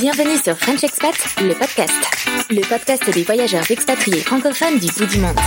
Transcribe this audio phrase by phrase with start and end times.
[0.00, 1.92] Bienvenue sur French Expat, le podcast.
[2.50, 5.38] Le podcast des voyageurs expatriés francophones du bout du monde.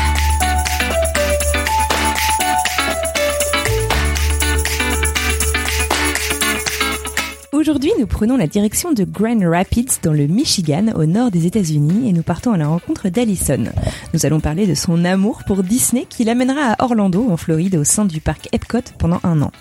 [7.68, 12.08] Aujourd'hui, nous prenons la direction de Grand Rapids dans le Michigan, au nord des États-Unis,
[12.08, 13.66] et nous partons à la rencontre d'Allison.
[14.14, 17.84] Nous allons parler de son amour pour Disney qui l'amènera à Orlando, en Floride, au
[17.84, 19.52] sein du parc Epcot pendant un an.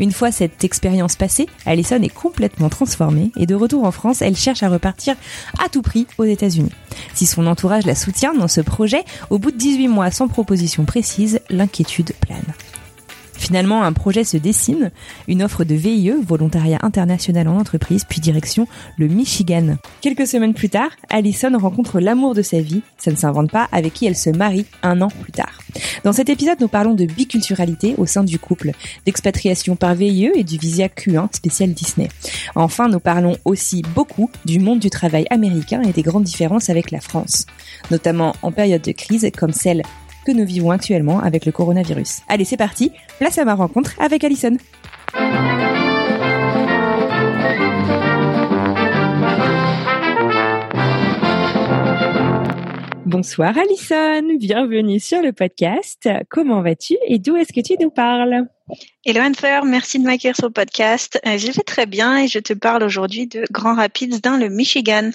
[0.00, 4.34] Une fois cette expérience passée, Allison est complètement transformée et de retour en France, elle
[4.34, 5.14] cherche à repartir
[5.64, 6.72] à tout prix aux États-Unis.
[7.14, 10.84] Si son entourage la soutient dans ce projet, au bout de 18 mois sans proposition
[10.84, 12.42] précise, l'inquiétude plane.
[13.42, 14.92] Finalement, un projet se dessine,
[15.26, 19.78] une offre de VIE, volontariat international en entreprise, puis direction le Michigan.
[20.00, 23.94] Quelques semaines plus tard, Allison rencontre l'amour de sa vie, ça ne s'invente pas, avec
[23.94, 25.58] qui elle se marie un an plus tard.
[26.04, 28.70] Dans cet épisode, nous parlons de biculturalité au sein du couple,
[29.06, 32.10] d'expatriation par VIE et du visa Q1 spécial Disney.
[32.54, 36.92] Enfin, nous parlons aussi beaucoup du monde du travail américain et des grandes différences avec
[36.92, 37.46] la France,
[37.90, 39.82] notamment en période de crise comme celle
[40.24, 42.20] que nous vivons actuellement avec le coronavirus.
[42.28, 44.56] Allez, c'est parti, place à ma rencontre avec Alison.
[53.04, 56.08] Bonsoir Alison, bienvenue sur le podcast.
[56.30, 58.46] Comment vas-tu et d'où est-ce que tu nous parles?
[59.04, 61.20] Hello Anne-Fleur, merci de m'accueillir sur le podcast.
[61.26, 64.48] Euh, je vais très bien et je te parle aujourd'hui de Grand Rapids dans le
[64.48, 65.10] Michigan.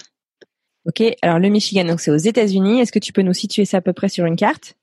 [0.86, 2.80] Ok, alors le Michigan, donc c'est aux États-Unis.
[2.80, 4.74] Est-ce que tu peux nous situer ça à peu près sur une carte?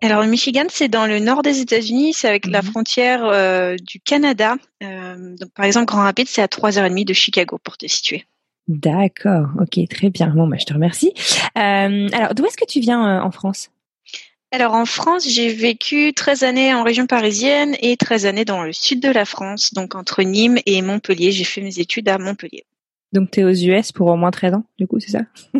[0.00, 2.70] Alors le Michigan, c'est dans le nord des États-Unis, c'est avec la Mhm.
[2.70, 4.56] frontière euh, du Canada.
[4.82, 8.24] Euh, donc par exemple, Grand Rapids, c'est à 3h30 de Chicago pour te situer.
[8.68, 10.28] D'accord, ok, très bien.
[10.28, 11.12] Bon, bah, je te remercie.
[11.56, 13.70] Euh, alors, d'où est-ce que tu viens en France?
[14.50, 18.72] Alors en France, j'ai vécu 13 années en région parisienne et 13 années dans le
[18.72, 21.32] sud de la France, donc entre Nîmes et Montpellier.
[21.32, 22.64] J'ai fait mes études à Montpellier.
[23.12, 25.20] Donc, tu es aux US pour au moins 13 ans, du coup, c'est ça?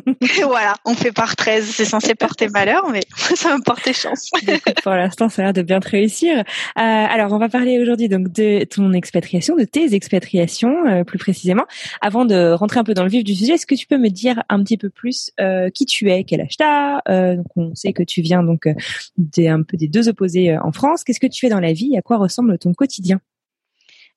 [0.49, 4.31] Voilà, on fait par 13, c'est censé porter malheur, mais ça va me porter chance.
[4.83, 6.39] Pour l'instant, ça a l'air de bien te réussir.
[6.39, 6.43] Euh,
[6.77, 11.65] alors, on va parler aujourd'hui donc de ton expatriation, de tes expatriations euh, plus précisément.
[12.01, 14.09] Avant de rentrer un peu dans le vif du sujet, est-ce que tu peux me
[14.09, 17.75] dire un petit peu plus euh, qui tu es, quel âge t'as euh, Donc, on
[17.75, 18.75] sait que tu viens donc euh,
[19.17, 21.05] des un peu des deux opposés euh, en France.
[21.05, 21.97] Qu'est-ce que tu fais dans la vie?
[21.97, 23.21] À quoi ressemble ton quotidien?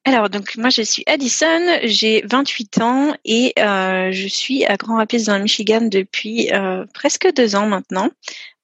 [0.03, 4.95] Alors, donc moi, je suis Addison, j'ai 28 ans et euh, je suis à Grand
[4.95, 8.09] Rapids dans le Michigan depuis euh, presque deux ans maintenant.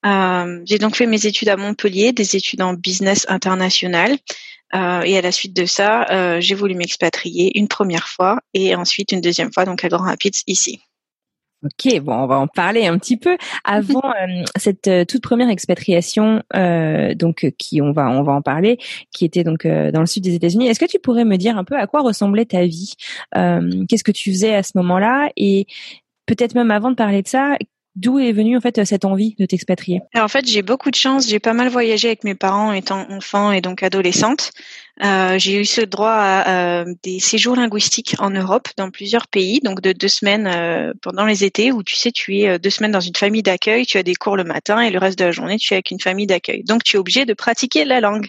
[0.06, 4.18] Euh, j'ai donc fait mes études à Montpellier, des études en business international.
[4.74, 9.22] Et à la suite de ça, j'ai voulu m'expatrier une première fois et ensuite une
[9.22, 10.82] deuxième fois, donc à Grand Rapids ici.
[11.64, 15.50] Ok, bon, on va en parler un petit peu avant euh, cette euh, toute première
[15.50, 18.78] expatriation, euh, donc qui on va on va en parler,
[19.12, 20.68] qui était donc euh, dans le sud des États-Unis.
[20.68, 22.94] Est-ce que tu pourrais me dire un peu à quoi ressemblait ta vie?
[23.36, 25.32] Euh, Qu'est-ce que tu faisais à ce moment-là?
[25.36, 25.66] Et
[26.28, 27.58] peut-être même avant de parler de ça,
[27.96, 30.02] d'où est venue en fait cette envie de t'expatrier?
[30.14, 31.28] Alors en fait, j'ai beaucoup de chance.
[31.28, 34.52] J'ai pas mal voyagé avec mes parents étant enfant et donc adolescente.
[35.04, 39.82] Euh, j'ai eu ce droit à des séjours linguistiques en Europe, dans plusieurs pays, donc
[39.82, 42.92] de deux semaines euh, pendant les étés, où tu sais, tu es euh, deux semaines
[42.92, 45.32] dans une famille d'accueil, tu as des cours le matin et le reste de la
[45.32, 46.64] journée, tu es avec une famille d'accueil.
[46.64, 48.28] Donc tu es obligé de pratiquer la langue.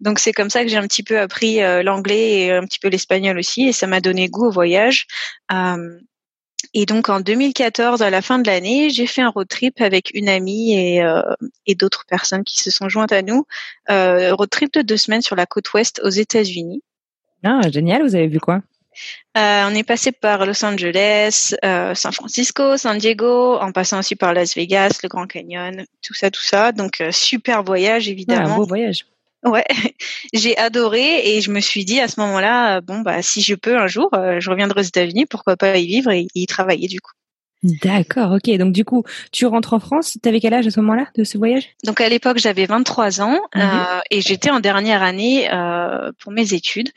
[0.00, 2.80] Donc c'est comme ça que j'ai un petit peu appris euh, l'anglais et un petit
[2.80, 5.06] peu l'espagnol aussi, et ça m'a donné goût au voyage.
[6.74, 10.10] Et donc en 2014, à la fin de l'année, j'ai fait un road trip avec
[10.14, 11.20] une amie et, euh,
[11.66, 13.44] et d'autres personnes qui se sont jointes à nous.
[13.90, 16.82] Euh, road trip de deux semaines sur la côte ouest aux États-Unis.
[17.44, 18.02] Ah, génial.
[18.02, 18.62] Vous avez vu quoi?
[19.38, 24.16] Euh, on est passé par Los Angeles, euh, San Francisco, San Diego, en passant aussi
[24.16, 26.72] par Las Vegas, le Grand Canyon, tout ça, tout ça.
[26.72, 28.56] Donc euh, super voyage Ah, Un évidemment.
[28.56, 29.06] beau voyage.
[29.44, 29.64] Ouais,
[30.32, 33.54] j'ai adoré et je me suis dit à ce moment-là, euh, bon bah si je
[33.54, 36.86] peux un jour, euh, je reviendrai aux États-Unis, pourquoi pas y vivre et y travailler
[36.88, 37.12] du coup.
[37.64, 38.56] D'accord, ok.
[38.56, 40.18] Donc du coup, tu rentres en France.
[40.20, 41.68] T'avais quel âge à ce moment-là de ce voyage?
[41.84, 43.62] Donc à l'époque, j'avais 23 ans Mhm.
[43.62, 46.90] euh, et j'étais en dernière année euh, pour mes études.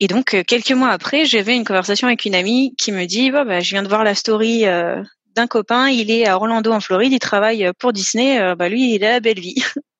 [0.00, 3.30] Et donc euh, quelques mois après, j'avais une conversation avec une amie qui me dit
[3.30, 5.00] bah, bah, je viens de voir la story euh,
[5.36, 5.88] d'un copain.
[5.88, 7.12] Il est à Orlando en Floride.
[7.12, 8.54] Il travaille pour Disney.
[8.56, 9.62] Bah lui, il a la belle vie.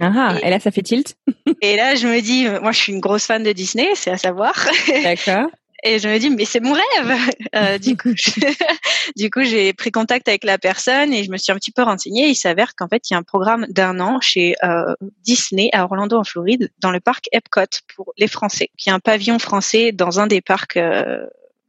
[0.00, 1.16] Ah, Et- et là, ça fait tilt.
[1.62, 4.18] Et là, je me dis, moi, je suis une grosse fan de Disney, c'est à
[4.18, 4.54] savoir.
[5.02, 5.48] D'accord.
[5.84, 7.18] Et je me dis, mais c'est mon rêve.
[7.54, 8.30] Euh, du coup, je-
[9.16, 11.82] du coup, j'ai pris contact avec la personne et je me suis un petit peu
[11.82, 12.28] renseignée.
[12.28, 14.92] Il s'avère qu'en fait, il y a un programme d'un an chez euh,
[15.24, 17.60] Disney à Orlando, en Floride, dans le parc Epcot
[17.94, 18.70] pour les Français.
[18.84, 21.24] Il y a un pavillon français dans un des parcs euh,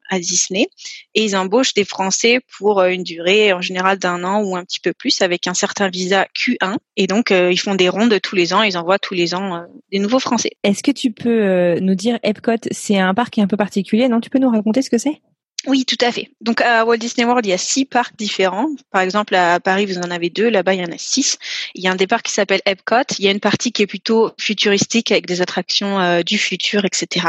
[0.09, 0.67] à Disney
[1.15, 4.63] et ils embauchent des Français pour euh, une durée en général d'un an ou un
[4.63, 6.77] petit peu plus avec un certain visa Q1.
[6.97, 8.61] Et donc, euh, ils font des rondes tous les ans.
[8.61, 9.61] Ils envoient tous les ans euh,
[9.91, 10.51] des nouveaux Français.
[10.63, 14.07] Est-ce que tu peux nous dire Epcot, c'est un parc qui est un peu particulier,
[14.07, 14.19] non?
[14.19, 15.21] Tu peux nous raconter ce que c'est?
[15.67, 16.29] Oui, tout à fait.
[16.39, 18.69] Donc à Walt Disney World, il y a six parcs différents.
[18.91, 20.49] Par exemple, à Paris, vous en avez deux.
[20.49, 21.37] Là-bas, il y en a six.
[21.75, 23.03] Il y a un des parcs qui s'appelle Epcot.
[23.19, 26.85] Il y a une partie qui est plutôt futuristique avec des attractions euh, du futur,
[26.85, 27.27] etc.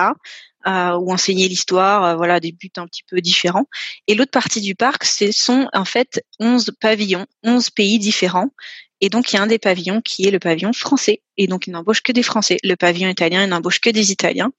[0.67, 3.65] Euh, où enseigner l'histoire, euh, voilà, des buts un petit peu différents.
[4.07, 8.51] Et l'autre partie du parc, ce sont en fait 11 pavillons, 11 pays différents.
[9.01, 11.23] Et donc, il y a un des pavillons qui est le pavillon français.
[11.39, 12.59] Et donc, il n'embauche que des Français.
[12.63, 14.53] Le pavillon italien, il n'embauche que des Italiens.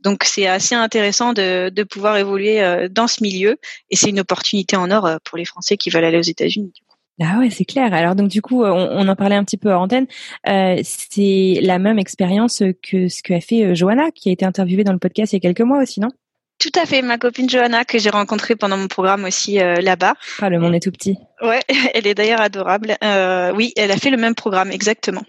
[0.00, 3.58] Donc, c'est assez intéressant de, pouvoir évoluer euh, dans ce milieu.
[3.88, 6.74] Et c'est une opportunité en or pour les Français qui veulent aller aux États-Unis.
[7.20, 7.94] Ah ouais, c'est clair.
[7.94, 10.06] Alors donc du coup, on, on en parlait un petit peu à antenne.
[10.48, 14.84] Euh, c'est la même expérience que ce qu'a fait euh, Johanna, qui a été interviewée
[14.84, 16.10] dans le podcast il y a quelques mois aussi, non?
[16.58, 17.02] Tout à fait.
[17.02, 20.14] Ma copine Johanna, que j'ai rencontrée pendant mon programme aussi euh, là-bas.
[20.40, 21.18] Ah, le monde est tout petit.
[21.42, 21.60] Ouais,
[21.94, 22.96] elle est d'ailleurs adorable.
[23.04, 25.22] Euh, oui, elle a fait le même programme, exactement.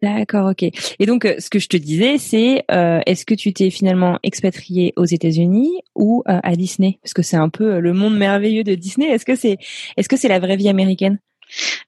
[0.00, 0.64] D'accord, ok.
[0.98, 4.18] Et donc, euh, ce que je te disais, c'est euh, est-ce que tu t'es finalement
[4.24, 6.98] expatrié aux États-Unis ou à Disney?
[7.02, 9.06] Parce que c'est un peu le monde merveilleux de Disney.
[9.08, 9.58] Est-ce que c'est
[9.96, 11.18] est-ce que c'est la vraie vie américaine?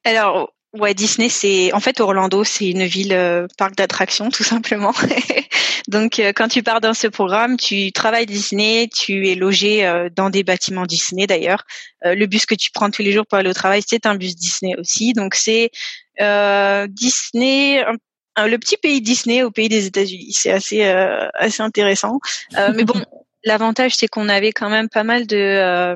[0.03, 4.93] Alors, ouais, Disney, c'est en fait Orlando, c'est une ville euh, parc d'attractions tout simplement.
[5.87, 10.09] Donc, euh, quand tu pars dans ce programme, tu travailles Disney, tu es logé euh,
[10.15, 11.63] dans des bâtiments Disney d'ailleurs.
[12.05, 14.15] Euh, le bus que tu prends tous les jours pour aller au travail, c'est un
[14.15, 15.13] bus Disney aussi.
[15.13, 15.69] Donc, c'est
[16.21, 17.83] euh, Disney.
[17.83, 22.19] un- le petit pays Disney au pays des États-Unis, c'est assez euh, assez intéressant.
[22.57, 22.93] Euh, mais bon,
[23.45, 25.95] l'avantage c'est qu'on avait quand même pas mal de euh,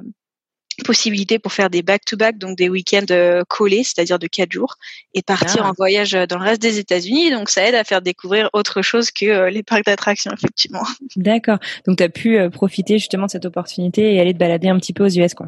[0.79, 4.75] possibilités pour faire des back-to-back, donc des week-ends euh, collés, c'est-à-dire de quatre jours,
[5.13, 5.69] et partir Ah.
[5.69, 7.31] en voyage euh, dans le reste des États-Unis.
[7.31, 10.83] Donc ça aide à faire découvrir autre chose que euh, les parcs d'attractions, effectivement.
[11.15, 11.59] D'accord.
[11.85, 14.93] Donc, tu as pu profiter justement de cette opportunité et aller te balader un petit
[14.93, 15.47] peu aux US, quoi.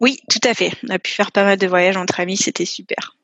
[0.00, 0.72] Oui, tout à fait.
[0.88, 3.16] On a pu faire pas mal de voyages entre amis, c'était super.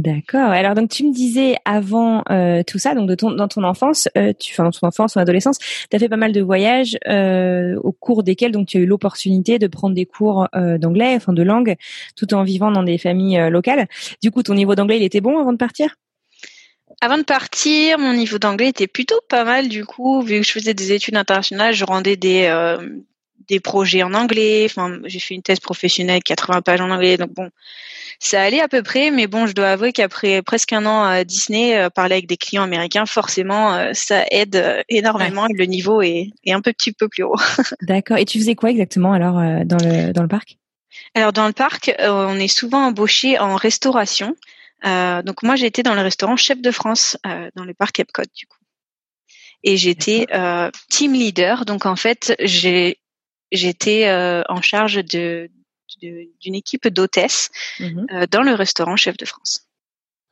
[0.00, 0.48] D'accord.
[0.48, 4.54] Alors donc tu me disais avant euh, tout ça, donc dans ton enfance, euh, tu,
[4.54, 7.92] enfin dans ton enfance, ton adolescence, tu as fait pas mal de voyages euh, au
[7.92, 11.42] cours desquels donc tu as eu l'opportunité de prendre des cours euh, d'anglais, enfin de
[11.42, 11.76] langue,
[12.16, 13.88] tout en vivant dans des familles locales.
[14.22, 15.96] Du coup, ton niveau d'anglais, il était bon avant de partir?
[17.02, 20.52] Avant de partir, mon niveau d'anglais était plutôt pas mal du coup, vu que je
[20.52, 22.48] faisais des études internationales, je rendais des
[23.48, 24.66] des projets en anglais.
[24.66, 27.50] Enfin, j'ai fait une thèse professionnelle, 80 pages en anglais, donc bon,
[28.18, 29.10] ça allait à peu près.
[29.10, 32.36] Mais bon, je dois avouer qu'après presque un an à Disney, euh, parler avec des
[32.36, 36.72] clients américains, forcément, euh, ça aide euh, énormément et le niveau est, est un peu
[36.72, 37.36] petit peu plus haut.
[37.82, 38.18] D'accord.
[38.18, 40.58] Et tu faisais quoi exactement alors euh, dans le dans le parc?
[41.14, 44.36] Alors dans le parc, euh, on est souvent embauché en restauration.
[44.86, 48.22] Euh, donc moi j'étais dans le restaurant Chef de France euh, dans le parc Epcot
[48.36, 48.58] du coup.
[49.62, 51.64] Et j'étais euh, team leader.
[51.64, 52.99] Donc en fait j'ai
[53.52, 55.50] j'étais euh, en charge de
[56.00, 59.66] d'une équipe d'hôtesses euh, dans le restaurant Chef de France.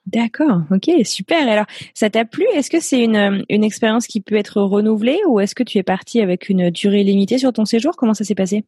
[0.07, 0.63] D'accord.
[0.71, 0.89] Ok.
[1.05, 1.47] Super.
[1.47, 2.47] Alors, ça t'a plu?
[2.55, 5.83] Est-ce que c'est une une expérience qui peut être renouvelée ou est-ce que tu es
[5.83, 7.97] parti avec une durée limitée sur ton séjour?
[7.97, 8.65] Comment ça s'est passé?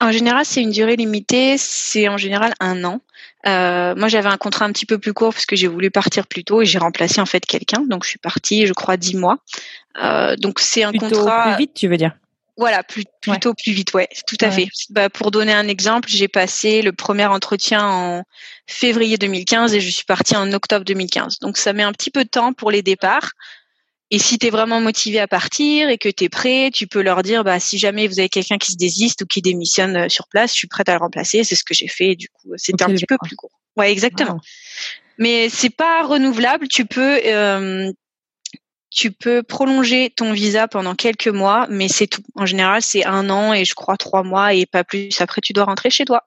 [0.00, 1.56] En général, c'est une durée limitée.
[1.58, 3.00] C'est en général un an.
[3.46, 6.26] Euh, moi, j'avais un contrat un petit peu plus court parce que j'ai voulu partir
[6.26, 7.82] plus tôt et j'ai remplacé en fait quelqu'un.
[7.82, 9.38] Donc, je suis partie, je crois, dix mois.
[10.02, 11.48] Euh, donc, c'est un contrat.
[11.48, 12.12] plus vite, tu veux dire?
[12.58, 14.52] Voilà, plus, plutôt plus vite, ouais, tout à Ouais.
[14.52, 14.68] fait.
[14.90, 18.24] Bah, pour donner un exemple, j'ai passé le premier entretien en
[18.66, 21.38] février 2015 et je suis partie en octobre 2015.
[21.38, 23.30] Donc ça met un petit peu de temps pour les départs.
[24.10, 27.02] Et si tu es vraiment motivé à partir et que tu es prêt, tu peux
[27.02, 30.08] leur dire bah si jamais vous avez quelqu'un qui se désiste ou qui démissionne euh,
[30.08, 32.28] sur place, je suis prête à le remplacer, c'est ce que j'ai fait et du
[32.28, 33.52] coup, c'était un petit peu plus court.
[33.76, 34.32] Ouais, exactement.
[34.32, 34.40] Wow.
[35.18, 37.92] Mais c'est pas renouvelable, tu peux euh,
[38.90, 42.22] tu peux prolonger ton visa pendant quelques mois, mais c'est tout.
[42.34, 45.20] En général, c'est un an et je crois trois mois et pas plus.
[45.20, 46.24] Après, tu dois rentrer chez toi.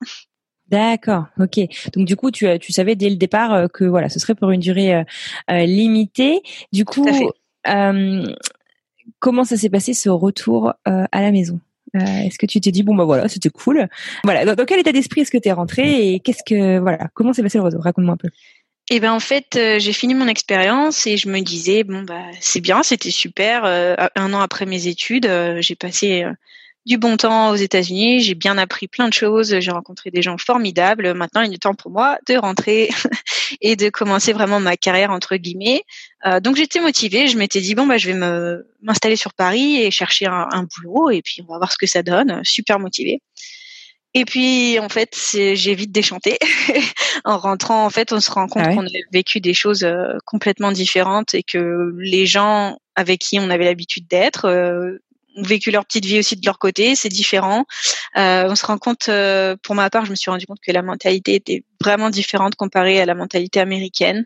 [0.71, 1.59] D'accord, ok.
[1.93, 4.51] Donc du coup, tu, tu savais dès le départ euh, que voilà, ce serait pour
[4.51, 5.03] une durée euh,
[5.51, 6.41] euh, limitée.
[6.71, 7.05] Du coup,
[7.67, 8.25] euh,
[9.19, 11.59] comment ça s'est passé ce retour euh, à la maison?
[11.93, 13.89] Est-ce que tu t'es dit bon bah voilà, c'était cool.
[14.23, 17.33] Voilà, dans, quel état d'esprit est-ce que tu es rentré et qu'est-ce que voilà, comment
[17.33, 18.29] s'est passé le réseau Raconte-moi un peu.
[18.93, 22.59] Eh ben en fait, j'ai fini mon expérience et je me disais bon bah c'est
[22.59, 23.63] bien, c'était super.
[23.63, 25.31] un an après mes études,
[25.61, 26.25] j'ai passé
[26.85, 28.21] du bon temps aux États-Unis.
[28.21, 29.59] J'ai bien appris plein de choses.
[29.59, 31.13] J'ai rencontré des gens formidables.
[31.13, 32.89] Maintenant, il est temps pour moi de rentrer
[33.61, 35.83] et de commencer vraiment ma carrière entre guillemets.
[36.25, 37.27] Euh, donc j'étais motivée.
[37.27, 40.63] Je m'étais dit bon bah je vais me m'installer sur Paris et chercher un, un,
[40.63, 42.41] boulot et puis on va voir ce que ça donne.
[42.43, 43.21] Super motivée.
[44.13, 46.37] Et puis en fait, j'ai vite déchanté.
[47.25, 50.17] en rentrant, en fait, on se rend compte ah qu'on a vécu des choses euh,
[50.25, 54.97] complètement différentes et que les gens avec qui on avait l'habitude d'être euh,
[55.37, 57.65] ont vécu leur petite vie aussi de leur côté, c'est différent.
[58.17, 60.71] Euh, on se rend compte, euh, pour ma part, je me suis rendu compte que
[60.71, 64.25] la mentalité était vraiment différente comparée à la mentalité américaine.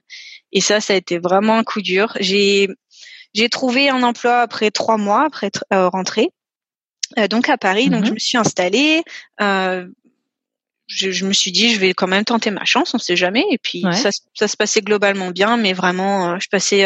[0.51, 2.13] Et ça, ça a été vraiment un coup dur.
[2.19, 2.69] J'ai
[3.33, 6.29] j'ai trouvé un emploi après trois mois après euh, rentrée,
[7.29, 7.89] donc à Paris.
[7.89, 8.15] Donc je mhm.
[8.15, 9.03] me suis installée.
[9.41, 9.87] Euh,
[10.87, 13.43] je, je, me suis dit, je vais quand même tenter ma chance, on sait jamais.
[13.51, 16.85] Et puis ça, ça se passait globalement bien, mais vraiment, je passais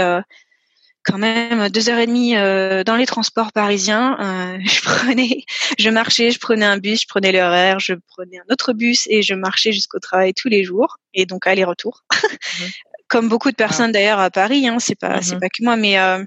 [1.04, 4.18] quand même deux heures et demie euh, dans les transports parisiens.
[4.20, 5.44] Euh, je prenais,
[5.78, 9.22] je marchais, je prenais un bus, je prenais l'horaire, je prenais un autre bus et
[9.22, 12.04] je marchais jusqu'au travail tous les jours et donc aller-retour.
[12.60, 12.70] Mhm.
[13.08, 15.40] Comme beaucoup de personnes d'ailleurs à Paris, hein, c'est pas c'est mhm.
[15.40, 16.24] pas que moi, mais euh,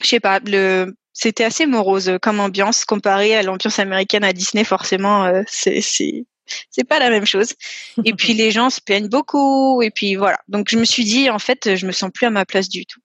[0.00, 4.62] je sais pas le c'était assez morose comme ambiance comparé à l'ambiance américaine à Disney.
[4.62, 6.26] Forcément, euh, c'est c'est
[6.70, 7.54] c'est pas la même chose.
[8.04, 9.82] Et puis les gens se plaignent beaucoup.
[9.82, 10.38] Et puis voilà.
[10.46, 12.86] Donc je me suis dit en fait, je me sens plus à ma place du
[12.86, 13.00] tout.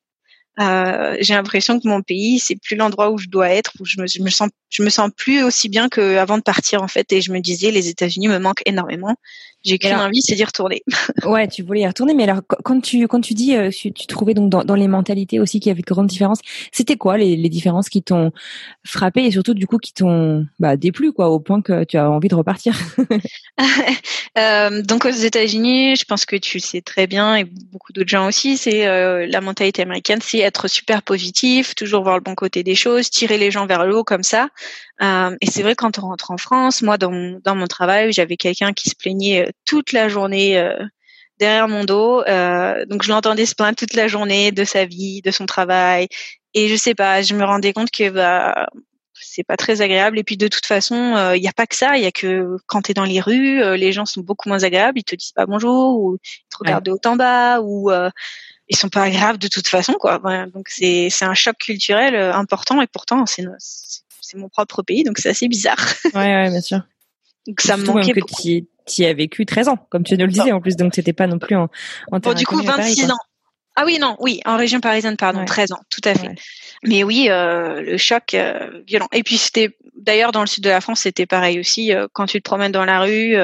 [0.59, 3.99] Euh, j'ai l'impression que mon pays c'est plus l'endroit où je dois être où je
[3.99, 7.11] me, je me sens je me sens plus aussi bien qu'avant de partir en fait
[7.11, 9.15] et je me disais les États-Unis me manquent énormément
[9.63, 10.83] j'ai qu'une envie c'est d'y retourner
[11.25, 14.33] ouais tu voulais y retourner mais alors quand tu quand tu dis euh, tu, trouvais
[14.33, 16.39] donc dans, dans, les mentalités aussi qu'il y avait de grandes différences
[16.71, 18.31] c'était quoi les, les différences qui t'ont
[18.85, 22.09] frappé et surtout du coup qui t'ont bah, déplu quoi au point que tu as
[22.09, 22.77] envie de repartir?
[24.35, 28.25] Euh, donc aux États-Unis je pense que tu sais très bien et beaucoup d'autres gens
[28.27, 32.63] aussi c'est euh, la mentalité américaine c'est être super positif, toujours voir le bon côté
[32.63, 34.49] des choses, tirer les gens vers le haut comme ça.
[35.01, 38.13] Euh, et c'est vrai quand on rentre en France, moi dans mon, dans mon travail,
[38.13, 40.77] j'avais quelqu'un qui se plaignait euh, toute la journée euh,
[41.39, 42.23] derrière mon dos.
[42.87, 46.07] donc je l'entendais se plaindre toute la journée de sa vie, de son travail.
[46.53, 48.67] Et je sais pas, je me rendais compte que bah
[49.13, 50.19] c'est pas très agréable.
[50.19, 51.97] Et puis de toute façon, il n'y a pas que ça.
[51.97, 54.63] Il y a que quand tu es dans les rues, les gens sont beaucoup moins
[54.63, 54.99] agréables.
[54.99, 57.91] Ils te disent pas bonjour ou ils te regardent de haut en bas ou
[58.69, 60.19] ils sont pas agréables de toute façon quoi.
[60.53, 63.43] donc c'est c'est un choc culturel euh, important et pourtant c'est
[64.33, 65.77] c'est mon propre pays donc c'est assez bizarre.
[66.13, 66.81] Ouais ouais bien sûr.
[67.47, 70.25] donc ça me manquait même que tu y as vécu 13 ans comme tu nous
[70.25, 71.69] le disais en plus donc c'était pas non plus en
[72.11, 73.17] en Bon du coup 26 ans.
[73.75, 76.35] Ah oui non oui en région parisienne pardon 13 ans tout à fait.
[76.83, 80.69] Mais oui euh, le choc euh, violent et puis c'était d'ailleurs dans le sud de
[80.69, 83.35] la France c'était pareil aussi quand tu te promènes dans la rue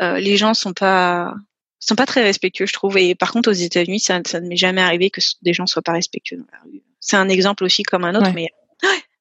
[0.00, 1.34] les gens sont pas
[1.80, 2.98] sont pas très respectueux, je trouve.
[2.98, 5.82] Et par contre, aux États-Unis, ça, ça ne m'est jamais arrivé que des gens soient
[5.82, 6.82] pas respectueux dans la rue.
[7.00, 8.48] C'est un exemple aussi comme un autre, mais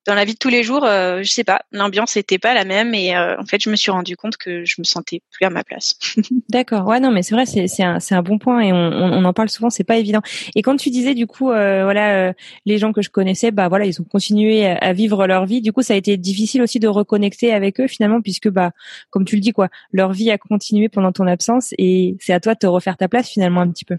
[0.10, 2.66] dans la vie de tous les jours, euh, je sais pas, l'ambiance n'était pas la
[2.66, 5.46] même et euh, en fait, je me suis rendu compte que je me sentais plus
[5.46, 6.00] à ma place.
[6.50, 6.88] D'accord.
[6.88, 9.50] Ouais, non, mais c'est vrai, c'est c'est un bon point et on, on, en parle
[9.50, 10.22] souvent, c'est pas évident.
[10.56, 12.34] Et quand tu disais du coup, euh, voilà, euh,
[12.66, 15.62] les gens que je connaissais, bah voilà, ils ont continué à, vivre leur vie.
[15.62, 18.72] Du coup, ça a été difficile aussi de reconnecter avec eux finalement, puisque bah,
[19.12, 22.40] comme tu le dis quoi, leur vie a continué pendant ton absence et c'est à
[22.40, 23.98] toi de te refaire ta place finalement un petit peu.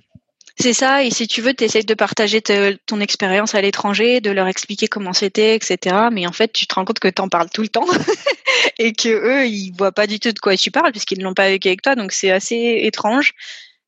[0.58, 4.30] C'est ça, et si tu veux, tu essayes de partager ton expérience à l'étranger, de
[4.30, 6.08] leur expliquer comment c'était, etc.
[6.12, 7.86] Mais en fait, tu te rends compte que tu en parles tout le temps
[8.78, 11.34] et que eux, ils voient pas du tout de quoi tu parles puisqu'ils ne l'ont
[11.34, 13.32] pas vécu avec toi, donc c'est assez étrange.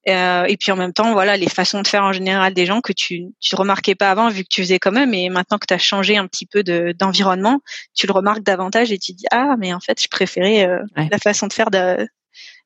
[0.09, 2.81] Euh, et puis en même temps, voilà, les façons de faire en général des gens
[2.81, 5.66] que tu tu remarquais pas avant vu que tu faisais quand même, et maintenant que
[5.66, 7.61] tu as changé un petit peu de d'environnement,
[7.95, 11.19] tu le remarques davantage et tu dis ah mais en fait je préférais euh, la
[11.19, 12.09] façon de faire de,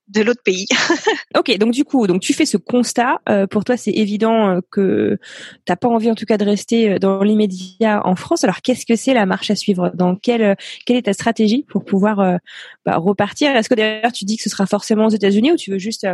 [0.09, 0.67] de l'autre pays.
[1.37, 3.21] ok, donc du coup, donc tu fais ce constat.
[3.29, 5.19] Euh, pour toi, c'est évident euh, que
[5.65, 8.45] t'as pas envie, en tout cas, de rester euh, dans l'immédiat en France.
[8.45, 9.91] Alors, qu'est-ce que c'est la marche à suivre?
[9.95, 12.39] Dans quelle quelle est ta stratégie pour pouvoir
[12.85, 13.55] bah, repartir?
[13.57, 16.07] Est-ce que d'ailleurs tu dis que ce sera forcément aux États-Unis ou tu veux juste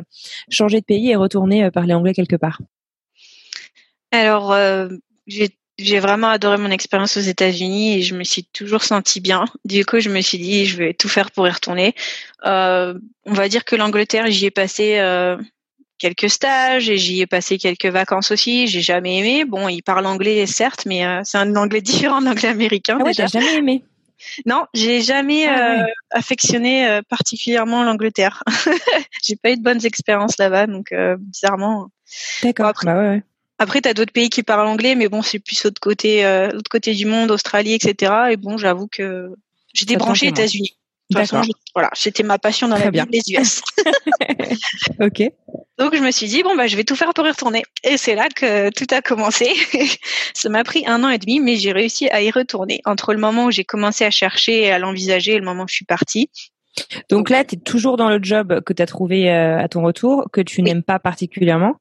[0.49, 2.61] changer de pays et retourner parler anglais quelque part?
[4.11, 4.55] Alors,
[5.27, 5.51] j'ai
[5.85, 9.45] j'ai vraiment adoré mon expérience aux États-Unis et je me suis toujours sentie bien.
[9.65, 11.95] Du coup, je me suis dit, je vais tout faire pour y retourner.
[12.45, 15.37] Euh, on va dire que l'Angleterre, j'y ai passé euh,
[15.99, 18.67] quelques stages et j'y ai passé quelques vacances aussi.
[18.67, 19.45] J'ai jamais aimé.
[19.45, 22.99] Bon, ils parlent anglais, certes, mais euh, c'est un anglais différent de l'anglais américain.
[23.01, 23.85] Ah ouais, jamais aimé?
[24.47, 28.45] Non, j'ai jamais ah affectionné particulièrement l'Angleterre.
[29.25, 31.89] j'ai pas eu de bonnes expériences là-bas, donc bizarrement.
[32.45, 32.73] D'accord.
[32.85, 33.09] bah ouais.
[33.09, 33.23] ouais.
[33.63, 36.51] Après, tu as d'autres pays qui parlent anglais, mais bon, c'est plus l'autre côté, euh,
[36.51, 38.13] l'autre côté du monde, Australie, etc.
[38.33, 39.31] Et bon, j'avoue que
[39.73, 40.77] J'étais branchée États-Unis.
[41.11, 41.45] D'accord.
[41.73, 43.63] Voilà, c'était ma passion dans la vie, les US.
[45.01, 45.31] ok.
[45.79, 47.63] Donc je me suis dit bon bah je vais tout faire pour y retourner.
[47.85, 49.53] Et c'est là que tout a commencé.
[50.35, 52.81] Ça m'a pris un an et demi, mais j'ai réussi à y retourner.
[52.85, 55.69] Entre le moment où j'ai commencé à chercher et à l'envisager et le moment où
[55.69, 56.31] je suis partie.
[57.11, 59.83] Donc là, tu es toujours dans le job que tu as trouvé euh, à ton
[59.83, 61.77] retour, que tu n'aimes pas particulièrement,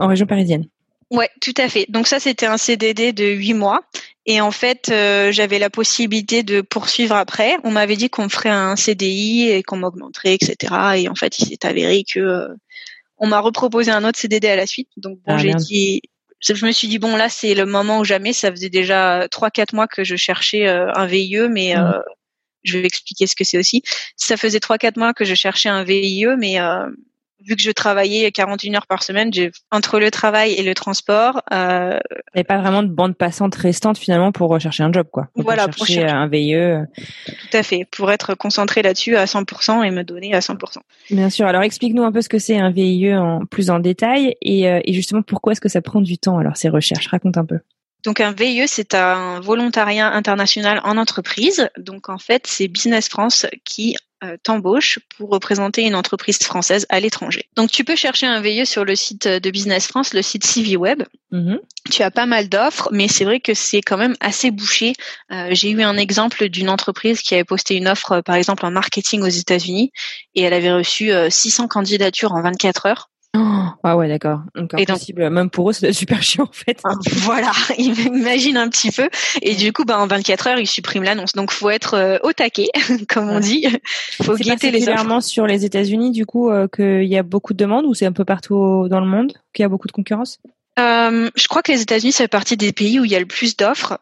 [0.00, 0.66] en région parisienne.
[1.10, 1.86] Ouais, tout à fait.
[1.88, 3.82] Donc ça, c'était un CDD de huit mois.
[4.26, 7.56] Et en fait, euh, j'avais la possibilité de poursuivre après.
[7.64, 10.74] On m'avait dit qu'on ferait un CDI et qu'on m'augmenterait, etc.
[10.96, 12.48] Et en fait, il s'est avéré que euh,
[13.18, 14.88] on m'a reproposé un autre CDD à la suite.
[14.96, 16.02] Donc bon, ah, j'ai dit,
[16.40, 18.32] je me suis dit bon là, c'est le moment ou jamais.
[18.32, 22.02] Ça faisait déjà trois quatre mois que je cherchais euh, un VIE, mais mmh.
[22.62, 23.82] je vais expliquer ce que c'est aussi.
[24.14, 26.58] Ça faisait trois quatre mois que je cherchais un VIE, mais
[27.44, 31.42] vu que je travaillais 41 heures par semaine, j'ai entre le travail et le transport.
[31.52, 31.98] Euh,
[32.34, 35.28] Il pas vraiment de bande passante restante finalement pour rechercher un job, quoi.
[35.36, 36.84] voilà, pour chercher, un VIE.
[37.26, 40.78] Tout à fait, pour être concentré là-dessus à 100% et me donner à 100%.
[41.10, 41.46] Bien sûr.
[41.46, 44.80] Alors explique-nous un peu ce que c'est un VIE en plus en détail et, euh,
[44.84, 47.08] et justement pourquoi est-ce que ça prend du temps alors ces recherches?
[47.08, 47.58] Raconte un peu.
[48.04, 51.68] Donc un VIE, c'est un volontariat international en entreprise.
[51.78, 53.96] Donc en fait, c'est Business France qui
[54.42, 57.48] t'embauche pour représenter une entreprise française à l'étranger.
[57.56, 61.02] Donc tu peux chercher un VIE sur le site de Business France, le site CiviWeb.
[61.30, 61.56] Mm
[61.90, 64.92] Tu as pas mal d'offres, mais c'est vrai que c'est quand même assez bouché.
[65.32, 68.70] Euh, j'ai eu un exemple d'une entreprise qui avait posté une offre, par exemple en
[68.70, 69.92] marketing aux États-Unis,
[70.34, 73.10] et elle avait reçu 600 euh, candidatures en 24 heures.
[73.36, 74.40] Oh, ah ouais, d'accord.
[74.56, 75.30] Donc impossible.
[75.30, 76.78] Même pour eux, c'est super chiant en fait.
[76.84, 79.08] Ah, voilà, imagine un petit peu.
[79.42, 81.32] Et du coup, bah, en 24 heures, ils suppriment l'annonce.
[81.32, 82.68] Donc, faut être euh, au taquet,
[83.08, 83.66] comme on dit.
[84.22, 85.20] Faut guetter les offres.
[85.22, 88.12] sur les États-Unis, du coup, euh, qu'il y a beaucoup de demandes ou c'est un
[88.12, 90.40] peu partout dans le monde qu'il y a beaucoup de concurrence?
[90.78, 93.20] Euh, Je crois que les États-Unis, ça fait partie des pays où il y a
[93.20, 93.98] le plus d'offres.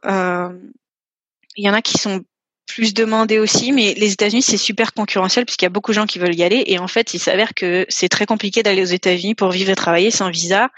[1.56, 2.23] Il y en a qui sont
[2.68, 6.06] plus demandé aussi, mais les États-Unis c'est super concurrentiel puisqu'il y a beaucoup de gens
[6.06, 8.84] qui veulent y aller et en fait il s'avère que c'est très compliqué d'aller aux
[8.84, 10.70] États-Unis pour vivre et travailler sans visa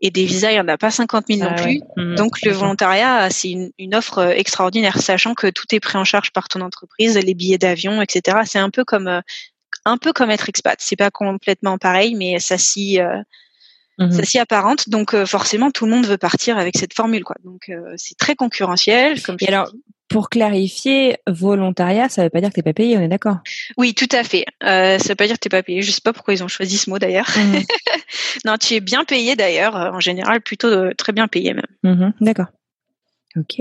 [0.00, 1.80] et des visas il y en a pas 50 000 non ah plus.
[1.96, 2.16] Mhm.
[2.16, 6.32] Donc le volontariat c'est une, offre euh, extraordinaire sachant que tout est pris en charge
[6.32, 8.38] par ton entreprise, les billets d'avion, etc.
[8.44, 9.20] C'est un peu comme euh,
[9.84, 10.76] un peu comme être expat.
[10.80, 13.22] C'est pas complètement pareil, mais ça s'y euh,
[13.98, 14.10] mhm.
[14.10, 14.88] ça s'y apparente.
[14.88, 17.36] Donc forcément tout le monde veut partir avec cette formule quoi.
[17.44, 19.22] Donc c'est très concurrentiel.
[19.22, 19.70] Comme et alors
[20.08, 23.38] pour clarifier, volontariat, ça veut pas dire que t'es pas payé, on est d'accord?
[23.76, 24.44] Oui, tout à fait.
[24.62, 25.82] Euh, ça veut pas dire que t'es pas payé.
[25.82, 27.28] Je sais pas pourquoi ils ont choisi ce mot d'ailleurs.
[27.36, 27.62] Mhm.
[28.44, 29.74] non, tu es bien payé d'ailleurs.
[29.74, 31.66] En général, plutôt euh, très bien payé même.
[31.82, 32.46] Mhm, d'accord.
[33.36, 33.60] Ok.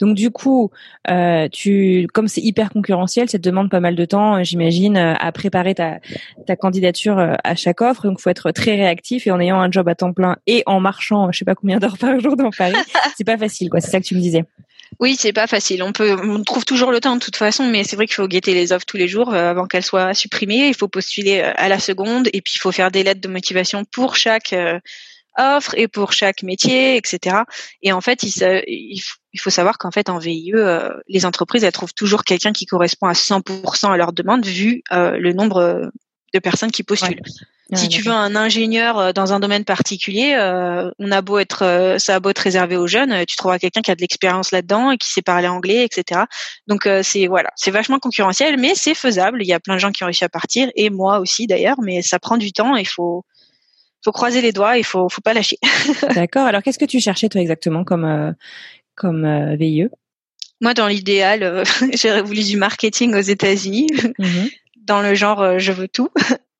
[0.00, 0.70] Donc du coup,
[1.10, 5.14] euh, tu, comme c'est hyper concurrentiel, ça te demande pas mal de temps, j'imagine, euh,
[5.18, 6.00] à préparer ta,
[6.46, 8.06] ta candidature euh, à chaque offre.
[8.06, 10.80] Donc faut être très réactif et en ayant un job à temps plein et en
[10.80, 12.74] marchant, je sais pas combien d'heures par jour dans Paris,
[13.16, 13.80] c'est pas facile, quoi.
[13.80, 14.44] C'est ça que tu me disais.
[14.98, 15.82] Oui, c'est pas facile.
[15.82, 18.28] On peut, on trouve toujours le temps de toute façon, mais c'est vrai qu'il faut
[18.28, 20.68] guetter les offres tous les jours euh, avant qu'elles soient supprimées.
[20.68, 23.28] Il faut postuler euh, à la seconde et puis il faut faire des lettres de
[23.28, 24.80] motivation pour chaque euh,
[25.36, 27.36] offre et pour chaque métier, etc.
[27.82, 29.00] Et en fait, il,
[29.38, 30.52] faut savoir qu'en fait, en VIE,
[31.08, 35.32] les entreprises elles trouvent toujours quelqu'un qui correspond à 100% à leur demande vu le
[35.34, 35.90] nombre
[36.32, 37.20] de personnes qui postulent
[37.74, 41.64] si tu veux un ingénieur euh, dans un domaine particulier, euh, on a beau être,
[41.64, 44.52] euh, ça a beau être réservé aux jeunes, tu trouveras quelqu'un qui a de l'expérience
[44.52, 46.22] là-dedans et qui sait parler anglais, etc.
[46.68, 49.42] Donc c'est voilà, c'est vachement concurrentiel, mais c'est faisable.
[49.42, 51.76] Il y a plein de gens qui ont réussi à partir et moi aussi d'ailleurs,
[51.82, 52.76] mais ça prend du temps.
[52.76, 53.24] Il faut
[54.04, 55.58] faut croiser les doigts, il faut faut pas lâcher.
[56.14, 56.46] D'accord.
[56.46, 58.34] Alors qu'est-ce que tu cherchais toi exactement comme
[58.94, 59.88] comme VIE
[60.60, 63.88] Moi, dans l'idéal, j'aurais voulu du marketing aux États-Unis.
[64.18, 64.50] Mhm.
[64.84, 66.10] Dans le genre, je veux tout.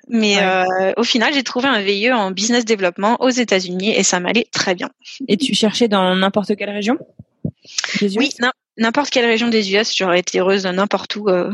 [0.08, 4.20] Mais euh, au final, j'ai trouvé un VIE en business développement aux États-Unis et ça
[4.20, 4.90] m'allait très bien.
[5.28, 6.98] Et tu cherchais dans n'importe quelle région?
[8.00, 8.30] Oui,
[8.76, 9.96] n'importe quelle région des US.
[9.96, 11.28] J'aurais été heureuse n'importe où.
[11.28, 11.52] Euh,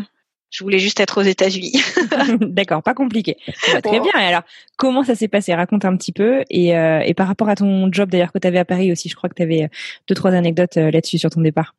[0.51, 1.83] je voulais juste être aux États-Unis.
[2.41, 3.39] D'accord, pas compliqué.
[3.83, 4.13] très bien.
[4.21, 4.43] Et alors,
[4.77, 5.55] comment ça s'est passé?
[5.55, 6.43] Raconte un petit peu.
[6.51, 9.09] Et, euh, et par rapport à ton job d'ailleurs que tu avais à Paris aussi,
[9.09, 9.71] je crois que tu avais
[10.09, 11.75] deux, trois anecdotes là-dessus sur ton départ.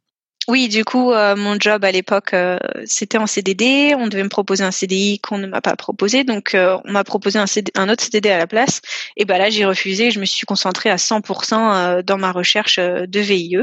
[0.50, 3.96] Oui, du coup, euh, mon job à l'époque, euh, c'était en CDD.
[3.98, 7.06] On devait me proposer un CDI qu'on ne m'a pas proposé, donc euh, on m'a
[7.06, 8.82] proposé un, autre CDD à la place.
[9.16, 10.12] Et ben là, j'ai refusé.
[10.12, 13.58] Je me suis concentrée à 100% dans ma recherche de VIE.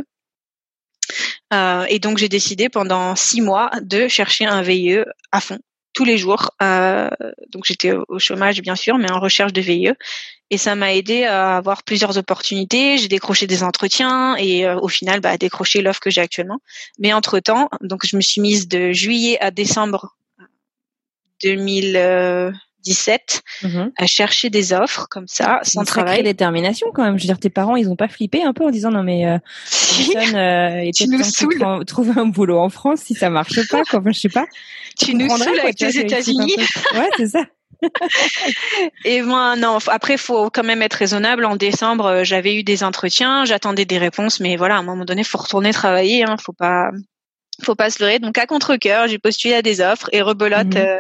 [1.88, 5.58] et donc, j'ai décidé pendant six mois de chercher un VIE à fond
[5.92, 6.50] tous les jours.
[6.62, 7.08] Euh,
[7.48, 9.92] donc j'étais au chômage bien sûr, mais en recherche de VIE.
[10.52, 12.98] Et ça m'a aidé à avoir plusieurs opportunités.
[12.98, 16.58] J'ai décroché des entretiens et euh, au final, bah, décroché l'offre que j'ai actuellement.
[16.98, 20.16] Mais entre temps, donc je me suis mise de juillet à décembre
[21.42, 23.92] 2000, 17 Mhm.
[23.96, 26.22] à chercher des offres comme ça, sans une travail.
[26.22, 27.18] détermination quand même.
[27.18, 29.26] Je veux dire, tes parents, ils ont pas flippé un peu en disant non mais
[29.26, 29.38] euh,
[30.34, 31.58] euh, Tu nous saoules.
[31.58, 33.82] trou- trouver un boulot en France si ça marche pas.
[33.84, 34.00] Quoi.
[34.00, 34.46] Enfin, je sais pas.
[34.98, 36.56] tu nous saoules avec un États-Unis.
[36.94, 37.44] Ouais, c'est ça.
[39.04, 39.78] Et moi, non.
[39.88, 41.44] Après, faut quand même être raisonnable.
[41.44, 45.04] En décembre, euh, j'avais eu des entretiens, j'attendais des réponses, mais voilà, à un moment
[45.04, 46.24] donné, faut retourner travailler.
[46.24, 46.90] Hein, faut pas,
[47.64, 48.18] faut pas se leurrer.
[48.18, 50.66] Donc, à contre cœur, j'ai postulé à des offres et rebelote.
[50.74, 50.76] Mhm.
[50.76, 50.98] euh,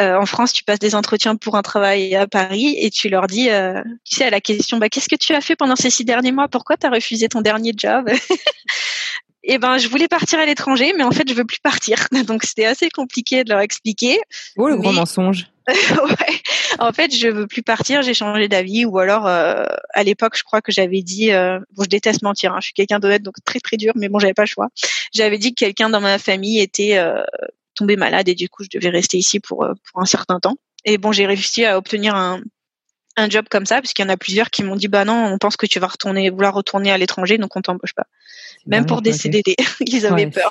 [0.00, 3.26] euh, en France, tu passes des entretiens pour un travail à Paris et tu leur
[3.26, 5.90] dis, euh, tu sais, à la question, bah, qu'est-ce que tu as fait pendant ces
[5.90, 6.48] six derniers mois?
[6.48, 8.08] Pourquoi tu as refusé ton dernier job?
[9.48, 12.08] Eh ben, je voulais partir à l'étranger, mais en fait, je veux plus partir.
[12.26, 14.18] Donc, c'était assez compliqué de leur expliquer.
[14.56, 15.46] Oh le gros Mais- mensonge.
[15.68, 16.40] ouais.
[16.78, 20.44] En fait, je veux plus partir, j'ai changé d'avis ou alors euh, à l'époque, je
[20.44, 23.34] crois que j'avais dit euh, bon, je déteste mentir, hein, je suis quelqu'un d'honnête donc
[23.44, 24.68] très très dur mais bon, j'avais pas le choix.
[25.12, 27.20] J'avais dit que quelqu'un dans ma famille était euh,
[27.76, 30.56] tombé malade et du coup, je devais rester ici pour euh, pour un certain temps.
[30.84, 32.40] Et bon, j'ai réussi à obtenir un
[33.18, 35.38] un job comme ça puisqu'il y en a plusieurs qui m'ont dit bah non, on
[35.38, 38.06] pense que tu vas retourner vouloir retourner à l'étranger donc on t'embauche pas.
[38.66, 39.12] Même pour des.
[39.12, 40.50] CDD, ils avaient Ouais, peur.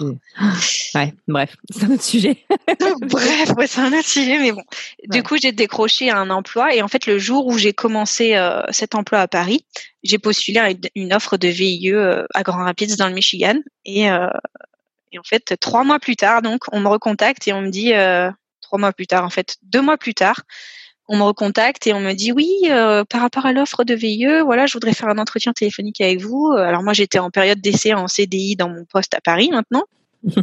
[0.95, 2.37] Ouais, bref, c'est un autre sujet.
[3.01, 4.63] Bref, ouais, c'est un autre sujet, mais bon.
[5.09, 8.61] Du coup, j'ai décroché un emploi et en fait, le jour où j'ai commencé euh,
[8.69, 9.65] cet emploi à Paris,
[10.03, 13.59] j'ai postulé à une- une offre de VIE euh, à Grand Rapids dans le Michigan
[13.83, 14.27] et, euh,
[15.15, 17.93] et en fait, trois mois plus tard, donc, on me recontacte et on me dit
[17.93, 18.29] euh,
[18.61, 20.41] trois mois plus tard, en fait, deux mois plus tard,
[21.07, 24.41] on me recontacte et on me dit oui, euh, par rapport à l'offre de VIE,
[24.43, 26.51] voilà, je voudrais faire un entretien téléphonique avec vous.
[26.51, 29.85] Alors moi, j'étais en période d'essai en CDI dans mon poste à Paris maintenant.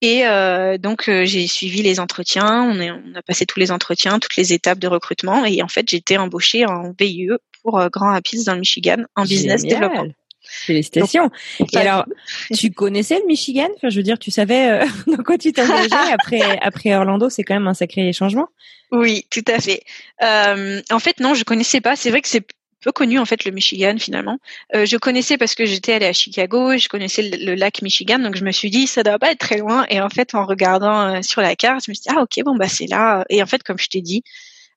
[0.00, 3.72] Et euh, donc euh, j'ai suivi les entretiens, on, est, on a passé tous les
[3.72, 7.30] entretiens, toutes les étapes de recrutement et en fait j'étais embauchée en VIE
[7.64, 10.14] pour Grand Rapids dans le Michigan en business Génial.
[10.50, 11.30] Félicitations.
[11.72, 12.06] Et alors,
[12.52, 13.68] tu connaissais le Michigan?
[13.76, 17.44] Enfin, je veux dire, tu savais euh, dans quoi tu t'engageais après après Orlando, c'est
[17.44, 18.48] quand même un sacré changement.
[18.90, 19.82] Oui, tout à fait.
[20.22, 21.94] Euh, en fait non, je connaissais pas.
[21.94, 22.44] C'est vrai que c'est
[22.80, 24.38] peu connu en fait le Michigan finalement.
[24.74, 28.18] Euh, je connaissais parce que j'étais allée à Chicago, je connaissais le, le lac Michigan,
[28.18, 29.84] donc je me suis dit ça doit pas être très loin.
[29.88, 32.42] Et en fait en regardant euh, sur la carte, je me suis dit ah ok
[32.44, 33.24] bon bah c'est là.
[33.28, 34.24] Et en fait comme je t'ai dit,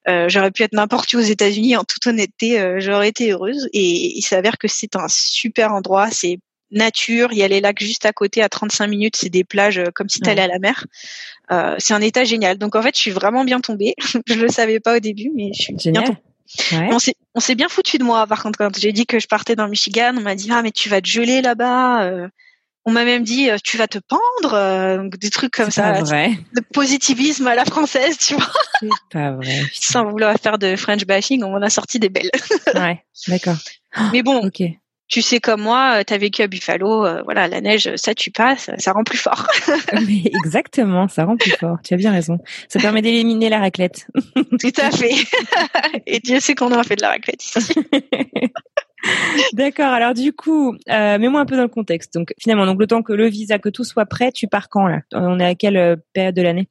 [0.07, 3.69] euh, j'aurais pu être n'importe où aux États-Unis en toute honnêteté, euh, j'aurais été heureuse.
[3.73, 6.39] Et il s'avère que c'est un super endroit, c'est
[6.73, 9.79] nature, il y a les lacs juste à côté à 35 minutes, c'est des plages
[9.79, 10.85] euh, comme si tu allais à la mer.
[11.51, 12.57] Euh, c'est un état génial.
[12.57, 13.95] Donc en fait, je suis vraiment bien tombée.
[14.27, 16.05] je le savais pas au début, mais je suis bien Génial.
[16.05, 16.19] tombée.
[16.71, 16.89] Ouais.
[16.91, 19.27] On s'est on s'est bien foutu de moi par contre quand j'ai dit que je
[19.27, 22.27] partais dans le Michigan, on m'a dit ah mais tu vas te geler là-bas.
[22.85, 22.89] Euh.
[22.89, 26.01] On m'a même dit euh, tu vas te pendre, euh, donc des trucs comme ça,
[26.01, 26.31] vrai.
[26.55, 28.51] de positivisme à la française, tu vois.
[28.79, 29.61] C'est pas vrai.
[29.73, 32.31] Sans vouloir faire de French bashing, on m'en a sorti des belles.
[32.75, 33.55] Ouais, d'accord.
[34.11, 34.63] Mais bon, Ok.
[35.07, 38.31] tu sais comme moi, tu as vécu à Buffalo, euh, voilà, la neige, ça tue
[38.31, 39.45] pas, ça, ça rend plus fort.
[40.07, 41.77] Mais exactement, ça rend plus fort.
[41.83, 42.39] Tu as bien raison.
[42.67, 44.07] Ça permet d'éliminer la raclette.
[44.35, 45.13] Tout à fait.
[46.07, 47.73] Et Dieu sait qu'on en fait de la raclette ici.
[49.53, 49.87] D'accord.
[49.91, 52.13] Alors du coup, euh, mets-moi un peu dans le contexte.
[52.13, 54.87] Donc finalement, donc le temps que le visa, que tout soit prêt, tu pars quand
[54.87, 54.99] là?
[55.13, 56.69] On est à quelle euh, période de l'année?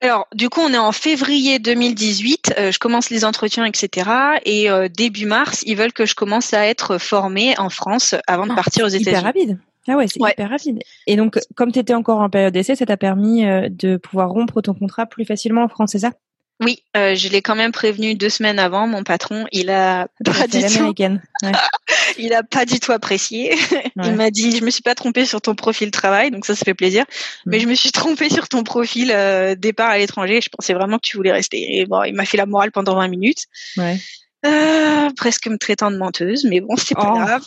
[0.00, 2.54] Alors, du coup, on est en février 2018.
[2.58, 4.10] euh, je commence les entretiens, etc.
[4.44, 8.46] Et euh, début mars, ils veulent que je commence à être formée en France avant
[8.46, 9.24] de Ah, partir aux Hyper États-Unis.
[9.24, 9.58] rapide.
[9.88, 10.32] Ah ouais, c'est Ouais.
[10.32, 10.80] hyper rapide.
[11.06, 14.60] Et donc, comme tu étais encore en période d'essai, ça t'a permis de pouvoir rompre
[14.60, 16.10] ton contrat plus facilement en France, c'est ça?
[16.60, 18.86] Oui, euh, je l'ai quand même prévenu deux semaines avant.
[18.86, 20.94] Mon patron, il a pas du tout.
[21.42, 21.52] Ouais.
[22.18, 23.54] il a pas du tout apprécié.
[23.72, 23.90] Ouais.
[24.04, 26.64] Il m'a dit, je me suis pas trompée sur ton profil travail, donc ça, ça
[26.64, 27.04] fait plaisir.
[27.44, 27.60] Mais Mm.
[27.62, 30.40] je me suis trompée sur ton profil euh, départ à l'étranger.
[30.40, 31.78] Je pensais vraiment que tu voulais rester.
[31.78, 33.44] Et bon, il m'a fait la morale pendant 20 minutes.
[33.76, 33.98] Ouais.
[34.46, 37.18] Euh, presque me traitant de menteuse, mais bon, c'est pas Oh.
[37.18, 37.44] grave.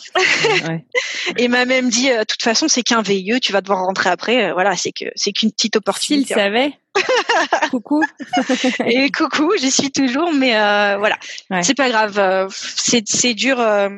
[0.68, 0.84] ouais.
[1.38, 3.84] Et il m'a même dit, euh, de toute façon, c'est qu'un VIE, tu vas devoir
[3.84, 4.46] rentrer après.
[4.50, 6.34] Euh, voilà, c'est que c'est qu'une petite S'il opportunité.
[6.34, 6.72] savait.
[7.70, 8.04] Coucou.
[8.86, 11.16] Et coucou, j'y suis toujours, mais euh, voilà,
[11.50, 11.62] Ouais.
[11.62, 12.18] c'est pas grave.
[12.18, 13.88] euh, C'est dur euh,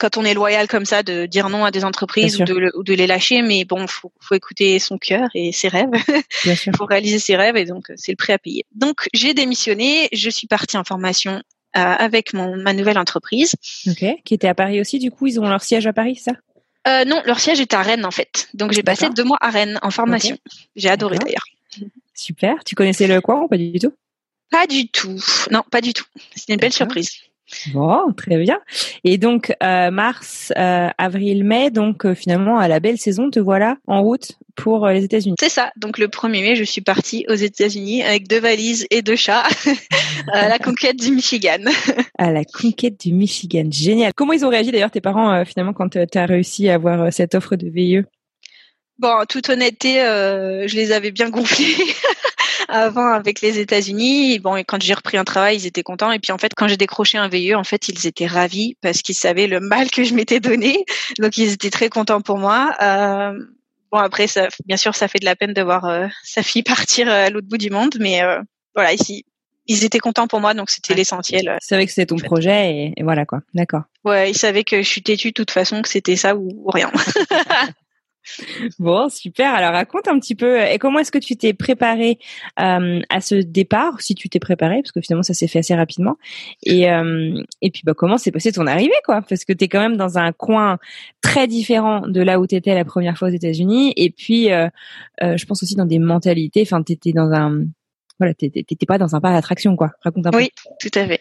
[0.00, 2.76] quand on est loyal comme ça de dire non à des entreprises ou de, le-
[2.78, 5.90] ou de les lâcher, mais bon, faut, faut écouter son cœur et ses rêves
[6.44, 6.72] Bien sûr.
[6.72, 8.64] pour réaliser ses rêves, et donc c'est le prix à payer.
[8.74, 11.42] Donc j'ai démissionné, je suis partie en formation.
[11.76, 13.54] euh, avec mon ma nouvelle entreprise.
[13.86, 14.04] Ok.
[14.24, 16.32] Qui était à Paris aussi, du coup, ils ont leur siège à Paris, ça?
[16.88, 18.48] Euh, non, leur siège est à Rennes en fait.
[18.54, 20.36] Donc j'ai passé deux mois à Rennes en formation.
[20.74, 21.44] J'ai adoré d'ailleurs.
[22.14, 22.62] Super.
[22.64, 23.92] Tu connaissais le coin ou pas du tout?
[24.50, 25.18] Pas du tout.
[25.50, 26.04] Non, pas du tout.
[26.34, 27.08] C'était une belle surprise.
[27.72, 28.60] Bon, très bien.
[29.04, 33.40] Et donc euh, mars, euh, avril, mai, donc euh, finalement à la belle saison, te
[33.40, 35.36] voilà en route pour les États-Unis.
[35.38, 35.70] C'est ça.
[35.76, 39.44] Donc le 1er mai, je suis partie aux États-Unis avec deux valises et deux chats
[40.32, 41.58] à la conquête du Michigan.
[42.18, 44.12] À la conquête du Michigan, génial.
[44.14, 47.34] Comment ils ont réagi d'ailleurs tes parents finalement quand tu as réussi à avoir cette
[47.34, 48.02] offre de VIE
[49.02, 51.76] Bon, en toute honnêteté, euh, je les avais bien gonflés.
[52.68, 54.38] avant avec les États-Unis.
[54.38, 56.10] Bon, et quand j'ai repris un travail, ils étaient contents.
[56.10, 59.02] Et puis en fait, quand j'ai décroché un VIE, en fait, ils étaient ravis parce
[59.02, 60.84] qu'ils savaient le mal que je m'étais donné.
[61.18, 62.74] Donc ils étaient très contents pour moi.
[62.80, 63.38] Euh,
[63.90, 66.62] bon après, ça, bien sûr, ça fait de la peine de voir euh, sa fille
[66.62, 68.40] partir à l'autre bout du monde, mais euh,
[68.74, 69.24] voilà, ici,
[69.66, 71.56] ils étaient contents pour moi, donc c'était l'essentiel.
[71.60, 73.40] Ils savaient que c'était ton projet et, et voilà quoi.
[73.54, 73.82] D'accord.
[74.04, 76.70] Ouais, ils savaient que je suis têtue de toute façon, que c'était ça ou, ou
[76.70, 76.90] rien.
[78.78, 79.54] Bon, super.
[79.54, 80.60] Alors raconte un petit peu.
[80.60, 82.18] Et comment est-ce que tu t'es préparé
[82.60, 85.74] euh, à ce départ, si tu t'es préparé, parce que finalement ça s'est fait assez
[85.74, 86.16] rapidement.
[86.62, 89.22] Et euh, et puis bah comment s'est passée ton arrivée, quoi?
[89.22, 90.78] Parce que t'es quand même dans un coin
[91.20, 93.92] très différent de là où t'étais la première fois aux États-Unis.
[93.96, 94.68] Et puis euh,
[95.22, 96.62] euh, je pense aussi dans des mentalités.
[96.62, 97.64] Enfin, t'étais dans un
[98.18, 99.90] voilà, t'étais pas dans un parc d'attraction, quoi.
[100.00, 100.38] Raconte un peu.
[100.38, 101.20] Oui, tout à fait.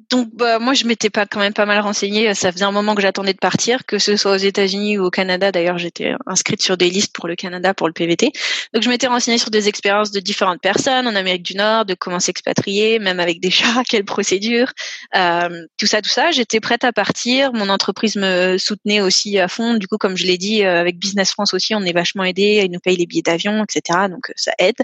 [0.00, 2.32] Euh, donc bah, moi je m'étais pas quand même pas mal renseignée.
[2.34, 5.10] Ça faisait un moment que j'attendais de partir, que ce soit aux États-Unis ou au
[5.10, 5.52] Canada.
[5.52, 8.32] D'ailleurs j'étais inscrite sur des listes pour le Canada pour le PVT.
[8.74, 11.94] Donc je m'étais renseignée sur des expériences de différentes personnes en Amérique du Nord, de
[11.94, 14.72] comment s'expatrier, même avec des chats, quelle procédure,
[15.16, 16.30] euh, tout ça, tout ça.
[16.30, 17.52] J'étais prête à partir.
[17.52, 19.74] Mon entreprise me soutenait aussi à fond.
[19.74, 22.62] Du coup comme je l'ai dit avec Business France aussi, on est vachement aidé.
[22.64, 24.08] Ils nous payent les billets d'avion, etc.
[24.10, 24.76] Donc ça aide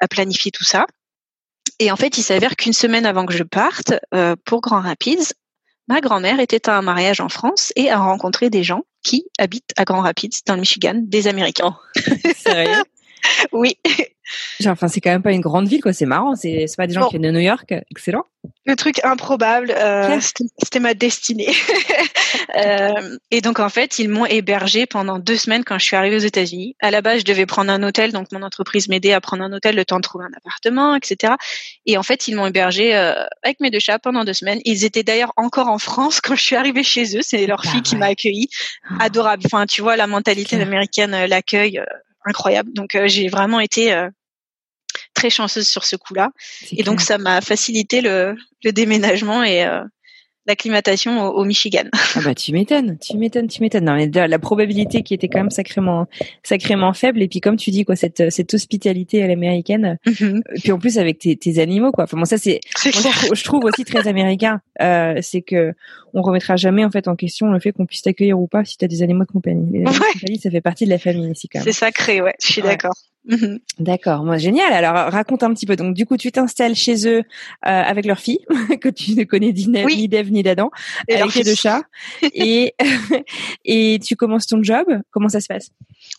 [0.00, 0.86] à planifier tout ça.
[1.78, 5.32] Et en fait, il s'avère qu'une semaine avant que je parte euh, pour Grand Rapids,
[5.86, 9.72] ma grand-mère était à un mariage en France et a rencontré des gens qui habitent
[9.76, 11.76] à Grand Rapids, dans le Michigan, des Américains.
[12.36, 12.82] Sérieux?
[13.52, 13.76] Oui.
[14.60, 15.92] Genre, enfin, c'est quand même pas une grande ville, quoi.
[15.92, 16.34] C'est marrant.
[16.34, 17.08] C'est, c'est pas des gens Bon.
[17.08, 17.72] qui viennent de New York.
[17.90, 18.24] Excellent.
[18.66, 21.52] Le truc improbable, euh, c'était ma destinée.
[22.56, 26.16] Euh, et donc en fait, ils m'ont hébergé pendant deux semaines quand je suis arrivée
[26.16, 26.76] aux États-Unis.
[26.80, 29.52] À la base, je devais prendre un hôtel, donc mon entreprise m'aidait à prendre un
[29.52, 31.34] hôtel, le temps de trouver un appartement, etc.
[31.86, 34.60] Et en fait, ils m'ont hébergé euh, avec mes deux chats pendant deux semaines.
[34.64, 37.22] Ils étaient d'ailleurs encore en France quand je suis arrivée chez eux.
[37.22, 38.48] C'est leur Bah fille qui m'a accueillie.
[39.00, 39.42] Adorable.
[39.46, 41.84] Enfin, tu vois, la mentalité américaine, euh, l'accueil, euh,
[42.28, 42.72] incroyable.
[42.72, 44.08] Donc euh, j'ai vraiment été euh,
[45.14, 46.30] très chanceuse sur ce coup-là.
[46.72, 49.66] Et donc ça m'a facilité le, le déménagement et
[50.48, 51.84] euh, l'acclimatation au, au Michigan.
[52.16, 53.84] Ah bah tu m'étonnes, tu m'étonnes, tu m'étonnes.
[53.84, 56.06] Non mais la probabilité qui était quand même sacrément,
[56.42, 57.22] sacrément faible.
[57.22, 59.98] Et puis comme tu dis quoi, cette cette hospitalité à l'américaine.
[60.06, 62.04] Et puis en plus avec tes, tes animaux quoi.
[62.04, 64.60] Enfin bon ça c'est, je, trouve, je trouve aussi très américain.
[64.80, 65.74] Euh, c'est que
[66.14, 68.76] on remettra jamais en fait en question le fait qu'on puisse t'accueillir ou pas si
[68.78, 69.66] t'as des animaux de compagnie.
[69.70, 69.98] Les animaux Ouais.
[70.14, 71.64] de compagnie ça fait partie de la famille ici quand même.
[71.66, 72.34] C'est sacré, ouais.
[72.42, 72.68] Je suis Ouais.
[72.68, 72.94] d'accord.
[73.28, 73.58] Mhm.
[73.78, 74.72] D'accord, moi génial.
[74.72, 75.76] Alors raconte un petit peu.
[75.76, 77.22] Donc du coup tu t'installes chez eux euh,
[77.62, 78.40] avec leur fille
[78.80, 79.96] que tu ne connais ni, Oui.
[79.96, 80.70] ni d'Ève ni d'Adam,
[81.08, 81.82] Et avec tes deux chats
[82.34, 82.74] et
[83.64, 84.86] et tu commences ton job.
[85.10, 85.70] Comment ça se passe?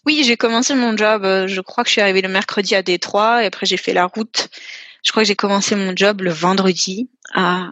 [0.06, 1.24] Oui, j'ai commencé mon job.
[1.26, 3.94] euh, Je crois que je suis arrivée le mercredi à Détroit et après j'ai fait
[3.94, 4.50] la route.
[5.04, 7.10] Je crois que j'ai commencé mon job le vendredi.
[7.34, 7.70] à-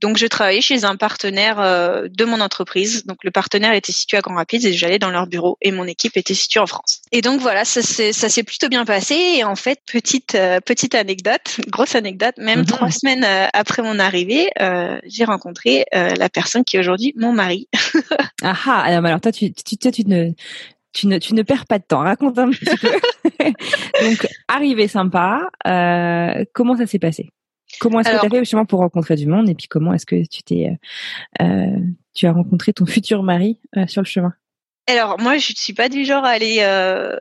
[0.00, 3.04] Donc je travaillais chez un partenaire euh, de mon entreprise.
[3.06, 5.84] Donc le partenaire était situé à Grand Rapids et j'allais dans leur bureau et mon
[5.84, 7.00] équipe était située en France.
[7.12, 9.14] Et donc voilà, ça s'est plutôt bien passé.
[9.14, 12.66] Et en fait, petite euh, petite anecdote, grosse anecdote, même Mhm.
[12.66, 17.12] trois semaines euh, après mon arrivée, euh, j'ai rencontré euh, la personne qui est aujourd'hui
[17.16, 17.68] mon mari.
[18.42, 18.80] Ah ah.
[18.80, 20.30] Alors, alors toi tu tu toi, tu ne
[20.92, 22.00] tu ne tu ne perds pas de temps.
[22.00, 22.90] Raconte un petit peu.
[24.02, 25.42] Donc arrivée sympa.
[25.66, 27.28] Euh, comment ça s'est passé?
[27.78, 30.06] Comment est-ce que tu as fait justement pour rencontrer du monde et puis comment est-ce
[30.06, 30.70] que tu t'es
[31.40, 31.78] euh, euh,
[32.14, 34.34] tu as rencontré ton futur mari euh, sur le chemin?
[34.86, 37.16] Alors moi, je suis pas du genre à aller euh,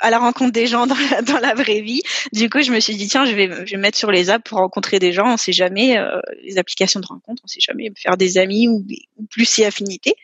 [0.00, 2.02] à la rencontre des gens dans la, dans la vraie vie.
[2.32, 4.30] Du coup, je me suis dit tiens, je vais je vais me mettre sur les
[4.30, 5.34] apps pour rencontrer des gens.
[5.34, 8.84] On sait jamais euh, les applications de rencontre, on sait jamais faire des amis ou,
[9.16, 10.14] ou plus si affinité.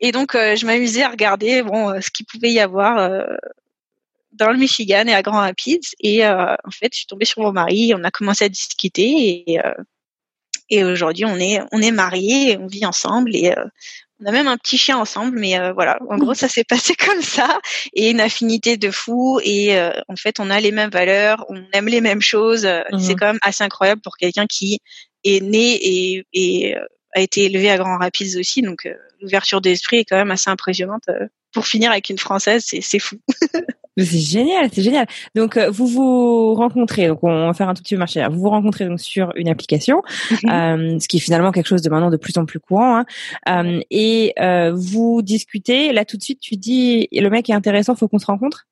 [0.00, 3.24] Et donc, euh, je m'amusais à regarder bon ce qu'il pouvait y avoir.
[4.38, 7.42] Dans le Michigan et à Grand Rapids et euh, en fait je suis tombée sur
[7.42, 9.74] mon mari on a commencé à discuter et euh,
[10.70, 13.64] et aujourd'hui on est on est mariés on vit ensemble et euh,
[14.20, 15.98] on a même un petit chien ensemble, mais euh, voilà.
[16.08, 17.60] En gros, ça s'est passé comme ça,
[17.92, 19.40] et une affinité de fou.
[19.44, 22.64] Et euh, en fait, on a les mêmes valeurs, on aime les mêmes choses.
[22.64, 22.98] Mhm.
[22.98, 24.80] C'est quand même assez incroyable pour quelqu'un qui
[25.24, 26.76] est né et, et
[27.14, 28.62] a été élevé à Grand Rapids aussi.
[28.62, 31.04] Donc, euh, l'ouverture d'esprit est quand même assez impressionnante.
[31.52, 33.16] Pour finir avec une française, c'est c'est fou.
[33.98, 35.06] C'est génial, c'est génial.
[35.34, 38.22] Donc euh, vous vous rencontrez, donc on va faire un tout petit peu marché.
[38.30, 40.02] Vous vous rencontrez donc sur une application,
[40.50, 42.98] euh, ce qui est finalement quelque chose de maintenant de plus en plus courant.
[42.98, 43.06] Hein.
[43.48, 45.92] Euh, et euh, vous discutez.
[45.92, 48.66] Là tout de suite, tu dis le mec est intéressant, faut qu'on se rencontre?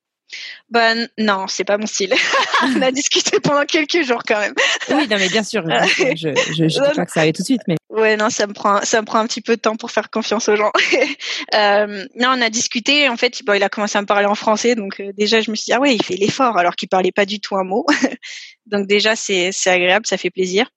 [0.71, 2.13] Bah n- non, c'est pas mon style.
[2.63, 4.55] on a discuté pendant quelques jours quand même.
[4.89, 5.63] Oui, non mais bien sûr.
[5.67, 8.49] je je, je, dis pas que ça arrive tout de suite, mais Ouais, non, ça
[8.49, 10.73] me prend, ça me prend un petit peu de temps pour faire confiance aux gens.
[11.55, 13.09] euh, non, on a discuté.
[13.09, 15.51] En fait, bon, il a commencé à me parler en français, donc euh, déjà, je
[15.51, 17.63] me suis dit ah ouais, il fait l'effort alors qu'il parlait pas du tout un
[17.63, 17.87] mot.
[18.67, 20.69] donc déjà, c'est c'est agréable, ça fait plaisir.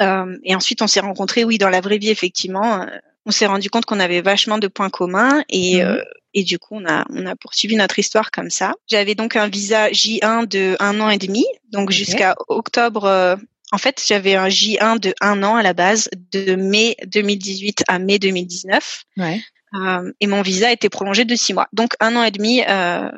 [0.00, 2.86] Euh, et ensuite, on s'est rencontrés, oui, dans la vraie vie, effectivement.
[3.26, 6.02] On s'est rendu compte qu'on avait vachement de points communs et Mhm.
[6.38, 8.74] Et du coup, on a, on a poursuivi notre histoire comme ça.
[8.86, 13.06] J'avais donc un visa J1 de un an et demi, donc jusqu'à octobre.
[13.06, 13.34] Euh,
[13.72, 17.98] en fait, j'avais un J1 de un an à la base, de mai 2018 à
[17.98, 19.04] mai 2019.
[19.16, 19.40] Ouais.
[19.74, 21.66] Euh, et mon visa a été prolongé de six mois.
[21.72, 23.10] Donc un an et demi euh,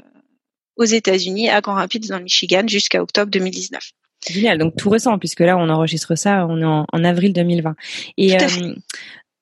[0.77, 3.91] aux États-Unis, à Grand Rapids, dans le Michigan, jusqu'à octobre 2019.
[4.31, 7.77] Génial, donc tout récent, puisque là, on enregistre ça, on est en, en avril 2020.
[8.17, 8.37] Et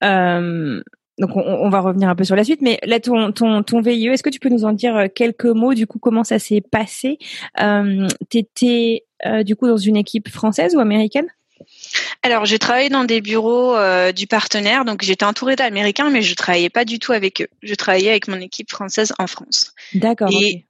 [0.03, 0.83] euh,
[1.19, 3.81] donc on, on, va revenir un peu sur la suite, mais là ton ton ton
[3.81, 6.39] VIE, est-ce que tu peux nous en dire euh, quelques mots du coup comment ça
[6.39, 7.19] s'est passé?
[7.61, 11.27] Euh, T'étais euh, du coup dans une équipe française ou américaine?
[12.23, 16.35] Alors, j'ai travaillé dans des bureaux euh, du partenaire, donc j'étais entourée d'Américains, mais je
[16.35, 17.49] travaillais pas du tout avec eux.
[17.63, 19.73] Je travaillais avec mon équipe française en France.
[19.95, 20.29] D'accord.
[20.31, 20.67] Et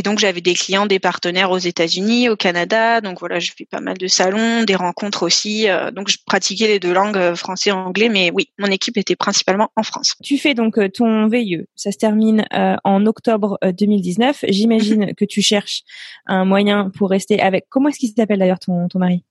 [0.00, 3.02] donc j'avais des clients, des partenaires aux États-Unis, au Canada.
[3.02, 5.68] Donc voilà, je fais pas mal de salons, des rencontres aussi.
[5.68, 8.08] Euh, donc je pratiquais les deux langues, euh, français et anglais.
[8.08, 10.14] Mais oui, mon équipe était principalement en France.
[10.22, 11.66] Tu fais donc euh, ton VIE.
[11.76, 12.46] Ça se termine
[12.84, 14.46] en octobre 2019.
[14.48, 15.82] J'imagine que tu cherches
[16.26, 17.66] un moyen pour rester avec.
[17.68, 19.24] Comment est-ce qu'il s'appelle d'ailleurs ton, ton mari?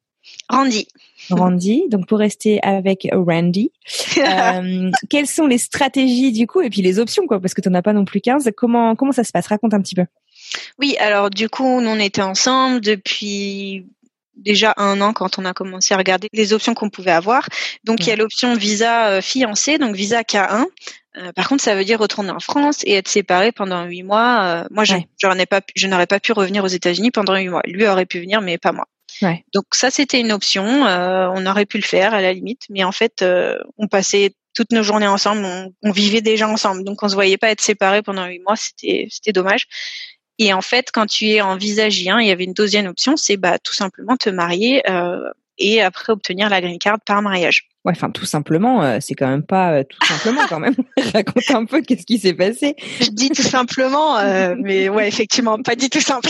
[0.50, 0.88] Randy.
[1.30, 3.72] Randy, donc pour rester avec Randy,
[4.18, 7.70] euh, quelles sont les stratégies du coup et puis les options quoi parce que tu
[7.70, 8.50] n'en as pas non plus 15.
[8.56, 9.48] Comment comment ça se passe?
[9.48, 10.06] Raconte un petit peu.
[10.80, 13.86] Oui, alors du coup, nous, on était ensemble depuis
[14.42, 17.48] déjà un an quand on a commencé à regarder les options qu'on pouvait avoir.
[17.84, 20.66] Donc il y a l'option visa euh, fiancé, donc visa K1.
[21.18, 24.44] Euh, par contre, ça veut dire retourner en France et être séparé pendant huit mois.
[24.44, 27.62] Euh, moi, je, ai pas, je n'aurais pas pu revenir aux États-Unis pendant huit mois.
[27.66, 28.86] Lui aurait pu venir, mais pas moi.
[29.22, 29.44] Ouais.
[29.54, 30.64] Donc ça, c'était une option.
[30.64, 33.26] on aurait pu le faire à la limite, mais en fait,
[33.78, 35.44] on passait toutes nos journées ensemble.
[35.44, 38.56] On, on, vivait déjà ensemble, donc on se voyait pas être séparés pendant huit mois.
[38.56, 39.68] C'était, c'était dommage.
[40.44, 43.16] Et en fait, quand tu es en visa J1, il y avait une deuxième option,
[43.16, 45.20] c'est bah tout simplement te marier euh,
[45.60, 47.68] et après obtenir la green card par mariage.
[47.86, 50.74] Ouais, enfin tout simplement, euh, c'est quand même pas euh, tout simplement quand même.
[51.14, 52.76] Raconte un peu qu'est-ce qui s'est passé.
[53.02, 54.18] Je dis tout simplement,
[54.58, 56.28] mais ouais, effectivement, pas dit tout simple.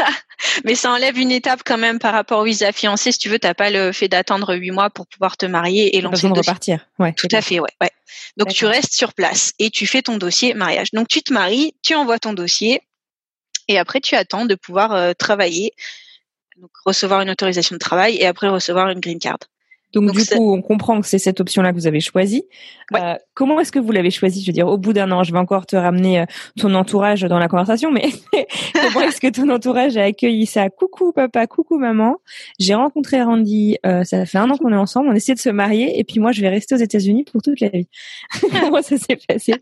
[0.64, 3.12] mais ça enlève une étape quand même par rapport au visa fiancé.
[3.12, 6.00] Si tu veux, t'as pas le fait d'attendre huit mois pour pouvoir te marier et
[6.00, 6.84] lancer le repartir.
[6.98, 7.12] Ouais.
[7.12, 7.92] Tout à fait, ouais, ouais.
[8.38, 10.90] Donc tu restes sur place et tu fais ton dossier mariage.
[10.92, 12.82] Donc tu te maries, tu envoies ton dossier
[13.68, 15.72] et après, tu attends de pouvoir euh, travailler,
[16.56, 19.38] donc recevoir une autorisation de travail et après recevoir une green card.
[19.94, 22.44] Donc, du coup, on comprend que c'est cette option-là que vous avez choisie.
[22.94, 24.42] Euh, comment est-ce que vous l'avez choisie?
[24.42, 26.24] Je veux dire, au bout d'un an, je vais encore te ramener euh,
[26.58, 28.08] ton entourage dans la conversation, mais
[28.74, 30.68] comment est-ce que ton entourage a accueilli ça?
[30.68, 32.16] Coucou papa, coucou maman.
[32.58, 33.78] J'ai rencontré Randy.
[33.86, 35.08] Euh, ça fait un an qu'on est ensemble.
[35.08, 37.60] On essaie de se marier, et puis moi, je vais rester aux États-Unis pour toute
[37.60, 37.88] la vie.
[38.40, 39.54] comment ça s'est passé?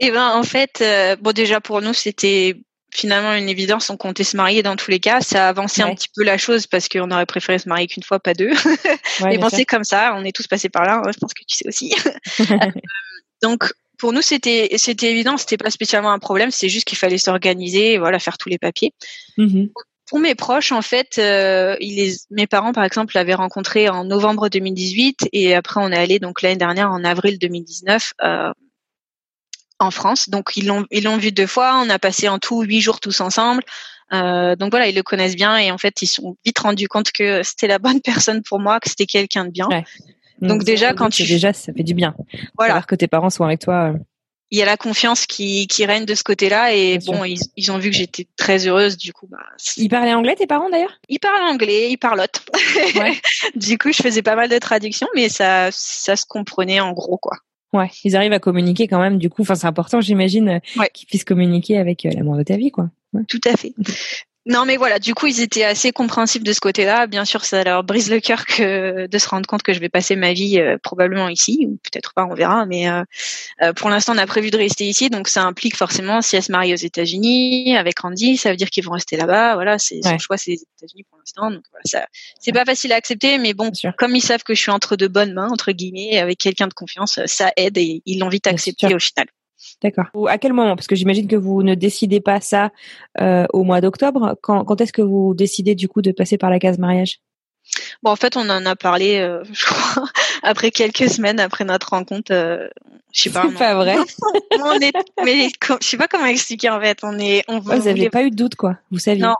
[0.00, 0.82] Eh ben, en fait,
[1.20, 2.56] bon, déjà pour nous, c'était
[2.90, 3.90] finalement une évidence.
[3.90, 5.20] On comptait se marier dans tous les cas.
[5.20, 8.02] Ça a avancé un petit peu la chose parce qu'on aurait préféré se marier qu'une
[8.02, 8.50] fois, pas deux.
[9.24, 10.14] Mais bon, c'est comme ça.
[10.16, 11.02] On est tous passés par là.
[11.04, 11.94] Hein, je pense que tu sais aussi.
[12.50, 12.70] Euh,
[13.42, 15.36] donc, pour nous, c'était c'était évident.
[15.36, 16.50] C'était pas spécialement un problème.
[16.50, 18.94] C'est juste qu'il fallait s'organiser, voilà, faire tous les papiers.
[19.36, 19.70] Mm-hmm.
[20.06, 21.76] Pour mes proches, en fait, euh,
[22.30, 26.42] mes parents, par exemple, l'avaient rencontré en novembre 2018 et après on est allé donc
[26.42, 28.14] l'année dernière en avril 2019
[29.78, 30.28] en France.
[30.28, 31.80] Donc ils l'ont ils l'ont vu deux fois.
[31.84, 33.62] On a passé en tout huit jours tous ensemble.
[34.12, 37.12] Euh, donc voilà, ils le connaissent bien et en fait ils sont vite rendus compte
[37.12, 39.68] que c'était la bonne personne pour moi, que c'était quelqu'un de bien.
[40.40, 42.14] Donc, déjà quand tu déjà ça fait du bien.
[42.56, 42.74] Voilà.
[42.74, 43.92] Savoir que tes parents sont avec toi.
[43.92, 43.98] Euh.
[44.50, 47.70] Il y a la confiance qui, qui règne de ce côté-là et bon ils, ils,
[47.70, 49.26] ont vu que j'étais très heureuse du coup.
[49.26, 49.36] Bah,
[49.76, 50.98] ils parlaient anglais tes parents d'ailleurs?
[51.10, 52.46] Ils parlent anglais, ils parlotent.
[52.94, 53.20] Ouais.
[53.56, 57.18] du coup je faisais pas mal de traductions mais ça ça se comprenait en gros
[57.18, 57.36] quoi.
[57.72, 59.18] Ouais, ils arrivent à communiquer quand même.
[59.18, 62.56] Du coup, enfin, c'est important, j'imagine, euh, qu'ils puissent communiquer avec euh, l'amour de ta
[62.56, 62.90] vie, quoi.
[63.28, 63.74] Tout à fait.
[64.48, 67.06] Non, mais voilà, du coup, ils étaient assez compréhensifs de ce côté-là.
[67.06, 69.90] Bien sûr, ça leur brise le cœur que de se rendre compte que je vais
[69.90, 72.64] passer ma vie euh, probablement ici, ou peut-être pas, on verra.
[72.64, 73.02] Mais euh,
[73.60, 76.42] euh, pour l'instant, on a prévu de rester ici, donc ça implique forcément si elle
[76.42, 79.52] se marie aux États-Unis avec Randy, ça veut dire qu'ils vont rester là-bas.
[79.54, 81.50] Voilà, c'est son choix, c'est les États-Unis pour l'instant.
[81.50, 82.06] Donc voilà, ça,
[82.40, 85.08] c'est pas facile à accepter, mais bon, comme ils savent que je suis entre de
[85.08, 88.94] bonnes mains, entre guillemets, avec quelqu'un de confiance, ça aide et ils l'ont vite accepté
[88.94, 89.26] au final.
[89.82, 90.06] D'accord.
[90.28, 90.76] À quel moment?
[90.76, 92.70] Parce que j'imagine que vous ne décidez pas ça
[93.20, 94.36] euh, au mois d'octobre.
[94.42, 97.20] Quand, quand est-ce que vous décidez du coup de passer par la case mariage?
[98.02, 100.04] Bon, en fait, on en a parlé, euh, je crois,
[100.42, 102.32] après quelques semaines après notre rencontre.
[102.32, 102.68] Euh,
[103.12, 103.46] je sais pas.
[103.48, 103.96] C'est pas vrai.
[104.60, 104.92] on est,
[105.24, 106.98] mais je sais pas comment expliquer en fait.
[107.02, 108.76] On est, on, vous n'avez pas eu de doute quoi.
[108.90, 109.22] Vous saviez.
[109.22, 109.34] Non.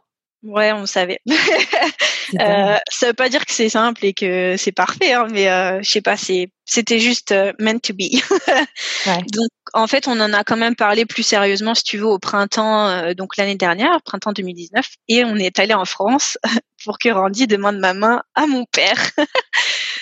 [0.44, 1.20] Ouais, on savait.
[2.40, 5.82] euh, ça veut pas dire que c'est simple et que c'est parfait, hein, mais euh,
[5.82, 8.12] je sais pas, c'est c'était juste euh, meant to be.
[9.06, 9.22] ouais.
[9.32, 12.18] Donc en fait, on en a quand même parlé plus sérieusement, si tu veux, au
[12.18, 16.38] printemps, euh, donc l'année dernière, printemps 2019, et on est allé en France
[16.84, 19.10] pour que Randy demande ma main à mon père.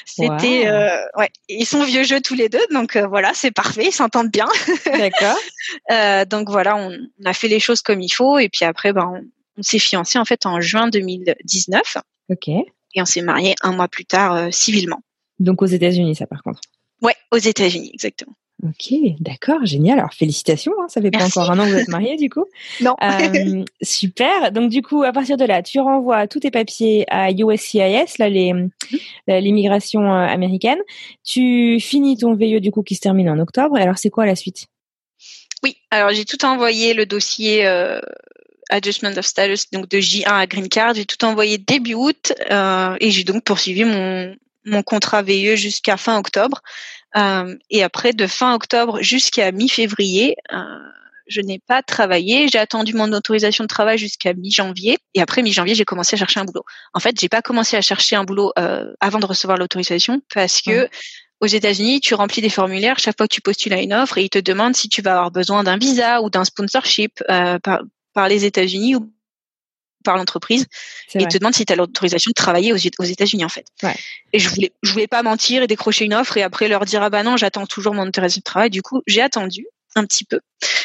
[0.05, 3.93] C'était, euh, ouais, ils sont vieux jeux tous les deux, donc voilà, c'est parfait, ils
[3.93, 4.49] s'entendent bien.
[4.87, 5.37] D'accord.
[5.91, 9.07] Euh, donc voilà, on, a fait les choses comme il faut et puis après, ben,
[9.15, 9.23] on,
[9.63, 11.99] s'est fiancé en fait en juin 2019.
[12.31, 12.49] Ok.
[12.49, 15.01] Et on s'est marié un mois plus tard euh, civilement.
[15.39, 16.61] Donc aux États-Unis, ça par contre.
[17.03, 18.35] Ouais, aux États-Unis, exactement.
[18.63, 19.99] Ok, d'accord, génial.
[19.99, 22.47] Alors félicitations, hein, ça fait pas encore un an que vous êtes mariés du coup.
[22.81, 22.97] non.
[23.03, 24.51] Euh, super.
[24.51, 28.31] Donc du coup, à partir de là, tu renvoies tous tes papiers à USCIS, là
[28.31, 28.71] les mhm.
[29.29, 30.79] l'immigration euh, américaine.
[31.23, 33.77] Tu finis ton VIE du coup qui se termine en octobre.
[33.77, 34.67] Alors c'est quoi la suite?
[35.63, 38.01] Oui, alors j'ai tout envoyé le dossier euh,
[38.71, 40.95] Adjustment of Status donc de J1 à Green Card.
[40.95, 44.35] J'ai tout envoyé début août euh, et j'ai donc poursuivi mon
[44.67, 46.61] mon contrat VIE jusqu'à fin octobre.
[47.17, 50.59] Euh, et après, de fin octobre jusqu'à mi-février, euh,
[51.29, 52.49] je n'ai pas travaillé.
[52.49, 54.99] J'ai attendu mon autorisation de travail jusqu'à mi-janvier.
[55.15, 56.65] Et après mi-janvier, j'ai commencé à chercher un boulot.
[56.93, 60.61] En fait, j'ai pas commencé à chercher un boulot euh, avant de recevoir l'autorisation parce
[60.61, 60.89] que
[61.41, 64.25] aux États-Unis, tu remplis des formulaires chaque fois que tu postules à une offre et
[64.25, 67.23] ils te demandent si tu vas avoir besoin d'un visa ou d'un sponsorship
[67.63, 67.83] par,
[68.17, 69.13] par les États-Unis ou
[70.03, 70.67] par l'entreprise
[71.15, 73.67] et te demande si tu as l'autorisation de travailler aux, États-Unis en fait.
[74.33, 77.03] Et je voulais je voulais pas mentir et décrocher une offre et après leur dire
[77.03, 78.71] ah bah non, j'attends toujours mon autorisation de travail.
[78.71, 80.41] Du coup, j'ai attendu un petit peu.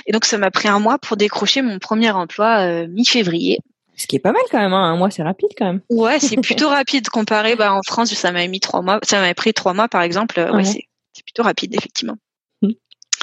[0.06, 3.60] Et donc ça m'a pris un mois pour décrocher mon premier emploi euh, mi-février.
[3.96, 4.92] Ce qui est pas mal quand même, hein.
[4.92, 5.82] un mois c'est rapide quand même.
[5.90, 9.34] Ouais, c'est plutôt rapide comparé bah, en France, ça m'avait mis trois mois, ça m'avait
[9.34, 10.38] pris trois mois par exemple.
[10.54, 12.18] Ouais, c'est plutôt rapide effectivement.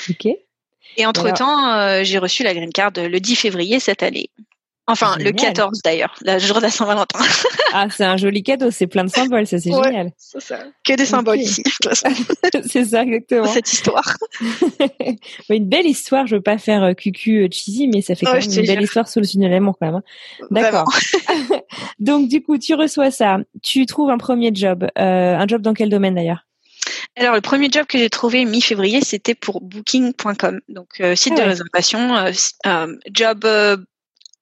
[0.08, 0.28] Ok.
[0.96, 4.30] Et entre temps, euh, j'ai reçu la green card le 10 février cette année.
[4.90, 7.18] Enfin, le 14 d'ailleurs, le jour de la Saint-Valentin.
[7.74, 10.12] ah, c'est un joli cadeau, c'est plein de symboles, ça c'est génial.
[10.16, 10.60] C'est ça.
[10.82, 11.62] Que des symboles ici.
[12.66, 13.44] c'est ça exactement.
[13.44, 14.16] Cette histoire.
[15.50, 16.26] une belle histoire.
[16.26, 18.82] Je veux pas faire euh, cucu euh, cheesy, mais ça fait quand même une belle
[18.82, 19.96] histoire sous le signe de l'amour quand même.
[19.96, 20.46] Hein.
[20.50, 20.90] D'accord.
[21.98, 25.74] Donc du coup, tu reçois ça, tu trouves un premier job, euh, un job dans
[25.74, 26.47] quel domaine d'ailleurs?
[27.16, 31.40] Alors le premier job que j'ai trouvé mi-février, c'était pour Booking.com, donc euh, site ah
[31.40, 33.44] de réservation, euh, job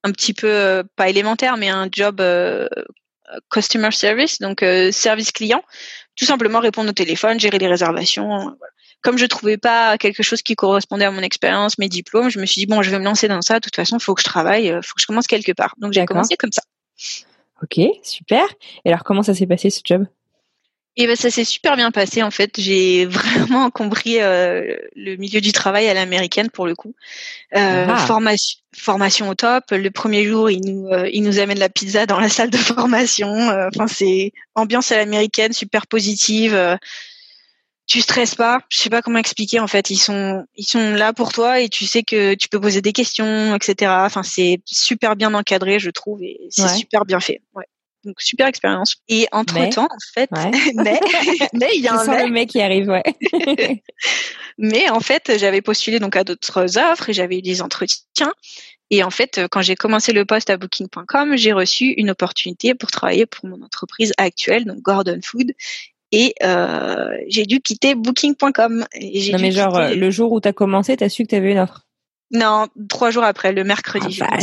[0.07, 2.69] un petit peu euh, pas élémentaire, mais un job euh,
[3.51, 5.63] customer service, donc euh, service client,
[6.15, 8.57] tout simplement répondre au téléphone, gérer les réservations.
[9.03, 12.47] Comme je trouvais pas quelque chose qui correspondait à mon expérience, mes diplômes, je me
[12.47, 13.55] suis dit bon, je vais me lancer dans ça.
[13.55, 15.75] De toute façon, il faut que je travaille, il faut que je commence quelque part.
[15.79, 16.63] Donc j'ai commencé comme ça.
[17.63, 18.47] Ok, super.
[18.85, 20.07] Et alors comment ça s'est passé ce job?
[20.99, 22.59] Et ben ça s'est super bien passé en fait.
[22.59, 26.95] J'ai vraiment compris euh, le milieu du travail à l'américaine pour le coup.
[27.55, 27.99] Euh, ah.
[27.99, 29.65] formation, formation au top.
[29.71, 32.57] Le premier jour, il nous euh, il nous amène la pizza dans la salle de
[32.57, 33.29] formation.
[33.29, 36.55] Euh, enfin c'est ambiance à l'américaine, super positive.
[36.55, 36.77] Euh,
[37.87, 38.63] tu stresses pas.
[38.71, 39.91] Je sais pas comment expliquer en fait.
[39.91, 42.95] Ils sont ils sont là pour toi et tu sais que tu peux poser des
[42.95, 43.93] questions, etc.
[43.99, 47.43] Enfin c'est super bien encadré, je trouve, et c'est super bien fait.
[47.55, 47.67] Ouais
[48.07, 48.97] donc super expérience.
[49.09, 50.31] Et entre temps, en fait,
[50.75, 51.01] mais,
[51.53, 52.25] mais il y a un mais.
[52.25, 53.03] le mec qui arrive, ouais.
[54.59, 58.33] mais en fait, j'avais postulé donc à d'autres offres et j'avais eu des entretiens.
[58.91, 62.93] Et en fait, quand j'ai commencé le poste à Booking.com, j'ai reçu une opportunité pour
[62.93, 65.53] travailler pour mon entreprise actuelle, donc Gordon Food.
[66.13, 68.87] Et euh, j'ai dû quitter Booking.com.
[69.33, 71.51] Non mais genre, le jour où tu as commencé, tu as su que tu avais
[71.51, 71.83] une offre?
[72.31, 74.19] Non, trois jours après, le mercredi.
[74.23, 74.39] Ah,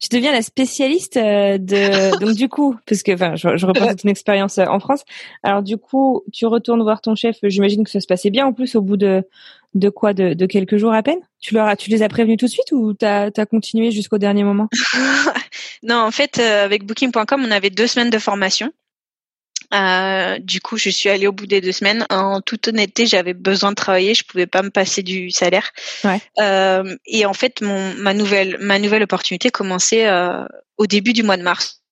[0.00, 3.88] tu deviens la spécialiste euh, de donc du coup parce que enfin je, je reprends
[3.88, 5.04] toute une expérience euh, en France.
[5.42, 8.52] Alors du coup, tu retournes voir ton chef, j'imagine que ça se passait bien en
[8.52, 9.22] plus au bout de
[9.74, 11.18] de quoi de, de quelques jours à peine?
[11.40, 14.18] Tu leur as, tu les as prévenus tout de suite ou tu as, continué jusqu'au
[14.18, 14.68] dernier moment?
[15.82, 18.72] Non, en fait euh, avec booking.com, on avait deux semaines de formation
[19.74, 22.06] euh, du coup, je suis allée au bout des deux semaines.
[22.10, 25.70] En toute honnêteté, j'avais besoin de travailler, je pouvais pas me passer du salaire.
[26.04, 26.20] Ouais.
[26.38, 30.44] Euh, et en fait, mon, ma nouvelle ma nouvelle opportunité commençait euh,
[30.76, 31.83] au début du mois de mars.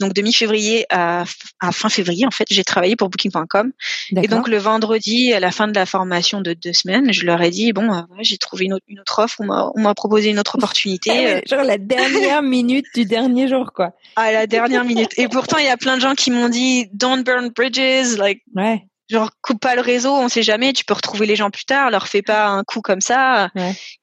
[0.00, 1.24] Donc de mi-février à,
[1.72, 3.72] fin février, en fait, j'ai travaillé pour Booking.com.
[4.16, 7.40] Et donc le vendredi, à la fin de la formation de deux semaines, je leur
[7.42, 10.38] ai dit bon, euh, j'ai trouvé une autre, une autre offre, on m'a proposé une
[10.38, 11.10] autre opportunité.
[11.24, 13.92] Ah genre la dernière minute du dernier jour, quoi.
[14.16, 15.10] À la dernière minute.
[15.16, 18.42] Et pourtant, il y a plein de gens qui m'ont dit don't burn bridges, like.
[18.54, 21.64] Ouais genre coupe pas le réseau, on sait jamais, tu peux retrouver les gens plus
[21.64, 23.50] tard, leur fais pas un coup comme ça.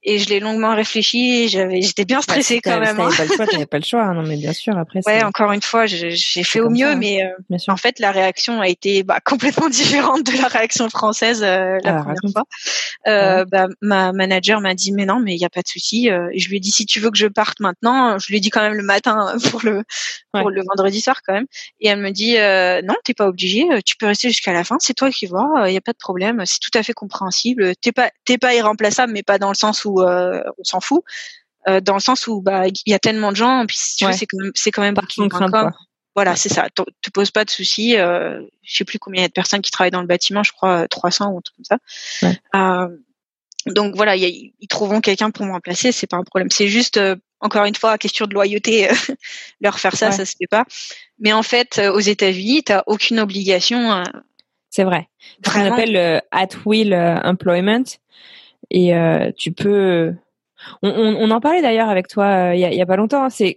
[0.04, 2.97] Et je l'ai longuement réfléchi, j'avais, j'étais bien stressée quand même.
[2.97, 3.16] T'avais hein.
[3.18, 4.14] pas le choix, t'avais pas le choix, hein.
[4.14, 5.02] non mais bien sûr après.
[5.06, 8.68] Ouais, encore une fois, j'ai fait au mieux, mais euh, en fait la réaction a
[8.68, 12.43] été bah, complètement différente de la réaction française euh, la ah, première fois.
[13.08, 16.10] Euh, bah, ma manager m'a dit mais non, mais il y a pas de souci.
[16.10, 18.38] Euh, et je lui ai dit si tu veux que je parte maintenant, je lui
[18.38, 19.84] ai dit quand même le matin pour le
[20.32, 21.47] pour le vendredi soir quand même.
[21.80, 22.36] Et elle me dit
[22.88, 25.62] non, t'es pas obligé, tu peux rester jusqu'à la fin c'est toi qui vois, il
[25.62, 27.76] euh, n'y a pas de problème, c'est tout à fait compréhensible.
[27.78, 31.02] T'es pas t'es pas irremplaçable, mais pas dans le sens où euh, on s'en fout,
[31.70, 34.26] euh, dans le sens où bah il y a tellement de gens, puis tu c'est
[34.26, 35.72] quand même c'est quand même booking.com.
[36.14, 36.68] Voilà, c'est ça.
[36.70, 37.98] Te pose pas de soucis.
[37.98, 40.44] Euh, je sais plus combien il y a de personnes qui travaillent dans le bâtiment,
[40.44, 41.80] je crois 300 ou un truc comme
[42.54, 42.89] ça.
[43.68, 46.50] donc voilà, ils trouveront quelqu'un pour me remplacer, c'est pas un problème.
[46.52, 47.00] C'est juste
[47.39, 48.89] encore une fois, question de loyauté,
[49.62, 50.66] leur faire ça, ça se fait pas.
[51.18, 54.04] Mais en fait, aux États-Unis, tu aucune obligation.
[54.72, 55.07] C'est vrai.
[55.45, 57.84] Ce qu'on appelle at will employment,
[58.72, 58.93] et
[59.38, 60.15] tu peux.
[60.82, 63.24] On, on, en parlait d'ailleurs avec toi il y, a, y, a, pas longtemps.
[63.26, 63.55] Hein, c'est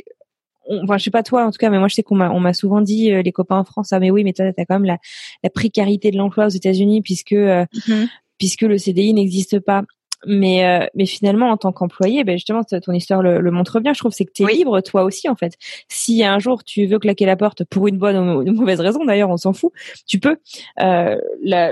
[0.83, 2.41] enfin je sais pas toi en tout cas mais moi je sais qu'on m'a on
[2.41, 4.87] m'a souvent dit les copains en France ah mais oui mais toi t'as quand même
[4.87, 4.97] la,
[5.43, 8.09] la précarité de l'emploi aux États-Unis puisque mm-hmm.
[8.39, 9.83] puisque le CDI n'existe pas
[10.27, 13.93] mais euh, mais finalement en tant qu'employé ben justement ton histoire le, le, montre bien.
[13.93, 15.55] Je trouve c'est que tu es libre toi aussi en fait.
[15.89, 19.05] Si un jour tu veux claquer la porte pour une bonne ou une mauvaise raison
[19.05, 19.73] d'ailleurs on s'en fout
[20.07, 20.37] tu peux
[20.81, 21.17] euh,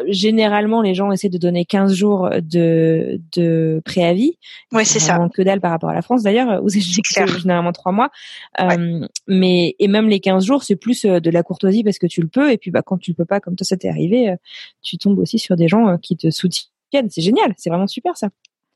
[0.09, 4.39] généralement les gens essaient de donner 15 jours de de préavis.
[4.73, 5.19] Ouais c'est ça.
[5.33, 8.11] que dalle par rapport à la France d'ailleurs où c'est généralement trois mois.
[8.61, 12.07] Euh, mais et même les 15 jours c'est plus euh, de la courtoisie parce que
[12.07, 12.51] tu le peux.
[12.51, 14.37] Et puis bah quand tu le peux pas comme toi ça t'est arrivé euh,
[14.83, 16.72] tu tombes aussi sur des gens qui te soutiennent
[17.11, 18.29] c'est génial, c'est vraiment super ça.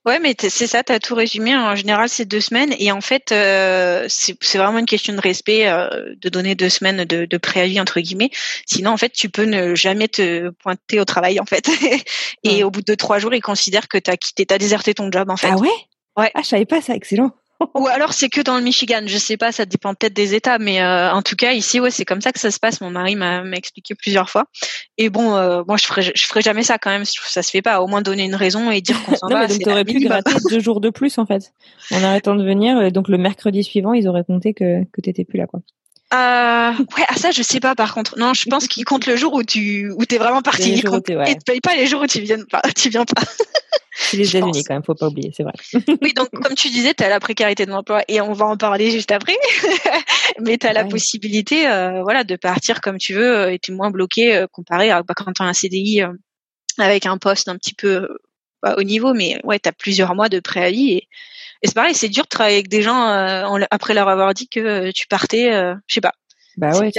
[0.06, 1.56] Ouais, mais c'est ça, tu as tout résumé.
[1.56, 2.72] En général, c'est deux semaines.
[2.78, 7.04] Et en fait, euh, c'est vraiment une question de respect euh, de donner deux semaines
[7.04, 8.30] de, préavis, entre guillemets.
[8.66, 11.68] Sinon, en fait, tu peux ne jamais te pointer au travail, en fait.
[12.44, 14.94] et au bout de trois jours, ils considèrent que tu as quitté, tu as déserté
[14.94, 15.48] ton job, en fait.
[15.50, 15.68] Ah ouais?
[16.16, 16.30] Ouais.
[16.34, 17.32] Ah, je savais pas ça, excellent.
[17.74, 20.58] Ou alors c'est que dans le Michigan, je sais pas, ça dépend peut-être des États,
[20.58, 22.80] mais euh, en tout cas ici, ouais, c'est comme ça que ça se passe.
[22.80, 24.44] Mon mari m'a expliqué plusieurs fois.
[24.98, 27.04] Et bon, euh, moi je ferai, je ferai jamais ça quand même.
[27.04, 27.80] Ça se fait pas.
[27.80, 29.40] Au moins donner une raison et dire qu'on s'en va.
[29.40, 31.52] Mais donc t'aurais pu gratter deux jours de plus en fait,
[31.90, 32.92] en arrêtant de venir.
[32.92, 35.60] Donc le mercredi suivant, ils auraient compté que que t'étais plus là, quoi.
[36.16, 38.18] Euh, ouais, ah, ça je sais pas par contre.
[38.18, 40.72] Non, je pense qu'ils comptent le jour où tu où t'es vraiment parti.
[40.72, 41.34] Ils comptent, ouais.
[41.34, 42.62] te payent pas les jours où tu viens pas.
[42.76, 43.22] Tu viens pas.
[43.98, 45.54] C'est les États-Unis quand même, faut pas oublier, c'est vrai.
[46.02, 48.56] oui, donc comme tu disais, tu as la précarité de l'emploi et on va en
[48.56, 49.36] parler juste après.
[50.40, 53.72] Mais tu as la possibilité euh, voilà de partir comme tu veux euh, et tu
[53.72, 56.02] es moins bloqué euh, comparé à bah, quand tu as un CDI
[56.78, 58.08] avec un poste un petit peu
[58.60, 61.08] pas au niveau mais ouais, tu as plusieurs mois de préavis et,
[61.62, 63.06] et c'est pareil, c'est dur de travailler avec des gens
[63.70, 65.50] après leur avoir dit que tu partais,
[65.86, 66.12] je sais pas.
[66.56, 66.90] Bah ouais,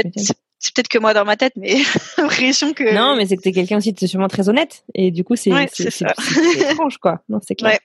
[0.59, 1.75] c'est peut-être que moi dans ma tête, mais
[2.17, 2.95] l'impression que.
[2.95, 4.83] Non, mais c'est que t'es quelqu'un aussi de sûrement très honnête.
[4.95, 5.69] Et du coup, c'est ouais,
[6.71, 7.21] étrange, quoi.
[7.29, 7.73] Non, c'est clair.
[7.73, 7.79] Ouais.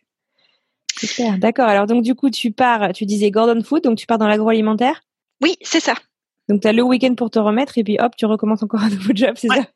[0.98, 1.38] Super.
[1.38, 1.68] D'accord.
[1.68, 5.02] Alors, donc, du coup, tu pars, tu disais Gordon Food, donc tu pars dans l'agroalimentaire?
[5.42, 5.94] Oui, c'est ça.
[6.48, 8.90] Donc, tu as le week-end pour te remettre et puis hop, tu recommences encore un
[8.90, 9.66] nouveau job, c'est ça?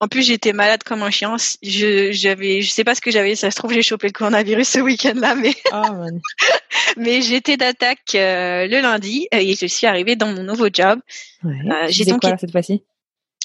[0.00, 1.36] En plus, j'étais malade comme un chien.
[1.62, 3.36] Je, j'avais, je sais pas ce que j'avais.
[3.36, 5.54] Ça se trouve, j'ai chopé le coronavirus ce week-end-là, mais.
[5.72, 6.06] Oh,
[6.96, 11.00] mais j'étais d'attaque euh, le lundi et je suis arrivée dans mon nouveau job.
[11.42, 11.54] Ouais.
[11.70, 12.82] Euh, j'ai donc quoi cette fois-ci?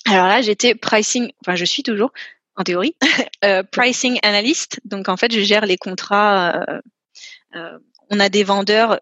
[0.06, 1.32] Alors là, j'étais pricing.
[1.42, 2.12] Enfin, je suis toujours
[2.56, 2.96] en théorie
[3.46, 4.80] euh, pricing analyst.
[4.86, 6.66] Donc en fait, je gère les contrats.
[7.56, 7.78] Euh,
[8.10, 9.00] on a des vendeurs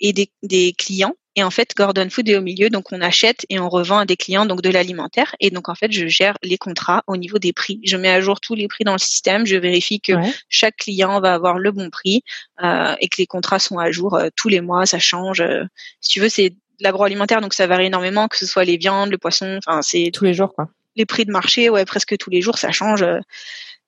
[0.00, 3.44] et des, des clients et en fait, Gordon Food est au milieu, donc on achète
[3.48, 5.34] et on revend à des clients donc de l'alimentaire.
[5.40, 7.80] Et donc en fait, je gère les contrats au niveau des prix.
[7.84, 9.44] Je mets à jour tous les prix dans le système.
[9.44, 10.12] Je vérifie que
[10.48, 12.22] chaque client va avoir le bon prix
[12.62, 14.86] euh, et que les contrats sont à jour euh, tous les mois.
[14.86, 15.40] Ça change.
[15.40, 15.64] Euh,
[16.00, 19.18] si tu veux, c'est l'agroalimentaire, donc ça varie énormément, que ce soit les viandes, le
[19.18, 19.58] poisson.
[19.58, 20.68] Enfin, c'est tous les jours quoi.
[20.96, 23.02] Les prix de marché, ouais, presque tous les jours, ça change.
[23.02, 23.18] Euh,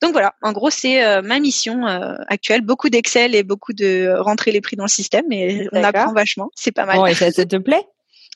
[0.03, 2.61] donc voilà, en gros, c'est euh, ma mission euh, actuelle.
[2.61, 6.51] Beaucoup d'Excel et beaucoup de rentrer les prix dans le système, mais on apprend vachement.
[6.55, 6.97] C'est pas mal.
[6.97, 7.87] Bon, et ça, te plaît?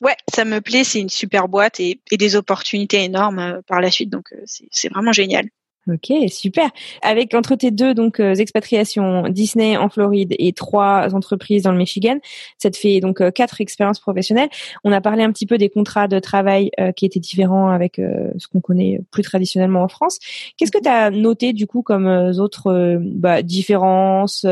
[0.01, 0.83] Ouais, ça me plaît.
[0.83, 4.09] C'est une super boîte et, et des opportunités énormes euh, par la suite.
[4.09, 5.45] Donc c'est vraiment génial.
[5.87, 6.69] Ok, super.
[7.01, 11.77] Avec entre tes deux donc euh, expatriations, Disney en Floride et trois entreprises dans le
[11.79, 12.19] Michigan,
[12.59, 14.49] ça te fait donc euh, quatre expériences professionnelles.
[14.83, 17.95] On a parlé un petit peu des contrats de travail euh, qui étaient différents avec
[17.95, 20.19] ce qu'on connaît plus traditionnellement en France.
[20.55, 24.45] Qu'est-ce que tu as noté du coup comme autres bah, différences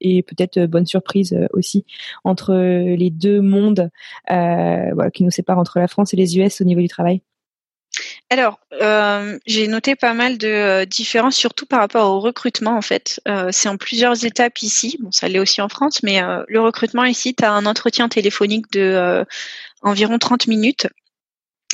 [0.00, 1.84] et peut-être bonne surprise aussi
[2.24, 3.90] entre les deux mondes
[4.28, 7.20] voilà, qui nous séparent entre la France et les US au niveau du travail?
[8.28, 12.82] Alors, euh, j'ai noté pas mal de euh, différences, surtout par rapport au recrutement en
[12.82, 13.20] fait.
[13.28, 14.96] Euh, c'est en plusieurs étapes ici.
[15.00, 18.70] Bon, ça l'est aussi en France, mais le recrutement ici, tu as un entretien téléphonique
[18.72, 19.24] de
[19.82, 20.88] environ 30 minutes.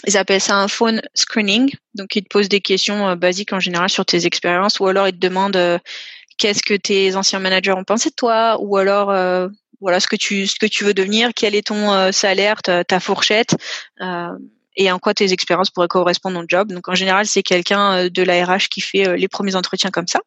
[0.07, 1.73] Ils appellent ça un phone screening.
[1.95, 5.13] Donc, ils te posent des questions basiques en général sur tes expériences, ou alors ils
[5.13, 5.81] te demandent
[6.37, 9.07] qu'est-ce que tes anciens managers ont pensé de toi, ou alors
[9.81, 13.01] voilà ce que tu ce que tu veux devenir, quel est ton salaire, ta, ta
[13.01, 13.57] fourchette
[14.77, 16.73] et en quoi tes expériences pourraient correspondre au job.
[16.73, 19.91] Donc en général, c'est quelqu'un euh, de la RH qui fait euh, les premiers entretiens
[19.91, 20.21] comme ça.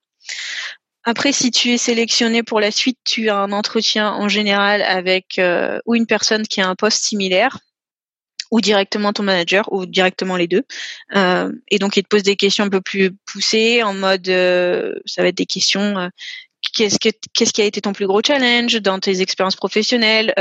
[1.04, 5.38] Après, si tu es sélectionné pour la suite, tu as un entretien en général avec
[5.38, 7.60] euh, ou une personne qui a un poste similaire,
[8.50, 10.64] ou directement ton manager, ou directement les deux.
[11.16, 14.26] Euh, et donc, il te pose des questions un peu plus poussées, en mode,
[15.06, 16.10] ça va être des questions.
[16.74, 20.34] qu'est-ce que qu'est-ce qui a été ton plus gros challenge dans tes expériences professionnelles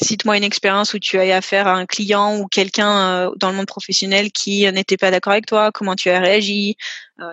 [0.00, 3.56] Cite-moi une expérience où tu as affaire à un client ou quelqu'un euh, dans le
[3.56, 5.70] monde professionnel qui n'était pas d'accord avec toi.
[5.72, 6.76] Comment tu as réagi?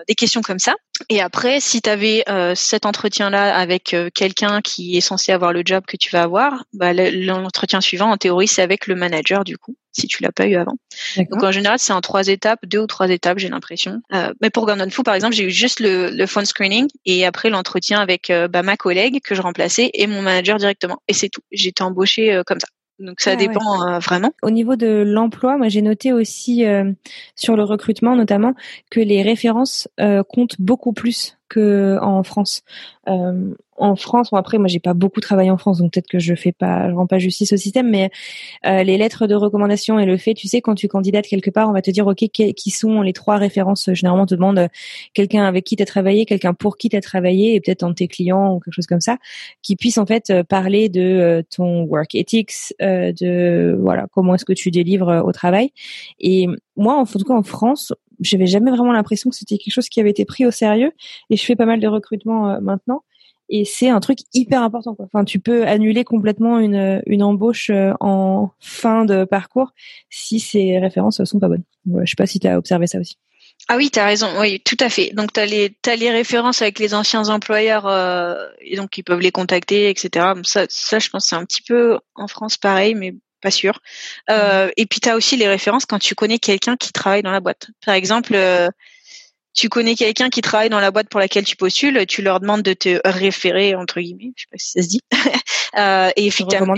[0.06, 0.74] Des questions comme ça.
[1.08, 2.24] Et après, si tu avais
[2.54, 6.92] cet entretien-là avec quelqu'un qui est censé avoir le job que tu vas avoir, bah,
[6.92, 10.56] l'entretien suivant, en théorie, c'est avec le manager du coup, si tu l'as pas eu
[10.56, 10.76] avant.
[11.16, 14.00] Donc en général, c'est en trois étapes, deux ou trois étapes, j'ai l'impression.
[14.40, 17.50] mais pour Gordon Foo, par exemple, j'ai eu juste le, le phone screening et après
[17.50, 21.02] l'entretien avec bah, ma collègue que je remplaçais et mon manager directement.
[21.08, 21.42] Et c'est tout.
[21.50, 22.68] J'étais embauchée comme ça.
[23.00, 24.32] Donc ça ah dépend euh, vraiment.
[24.42, 26.92] Au niveau de l'emploi, moi j'ai noté aussi euh,
[27.34, 28.54] sur le recrutement notamment
[28.90, 32.62] que les références euh, comptent beaucoup plus que en France.
[33.08, 36.18] Euh, en France, bon après moi j'ai pas beaucoup travaillé en France, donc peut-être que
[36.18, 38.10] je fais pas, je rends pas justice au système, mais
[38.66, 41.68] euh, les lettres de recommandation et le fait, tu sais, quand tu candidates quelque part,
[41.68, 43.90] on va te dire ok qui sont les trois références?
[43.92, 44.68] Généralement, on te demande
[45.14, 47.94] quelqu'un avec qui tu as travaillé, quelqu'un pour qui tu as travaillé, et peut-être un
[47.94, 49.16] tes clients ou quelque chose comme ça,
[49.62, 54.70] qui puisse en fait parler de ton work ethics, de voilà comment est-ce que tu
[54.70, 55.72] délivres au travail.
[56.20, 56.46] Et
[56.76, 60.00] moi, en tout cas en France, j'avais jamais vraiment l'impression que c'était quelque chose qui
[60.00, 60.92] avait été pris au sérieux.
[61.30, 63.02] Et je fais pas mal de recrutement euh, maintenant.
[63.52, 64.96] Et c'est un truc hyper important.
[64.98, 69.72] Enfin, tu peux annuler complètement une, une embauche euh, en fin de parcours
[70.08, 71.64] si ces références sont pas bonnes.
[71.86, 73.16] Ouais, je sais pas si tu as observé ça aussi.
[73.68, 74.28] Ah oui, tu as raison.
[74.38, 75.10] Oui, tout à fait.
[75.14, 75.46] Donc tu as
[75.96, 80.26] les références avec les anciens employeurs euh, et donc ils peuvent les contacter, etc.
[80.44, 83.80] Ça, ça je pense c'est un petit peu en France pareil, mais pas sûr.
[84.28, 84.70] Euh, mmh.
[84.76, 87.40] et puis tu as aussi les références quand tu connais quelqu'un qui travaille dans la
[87.40, 87.68] boîte.
[87.84, 88.68] Par exemple, euh,
[89.54, 92.62] tu connais quelqu'un qui travaille dans la boîte pour laquelle tu postules, tu leur demandes
[92.62, 95.00] de te référer entre guillemets, je sais pas si ça se dit.
[95.78, 96.74] euh, et effectivement,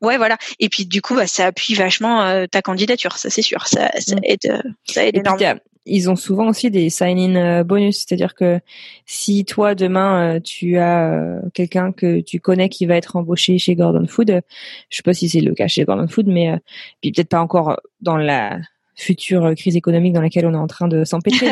[0.00, 0.36] ouais voilà.
[0.58, 3.66] Et puis du coup, bah, ça appuie vachement euh, ta candidature, ça c'est sûr.
[3.66, 4.20] Ça, ça mmh.
[4.24, 8.60] aide, ça aide énormément ils ont souvent aussi des sign-in euh, bonus, c'est-à-dire que
[9.06, 13.58] si toi demain euh, tu as euh, quelqu'un que tu connais qui va être embauché
[13.58, 14.42] chez Gordon Food,
[14.90, 16.58] je sais pas si c'est le cas chez Gordon Food, mais
[17.00, 18.58] puis peut-être pas encore dans la
[18.98, 21.50] future crise économique dans laquelle on est en train de s'empêcher.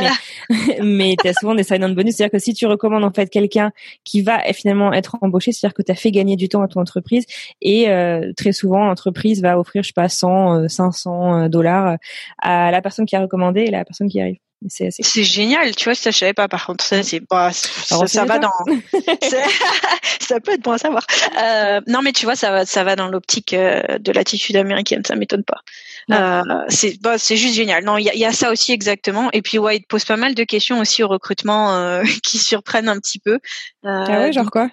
[0.49, 2.16] mais, mais tu as souvent des sign-on bonus.
[2.16, 3.72] C'est-à-dire que si tu recommandes en fait quelqu'un
[4.05, 6.80] qui va finalement être embauché, c'est-à-dire que tu as fait gagner du temps à ton
[6.80, 7.24] entreprise
[7.62, 11.97] et euh, très souvent l'entreprise va offrir, je sais pas, 100, 500 euh, dollars
[12.38, 14.45] à la personne qui a recommandé et la personne qui arrive.
[14.69, 16.49] C'est génial, tu vois, ça je savais pas.
[16.49, 18.51] Par contre, ça pas, ça, ça va dans,
[20.21, 21.07] ça peut être bon à savoir.
[21.39, 25.03] Euh, non, mais tu vois, ça va, ça va dans l'optique euh, de l'attitude américaine,
[25.07, 25.61] ça m'étonne pas.
[26.11, 27.85] Euh, c'est bah, c'est juste génial.
[27.85, 29.29] Non, il y a, y a, ça aussi exactement.
[29.33, 32.39] Et puis ouais, il te pose pas mal de questions aussi au recrutement euh, qui
[32.39, 33.35] surprennent un petit peu.
[33.35, 33.39] Euh,
[33.85, 34.71] ah ouais, genre quoi?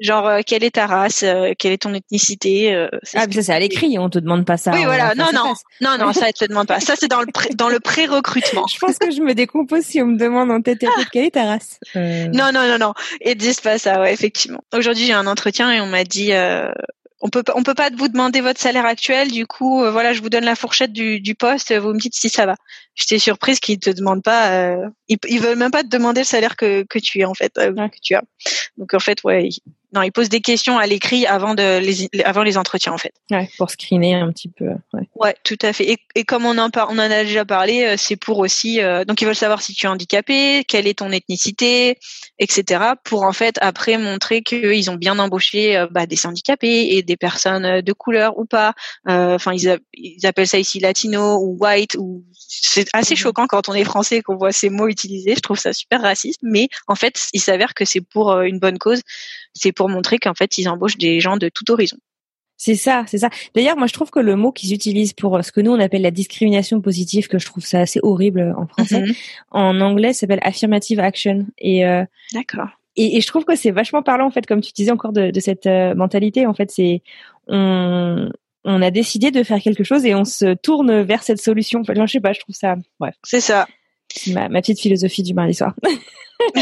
[0.00, 2.74] Genre euh, quelle est ta race, euh, quelle est ton ethnicité.
[3.14, 4.72] ah, ça c'est à l'écrit, on te demande pas ça.
[4.72, 5.14] Oui, voilà.
[5.14, 6.80] Non, non, non, non, ça te demande pas.
[6.84, 8.66] Ça c'est dans le pré, dans le pré-recrutement.
[8.66, 11.24] je pense que je me décompose si on me demande en tête et tête quelle
[11.26, 11.78] est ta race?
[11.94, 12.92] Non, non, non, non.
[13.24, 14.60] Ils disent pas ça, ouais, effectivement.
[14.76, 16.32] Aujourd'hui j'ai un entretien et on m'a dit
[17.24, 19.30] on peut on peut pas vous demander votre salaire actuel.
[19.30, 21.74] Du coup, euh, voilà, je vous donne la fourchette du, du poste.
[21.74, 22.54] Vous me dites si ça va.
[22.94, 24.50] J'étais surprise qu'ils te demandent pas.
[24.50, 27.32] Euh, ils, ils veulent même pas te demander le salaire que que tu es en
[27.32, 28.22] fait euh, que tu as.
[28.76, 29.48] Donc en fait, ouais,
[29.94, 33.12] non, ils posent des questions à l'écrit avant de les avant les entretiens en fait.
[33.30, 34.66] Ouais, pour screener un petit peu.
[34.92, 35.88] Ouais, ouais tout à fait.
[35.88, 39.04] Et, et comme on en on en a déjà parlé, euh, c'est pour aussi euh,
[39.04, 41.98] donc ils veulent savoir si tu es handicapé, quelle est ton ethnicité,
[42.40, 42.94] etc.
[43.04, 47.16] Pour en fait après montrer qu'ils ont bien embauché euh, bah, des handicapés et des
[47.16, 48.74] personnes de couleur ou pas.
[49.06, 53.18] Enfin ils, ils appellent ça ici latino ou white ou c'est assez mhm.
[53.18, 55.34] choquant quand on est français qu'on voit ces mots utilisés.
[55.36, 58.78] Je trouve ça super raciste, mais en fait il s'avère que c'est pour une bonne
[58.78, 59.02] cause
[59.54, 61.96] c'est pour montrer qu'en fait, ils embauchent des gens de tout horizon.
[62.56, 63.30] C'est ça, c'est ça.
[63.54, 66.02] D'ailleurs, moi, je trouve que le mot qu'ils utilisent pour ce que nous on appelle
[66.02, 69.14] la discrimination positive, que je trouve ça assez horrible en français, mhm.
[69.50, 71.46] en anglais, s'appelle affirmative action.
[71.58, 72.68] Et euh, d'accord.
[72.96, 75.66] Et, je trouve que c'est vachement parlant en fait, comme tu disais encore de, cette
[75.66, 76.46] euh, mentalité.
[76.46, 77.02] En fait, c'est
[77.48, 78.30] on
[78.64, 81.80] on a décidé de faire quelque chose et on se tourne vers cette solution.
[81.80, 82.76] Enfin, je sais pas, je trouve ça.
[82.98, 83.10] Ouais.
[83.22, 83.66] C'est ça.
[84.28, 85.74] Ma, ma petite philosophie du mardi soir.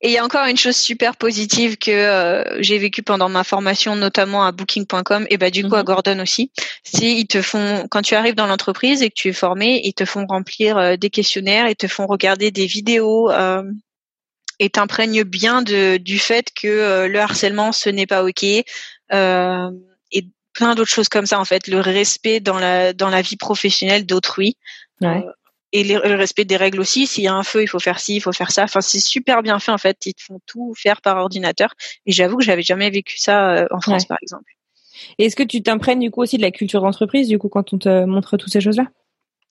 [0.00, 3.44] et il y a encore une chose super positive que euh, j'ai vécu pendant ma
[3.44, 5.84] formation, notamment à Booking.com et bah du coup à mhm.
[5.84, 6.50] Gordon aussi.
[6.82, 9.94] C'est ils te font quand tu arrives dans l'entreprise et que tu es formé, ils
[9.94, 13.62] te font remplir euh, des questionnaires, ils te font regarder des vidéos euh,
[14.58, 18.64] et t'imprègnent bien de du fait que euh, le harcèlement ce n'est pas ok et
[20.54, 24.04] plein d'autres choses comme ça en fait, le respect dans la dans la vie professionnelle
[24.04, 24.56] d'autrui.
[25.00, 25.22] Ouais
[25.72, 27.06] et le respect des règles aussi.
[27.06, 28.64] S'il y a un feu, il faut faire ci, il faut faire ça.
[28.64, 29.98] Enfin, c'est super bien fait en fait.
[30.06, 31.74] Ils te font tout faire par ordinateur.
[32.06, 34.50] Et j'avoue que j'avais jamais vécu ça euh, en France, par exemple.
[35.18, 37.72] Et est-ce que tu t'imprègnes du coup aussi de la culture d'entreprise, du coup, quand
[37.72, 38.84] on te montre toutes ces choses-là?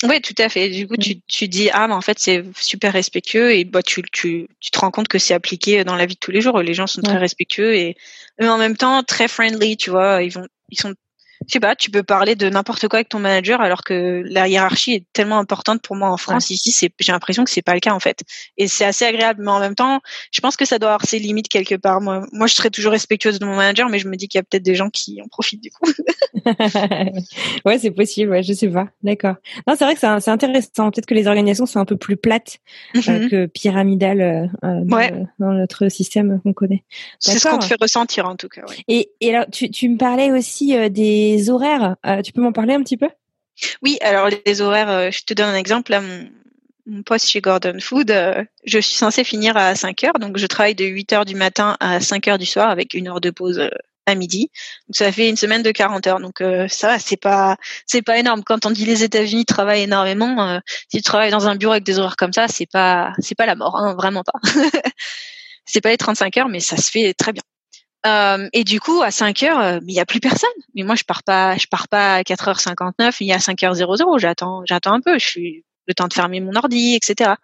[0.04, 0.70] Oui, tout à fait.
[0.70, 4.04] Du coup, tu, tu dis ah, mais en fait, c'est super respectueux et bah tu,
[4.12, 6.62] tu, tu te rends compte que c'est appliqué dans la vie de tous les jours.
[6.62, 7.96] Les gens sont très respectueux et
[8.40, 9.76] mais en même temps très friendly.
[9.76, 10.94] Tu vois, ils vont ils sont
[11.48, 14.48] je sais pas, tu peux parler de n'importe quoi avec ton manager alors que la
[14.48, 16.50] hiérarchie est tellement importante pour moi en France.
[16.50, 18.24] Ici, c'est, j'ai l'impression que c'est pas le cas en fait.
[18.58, 21.20] Et c'est assez agréable, mais en même temps, je pense que ça doit avoir ses
[21.20, 22.02] limites quelque part.
[22.02, 24.42] Moi, moi, je serais toujours respectueuse de mon manager, mais je me dis qu'il y
[24.42, 25.90] a peut-être des gens qui en profitent du coup.
[27.66, 28.32] ouais, c'est possible.
[28.32, 28.90] Ouais, je sais pas.
[29.04, 29.36] D'accord.
[29.68, 30.92] Non, c'est vrai que c'est, intéressant.
[30.92, 32.58] Peut-être que les organisations sont un peu plus plates
[32.96, 33.30] euh, mm-hmm.
[33.30, 34.48] que pyramidales euh,
[34.84, 36.84] dans, dans, notre système qu'on connaît.
[37.20, 38.62] C'est ce qu'on te fait ressentir en tout cas.
[38.68, 38.76] Ouais.
[38.88, 41.96] Et, et alors, tu, tu me parlais aussi euh, des horaires.
[42.06, 43.10] Euh, tu peux m'en parler un petit peu?
[43.82, 45.92] Oui, alors les horaires, euh, je te donne un exemple.
[45.92, 48.14] Là, mon, poste chez Gordon Food,
[48.64, 51.76] je suis censée finir à 5 heures, donc je travaille de 8 heures du matin
[51.82, 53.70] à 5 heures du soir avec une heure de pause
[54.06, 54.52] à midi.
[54.88, 56.22] Donc ça fait une semaine de 40 heures.
[56.22, 58.42] Donc ça c'est pas c'est pas énorme.
[58.46, 62.00] Quand on dit les États-Unis travaillent énormément, si tu travailles dans un bureau avec des
[62.00, 64.40] horaires comme ça, c'est pas c'est pas la mort, hein, vraiment pas.
[65.66, 67.44] c'est pas les 35 heures, mais ça se fait très bien.
[68.06, 70.50] Euh, et du coup, à 5 heures, euh, il y a plus personne.
[70.76, 74.20] Mais moi, je pars pas, je pars pas à 4h59, il y a 5h00.
[74.20, 75.18] J'attends, j'attends un peu.
[75.18, 77.36] Je suis le temps de fermer mon ordi, etc.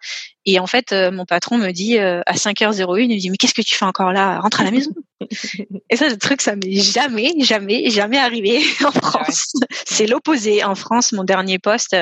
[0.44, 3.54] Et en fait, euh, mon patron me dit à 5h01, il me dit mais qu'est-ce
[3.54, 4.38] que tu fais encore là?
[4.40, 4.92] Rentre à la maison.
[5.90, 9.54] et ça, le truc, ça m'est jamais, jamais, jamais arrivé en France.
[9.86, 10.62] C'est l'opposé.
[10.62, 11.96] En France, mon dernier poste.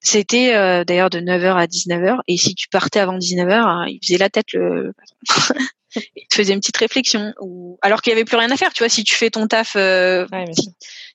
[0.00, 4.30] c'était d'ailleurs de 9h à 19h et si tu partais avant 19h, il faisait la
[4.30, 4.94] tête le
[5.96, 8.72] il te faisait une petite réflexion ou alors qu'il y avait plus rien à faire
[8.72, 10.26] tu vois si tu fais ton taf euh,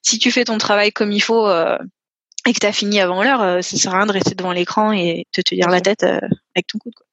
[0.02, 1.78] si, tu fais ton travail comme il faut euh,
[2.46, 4.52] et que tu as fini avant l'heure euh, ça sert à rien de rester devant
[4.52, 7.06] l'écran et de te dire la tête avec ton coude quoi.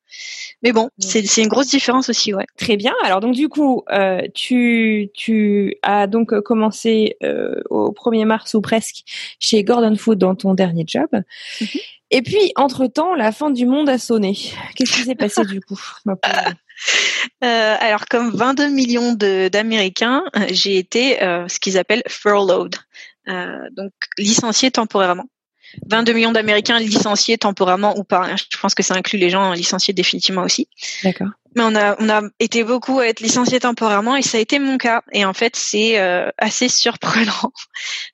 [0.62, 2.46] mais bon c'est c'est une grosse différence aussi ouais.
[2.58, 2.94] Très bien.
[3.04, 3.84] Alors donc du coup
[4.34, 7.18] tu tu as donc commencé
[7.70, 9.04] au 1er mars ou presque
[9.40, 11.08] chez Gordon Food dans ton dernier job.
[11.62, 11.68] Mhm.
[12.16, 14.38] Et puis, entre-temps, la fin du monde a sonné.
[14.76, 15.80] Qu'est-ce qui s'est passé du coup
[17.44, 22.76] euh, alors, comme 22 millions d'Américains, euh, j'ai été euh, ce qu'ils appellent furloughed,
[23.72, 25.26] donc licencié temporairement.
[25.90, 28.36] 22 millions d'Américains licenciés temporairement ou pas.
[28.36, 30.68] Je pense que ça inclut les gens licenciés définitivement aussi.
[31.04, 31.30] D'accord.
[31.56, 34.60] Mais on a on a été beaucoup à être licenciés temporairement et ça a été
[34.60, 35.02] mon cas.
[35.14, 35.98] Et en fait, c'est
[36.38, 37.52] assez surprenant.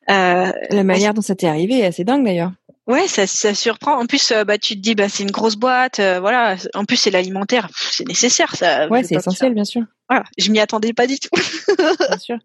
[0.07, 2.51] La manière dont ça t'est arrivé est assez dingue d'ailleurs.
[2.89, 3.99] Ouais, ça, ça surprend.
[3.99, 6.55] En plus, euh, bah, tu te dis, bah, c'est une grosse boîte, euh, voilà.
[6.73, 8.87] En plus, c'est l'alimentaire, c'est nécessaire, ça.
[8.87, 9.83] Ouais, c'est essentiel, bien sûr.
[10.09, 11.29] Voilà, je m'y attendais pas du tout.
[11.77, 12.37] bien sûr.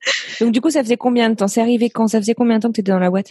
[0.43, 1.49] Donc, du coup, ça faisait combien de temps?
[1.49, 2.09] C'est arrivé quand?
[2.09, 3.31] Ça faisait combien de temps que tu étais dans la boîte?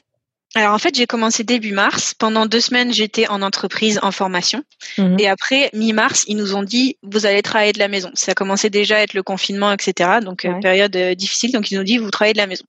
[0.55, 2.14] Alors en fait, j'ai commencé début mars.
[2.14, 4.64] Pendant deux semaines, j'étais en entreprise en formation.
[4.99, 5.18] Mhm.
[5.20, 8.11] Et après, mi-mars, ils nous ont dit, vous allez travailler de la maison.
[8.14, 10.20] Ça a commencé déjà à être le confinement, etc.
[10.22, 11.51] Donc, euh, période difficile.
[11.53, 12.66] Donc, ils nous ont dit, vous travaillez de la maison.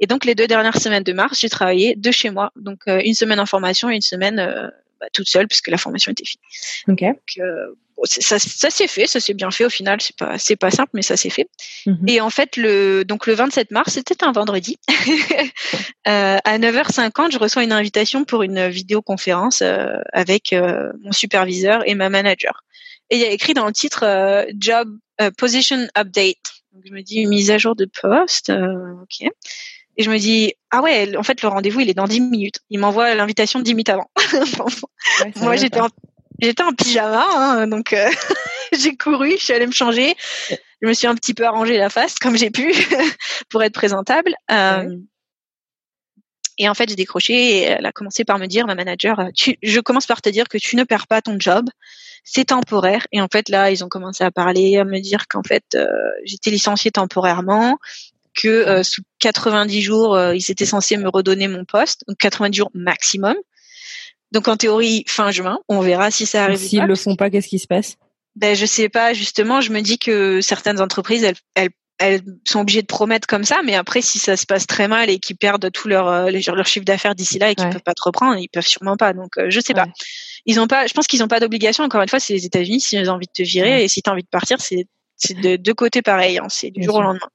[0.00, 3.00] Et donc les deux dernières semaines de mars, j'ai travaillé de chez moi, donc euh,
[3.04, 4.68] une semaine en formation et une semaine euh,
[5.00, 6.42] bah, toute seule puisque la formation était finie.
[6.88, 7.00] Ok.
[7.00, 7.66] Donc, euh,
[8.04, 10.00] ça, ça s'est fait, ça s'est bien fait au final.
[10.00, 11.48] C'est pas, c'est pas simple, mais ça s'est fait.
[11.86, 12.08] Mhm.
[12.08, 14.78] Et en fait, le donc le 27 mars, c'était un vendredi.
[16.08, 21.82] euh, à 9h50, je reçois une invitation pour une vidéoconférence euh, avec euh, mon superviseur
[21.88, 22.64] et ma manager.
[23.10, 24.88] Et il y a écrit dans le titre Job
[25.36, 26.62] Position Update.
[26.72, 28.50] Donc je me dis mise à jour de poste.
[28.50, 29.28] ok.
[29.96, 32.60] Et je me dis, ah ouais, en fait, le rendez-vous, il est dans 10 minutes.
[32.70, 34.10] Il m'envoie l'invitation 10 minutes avant.
[35.36, 35.88] Moi, j'étais en,
[36.40, 38.08] j'étais en pyjama, hein, donc euh,
[38.72, 40.14] j'ai couru, je suis allée me changer.
[40.82, 42.72] Je me suis un petit peu arrangé la face comme j'ai pu
[43.48, 44.34] pour être présentable.
[44.50, 44.96] Euh,
[46.58, 49.56] et en fait, j'ai décroché et elle a commencé par me dire, ma manager, tu,
[49.62, 51.68] je commence par te dire que tu ne perds pas ton job,
[52.22, 53.06] c'est temporaire.
[53.12, 55.86] Et en fait, là, ils ont commencé à parler, à me dire qu'en fait, euh,
[56.24, 57.78] j'étais licenciée temporairement,
[58.34, 62.56] que euh, sous 90 jours, euh, ils étaient censés me redonner mon poste, donc 90
[62.56, 63.36] jours maximum.
[64.32, 66.58] Donc en théorie, fin juin, on verra si ça arrive.
[66.58, 67.96] S'ils le font pas, qu'est-ce qui se passe?
[68.36, 69.14] Ben je sais pas.
[69.14, 73.44] Justement, je me dis que certaines entreprises, elles, elles, elles sont obligées de promettre comme
[73.44, 76.30] ça, mais après, si ça se passe très mal et qu'ils perdent tout leur euh,
[76.30, 79.12] leur chiffre d'affaires d'ici là et qu'ils peuvent pas te reprendre, ils peuvent sûrement pas.
[79.12, 79.86] Donc je sais pas.
[80.46, 80.86] Ils ont pas.
[80.86, 81.84] Je pense qu'ils ont pas d'obligation.
[81.84, 82.80] Encore une fois, c'est les États-Unis.
[82.80, 85.34] S'ils ont envie de te virer et si tu as envie de partir, c'est c'est
[85.34, 86.38] de deux côtés pareil.
[86.38, 87.28] Hein, c'est du jour au lendemain.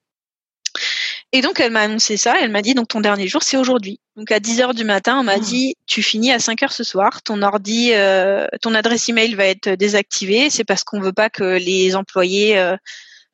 [1.32, 4.00] Et donc elle m'a annoncé ça, elle m'a dit donc ton dernier jour c'est aujourd'hui.
[4.16, 5.40] Donc à 10 heures du matin, on m'a ah.
[5.40, 9.46] dit tu finis à 5 heures ce soir, ton ordi euh, ton adresse email va
[9.46, 12.76] être désactivée, c'est parce qu'on veut pas que les employés euh,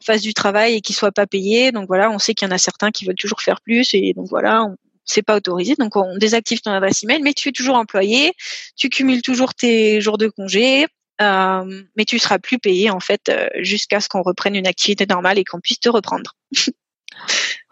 [0.05, 1.71] fassent du travail et qu'ils soient pas payés.
[1.71, 4.13] Donc voilà, on sait qu'il y en a certains qui veulent toujours faire plus et
[4.13, 4.75] donc voilà, on,
[5.05, 5.75] c'est pas autorisé.
[5.79, 8.33] Donc on désactive ton adresse email, mais tu es toujours employé,
[8.75, 10.85] tu cumules toujours tes jours de congé.
[11.21, 15.39] Euh, mais tu seras plus payé en fait jusqu'à ce qu'on reprenne une activité normale
[15.39, 16.35] et qu'on puisse te reprendre.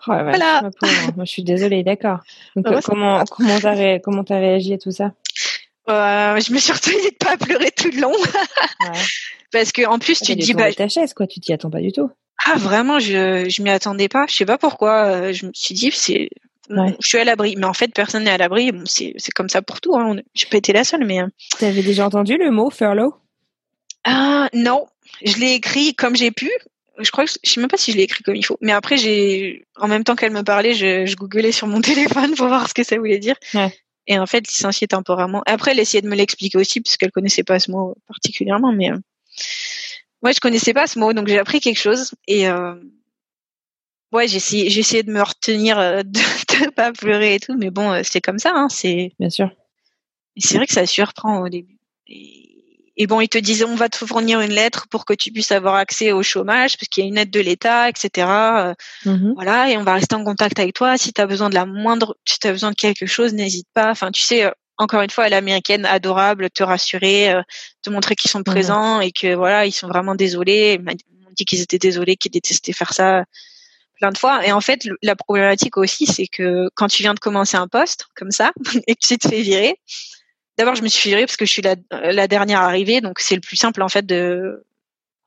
[0.08, 0.70] Oh, voilà.
[1.16, 2.20] Moi, je suis désolée, d'accord.
[2.58, 5.14] Euh, comment comment t'as réagi à tout ça?
[5.89, 8.89] Euh, Je me suis retenue de pas pleurer tout le long, ouais.
[9.51, 11.82] parce que en plus tu te dis bah ta chaise quoi, tu t'y attends pas
[11.82, 12.10] du tout.
[12.45, 14.26] Ah vraiment, je je m'y attendais pas.
[14.28, 15.06] Je sais pas pourquoi.
[15.06, 16.30] Euh, je me suis dit c'est
[16.70, 17.56] je suis à l'abri.
[17.58, 18.72] Mais en fait, personne n'est à l'abri.
[18.72, 19.95] Bon, c'est comme ça pour tout.
[19.95, 20.18] Hein.
[20.34, 21.20] J'ai pas été la seule, mais.
[21.60, 23.14] Tu avais déjà entendu le mot furlough?
[24.06, 24.86] Ah non,
[25.24, 26.51] je l'ai écrit comme j'ai pu.
[27.00, 28.58] Je crois que je sais même pas si je l'ai écrit comme il faut.
[28.62, 32.36] Mais après, j'ai, en même temps qu'elle me parlait, je, je googlais sur mon téléphone
[32.36, 33.36] pour voir ce que ça voulait dire.
[33.54, 33.74] Ouais.
[34.08, 35.44] Et en fait, licencier temporairement.
[35.46, 38.91] Après, elle essayait de me l'expliquer aussi parce qu'elle connaissait pas ce mot particulièrement, mais
[38.91, 38.98] euh...
[40.22, 42.14] moi, je connaissais pas ce mot, donc j'ai appris quelque chose.
[42.28, 42.76] Et euh...
[44.12, 47.56] ouais, j'ai essayé, j'ai essayé de me retenir euh, de, de pas pleurer et tout,
[47.58, 48.52] mais bon, euh, c'est comme ça.
[48.54, 49.50] Hein, c'est bien sûr.
[50.38, 51.78] C'est vrai que ça surprend au début.
[52.08, 52.53] Et
[52.96, 55.52] et bon, ils te disaient on va te fournir une lettre pour que tu puisses
[55.52, 58.28] avoir accès au chômage parce qu'il y a une aide de l'État, etc.
[59.06, 60.98] Mmh voilà, et on va rester en contact avec toi.
[60.98, 63.68] Si tu as besoin de la moindre, si tu as besoin de quelque chose, n'hésite
[63.74, 63.89] pas.
[63.89, 67.41] Enfin, tu sais, euh, encore une fois, elle est américaine, adorable, te rassurer, euh,
[67.82, 70.78] te montrer qu'ils sont mmh présents et que voilà, ils sont vraiment désolés.
[70.80, 70.94] Ils m'ont
[71.36, 73.24] dit qu'ils étaient désolés, qu'ils détestaient faire ça
[74.00, 74.46] plein de fois.
[74.46, 78.06] Et en fait, la problématique aussi, c'est que quand tu viens de commencer un poste
[78.16, 78.52] comme ça
[78.88, 79.80] et que tu te fais virer,
[80.58, 83.36] D'abord, je me suis virée parce que je suis la, la dernière arrivée, donc c'est
[83.36, 84.64] le plus simple en fait de,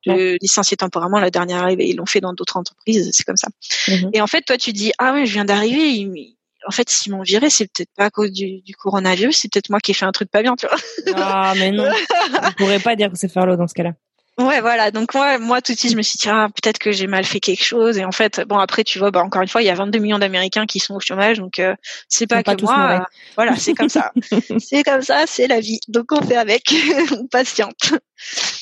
[0.06, 1.88] de licencier temporairement la dernière arrivée.
[1.88, 3.48] Ils l'ont fait dans d'autres entreprises, c'est comme ça.
[3.88, 4.10] Mhm.
[4.12, 6.36] Et en fait, toi, tu dis ah oui, je viens d'arriver.
[6.66, 9.70] En fait, s'ils m'ont viré, c'est peut-être pas à cause du, du coronavirus, c'est peut-être
[9.70, 10.76] moi qui ai fait un truc pas bien, tu vois.
[11.16, 11.88] Ah mais non,
[12.42, 13.92] on pourrait pas dire que c'est Ferlo dans ce cas-là.
[14.38, 14.90] Ouais, voilà.
[14.90, 17.24] Donc moi, moi tout de suite, je me suis dit, ah, peut-être que j'ai mal
[17.24, 17.96] fait quelque chose.
[17.96, 19.98] Et en fait, bon, après, tu vois, bah, encore une fois, il y a 22
[19.98, 21.74] millions d'Américains qui sont au chômage, donc euh,
[22.08, 23.00] c'est pas, que moi.
[23.00, 24.12] Euh, voilà, c'est comme ça.
[24.58, 25.80] c'est comme ça, c'est la vie.
[25.88, 26.64] Donc on fait avec,
[27.18, 27.94] on patiente.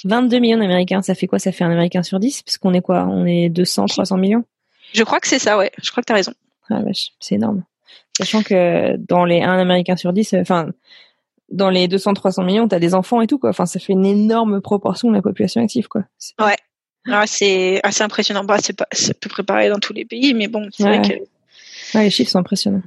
[0.05, 1.41] 22 millions d'Américains, ça fait quoi?
[1.41, 3.05] Ça fait un Américain sur 10 Parce qu'on est quoi?
[3.09, 4.45] On est 200, 300 millions?
[4.93, 5.73] Je crois que c'est ça, ouais.
[5.83, 6.35] Je crois que tu as raison.
[6.71, 6.81] Ah,
[7.19, 7.65] c'est énorme.
[8.17, 10.69] Sachant que dans les 1 Américain sur 10, enfin,
[11.51, 13.51] dans les 200-300 millions, tu as des enfants et tout, quoi.
[13.51, 16.05] Enfin, ça fait une énorme proportion de la population active, quoi.
[16.41, 16.57] Ouais.
[17.07, 18.45] Ah, c'est assez impressionnant.
[18.45, 21.15] Bah, c'est pas, c'est peu préparé dans tous les pays, mais bon, c'est vrai que.
[21.97, 22.83] Ouais, les chiffres sont impressionnants.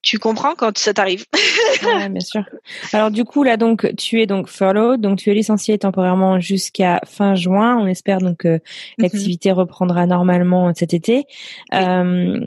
[0.00, 1.24] Tu comprends quand ça t'arrive.
[1.84, 2.44] ouais, bien sûr.
[2.92, 7.00] Alors, du coup, là, donc, tu es donc furlough, donc tu es licencié temporairement jusqu'à
[7.04, 7.76] fin juin.
[7.78, 8.60] On espère donc que mhm.
[8.98, 11.24] l'activité reprendra normalement cet été.
[11.74, 12.40] Euh,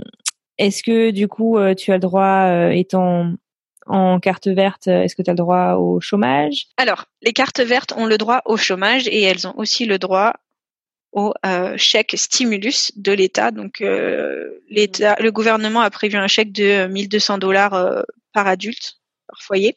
[0.57, 3.33] est-ce que, du coup, euh, tu as le droit, euh, étant
[3.85, 6.67] en carte verte, euh, est-ce que tu as le droit au chômage?
[6.77, 10.33] Alors, les cartes vertes ont le droit au chômage et elles ont aussi le droit
[11.11, 13.51] au euh, chèque stimulus de l'État.
[13.51, 19.41] Donc, euh, l'État, le gouvernement a prévu un chèque de 1200 dollars par adulte, par
[19.41, 19.75] foyer.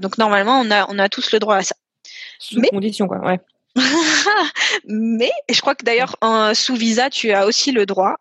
[0.00, 1.76] donc, normalement, on a, on a tous le droit à ça.
[2.40, 3.40] Sous Mais, condition, quoi, ouais.
[4.84, 6.16] Mais je crois que d'ailleurs,
[6.54, 8.16] sous visa, tu as aussi le droit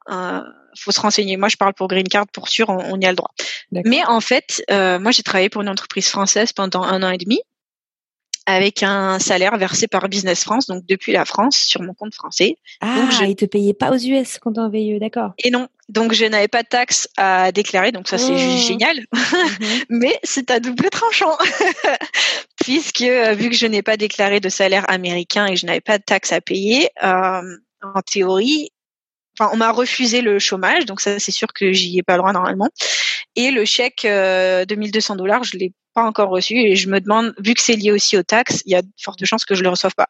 [0.77, 1.37] faut se renseigner.
[1.37, 3.31] Moi, je parle pour Green Card, pour sûr, on, y a le droit.
[3.71, 7.17] Mais en fait, euh, moi, j'ai travaillé pour une entreprise française pendant un an et
[7.17, 7.41] demi
[8.47, 12.55] avec un salaire versé par Business France, donc depuis la France, sur mon compte français.
[12.79, 13.25] Ah, donc je...
[13.25, 15.33] ils te payaient pas aux US quand on VIE, d'accord.
[15.37, 18.57] Et non, donc je n'avais pas de taxes à déclarer, donc ça c'est oh.
[18.67, 18.99] génial.
[19.13, 19.83] Mhm.
[19.89, 21.37] Mais c'est à double tranchant,
[22.63, 25.81] puisque euh, vu que je n'ai pas déclaré de salaire américain et que je n'avais
[25.81, 27.41] pas de taxes à payer, euh,
[27.81, 28.69] en théorie,
[29.37, 32.19] enfin, on m'a refusé le chômage, donc ça c'est sûr que j'y ai pas le
[32.19, 32.69] droit normalement.
[33.35, 36.99] Et le chèque euh, de 1200 dollars, je l'ai pas encore reçu et je me
[36.99, 39.55] demande, vu que c'est lié aussi aux taxes, il y a de fortes chances que
[39.55, 40.07] je le reçoive pas.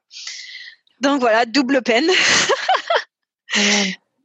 [1.02, 2.08] Donc voilà, double peine.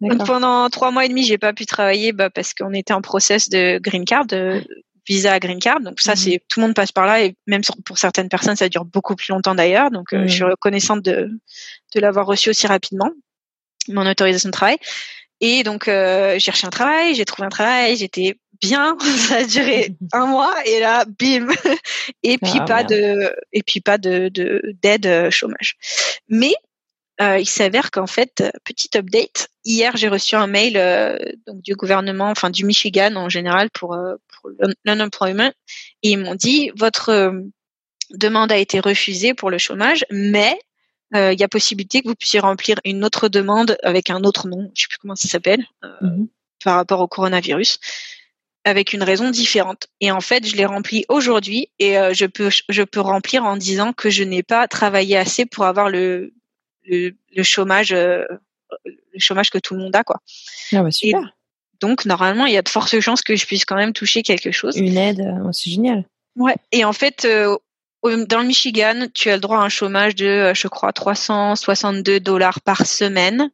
[0.01, 3.03] donc pendant trois mois et demi, j'ai pas pu travailler bah, parce qu'on était en
[3.03, 4.65] process de green card, de
[5.07, 5.81] visa à green card.
[5.81, 6.17] Donc ça, mhm.
[6.17, 9.17] c'est tout le monde passe par là et même pour certaines personnes, ça dure beaucoup
[9.17, 9.91] plus longtemps d'ailleurs.
[9.91, 11.31] Donc euh, je suis reconnaissante de
[11.95, 13.11] de l'avoir reçu aussi rapidement
[13.89, 14.79] mon autorisation de travail.
[15.41, 18.97] Et donc, euh, j'ai cherché un travail, j'ai trouvé un travail, j'étais bien.
[19.29, 21.49] Ça a duré un mois et là, bim.
[22.23, 24.31] Et puis ah, pas de, et puis pas de
[24.81, 25.77] d'aide euh, chômage.
[26.29, 26.55] Mais
[27.21, 29.49] euh, il s'avère qu'en fait, petite update.
[29.65, 33.95] Hier, j'ai reçu un mail euh, donc du gouvernement, enfin du Michigan en général pour
[33.95, 34.51] euh, pour
[34.85, 35.53] l'unemployment,
[36.03, 37.33] et ils m'ont dit votre
[38.11, 40.59] demande a été refusée pour le chômage, mais
[41.15, 44.71] il y a possibilité que vous puissiez remplir une autre demande avec un autre nom,
[44.75, 46.29] je sais plus comment ça s'appelle, euh, mhm.
[46.65, 47.79] par rapport au coronavirus,
[48.65, 49.89] avec une raison différente.
[50.01, 53.57] Et en fait, je l'ai rempli aujourd'hui et euh, je peux je peux remplir en
[53.57, 56.33] disant que je n'ai pas travaillé assez pour avoir le
[56.85, 58.27] le, le chômage le
[59.19, 60.21] chômage que tout le monde a quoi.
[60.73, 61.37] Ah bah super.
[61.81, 64.51] donc normalement, il y a de fortes chances que je puisse quand même toucher quelque
[64.51, 64.77] chose.
[64.79, 66.07] Une aide, c'est génial.
[66.37, 66.57] Ouais.
[66.71, 67.27] Et en fait,
[68.03, 72.21] dans le Michigan, tu as le droit à un chômage de, euh, je crois, 362
[72.21, 73.51] dollars par semaine.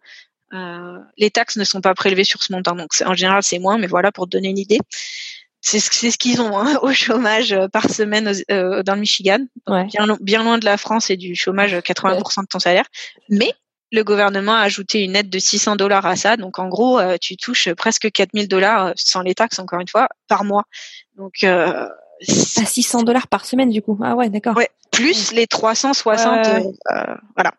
[0.55, 3.77] Euh, les taxes ne sont pas prélevées sur ce montant, donc en général c'est moins,
[3.77, 4.79] mais voilà pour te donner une idée.
[5.61, 10.17] C'est ce, qu'ils ont hein, au chômage euh, par semaine euh, dans le Michigan, bien,
[10.21, 12.87] bien loin de la France et du chômage 80% de ton salaire.
[13.29, 13.53] Mais
[13.91, 16.37] le gouvernement a ajouté une aide de 600 dollars à ça.
[16.37, 20.09] Donc en gros, euh, tu touches presque 4000 dollars sans les taxes, encore une fois,
[20.29, 20.65] par mois.
[21.17, 21.89] Donc euh,
[22.57, 23.99] à 600 dollars par semaine du coup.
[24.03, 24.57] Ah ouais, d'accord.
[24.57, 26.47] Ouais, plus les 360.
[26.47, 27.53] Euh, voilà.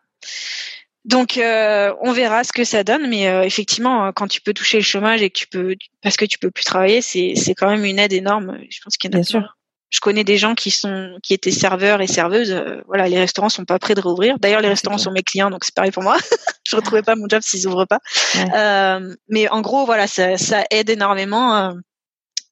[1.04, 5.22] Donc on verra ce que ça donne, mais effectivement, quand tu peux toucher le chômage
[5.22, 7.98] et que tu peux, parce que tu peux plus travailler, c'est c'est quand même une
[7.98, 8.58] aide énorme.
[8.68, 9.22] Je pense qu'il y en a.
[9.22, 9.56] Bien sûr
[9.90, 12.52] je connais des gens qui sont qui étaient serveurs et serveuses.
[12.52, 14.38] Euh, voilà, les restaurants sont pas prêts de rouvrir.
[14.38, 16.16] D'ailleurs, les restaurants sont mes clients, donc c'est pareil pour moi.
[16.66, 17.98] je retrouvais pas mon job s'ils ouvrent pas.
[18.36, 21.74] Euh, mais en gros, voilà, ça, ça aide énormément.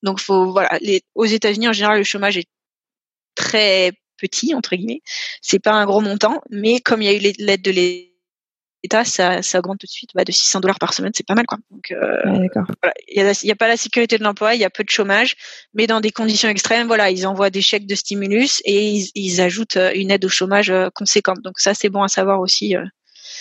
[0.05, 0.07] Euh.
[0.07, 2.49] donc, faut voilà, les, aux États-Unis en général, le chômage est
[3.35, 5.03] très petit entre guillemets.
[5.43, 8.13] C'est pas un gros montant, mais comme il y a eu l'aide de l'État
[9.05, 11.47] ça, ça augmente tout de suite bah, de 600 dollars par semaine, c'est pas mal
[11.47, 11.59] quoi.
[11.71, 12.49] Donc, euh,
[13.09, 15.37] il n'y a, pas la sécurité de l'emploi, il y a peu de chômage,
[15.75, 19.77] mais dans des conditions extrêmes, voilà, ils envoient des chèques de stimulus et ils, ajoutent
[19.77, 21.41] euh, une aide au chômage euh, conséquente.
[21.43, 22.77] Donc ça, c'est bon à savoir aussi.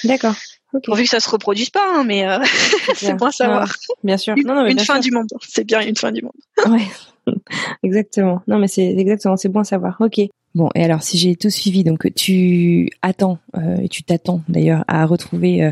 [0.04, 0.36] D'accord.
[0.84, 2.26] Pourvu que ça se reproduise pas, hein, mais
[2.95, 3.74] c'est bon à savoir.
[4.04, 4.36] bien sûr.
[4.38, 5.28] Une, non, non, une fin du monde.
[5.48, 6.34] C'est bien une fin du monde.
[6.72, 7.34] Ouais.
[7.84, 8.41] exactement.
[8.48, 9.36] Non, mais c'est exactement.
[9.36, 9.98] C'est bon à savoir.
[10.00, 10.22] Ok.
[10.58, 14.84] Bon, et alors si j'ai tout suivi, donc tu attends, euh, et tu t'attends d'ailleurs
[14.88, 15.72] à retrouver euh,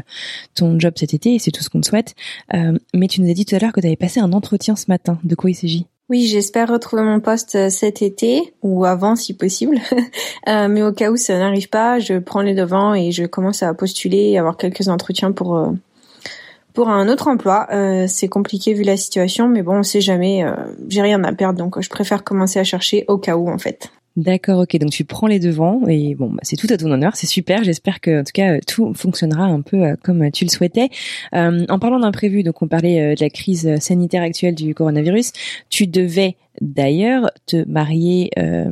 [0.53, 2.13] ton job cet été, et c'est tout ce qu'on te souhaite,
[2.53, 4.75] euh, mais tu nous as dit tout à l'heure que tu avais passé un entretien
[4.75, 5.17] ce matin.
[5.23, 5.87] De quoi il s'agit?
[6.09, 9.79] Oui, j'espère retrouver mon poste cet été ou avant si possible.
[10.47, 13.73] mais au cas où ça n'arrive pas, je prends les devants et je commence à
[13.73, 15.73] postuler et avoir quelques entretiens pour
[16.73, 17.67] pour un autre emploi.
[18.07, 20.45] c'est compliqué vu la situation, mais bon, on sait jamais.
[20.89, 23.89] J'ai rien à perdre, donc je préfère commencer à chercher au cas où en fait.
[24.15, 24.77] D'accord, ok.
[24.77, 27.65] Donc tu prends les devants et bon, bah, c'est tout à ton honneur, c'est super.
[27.65, 30.89] J'espère que en tout cas tout fonctionnera un peu euh, comme tu le souhaitais.
[31.33, 35.33] Euh, en parlant d'imprévu, donc on parlait euh, de la crise sanitaire actuelle du coronavirus.
[35.69, 38.71] Tu devais d'ailleurs te marier euh,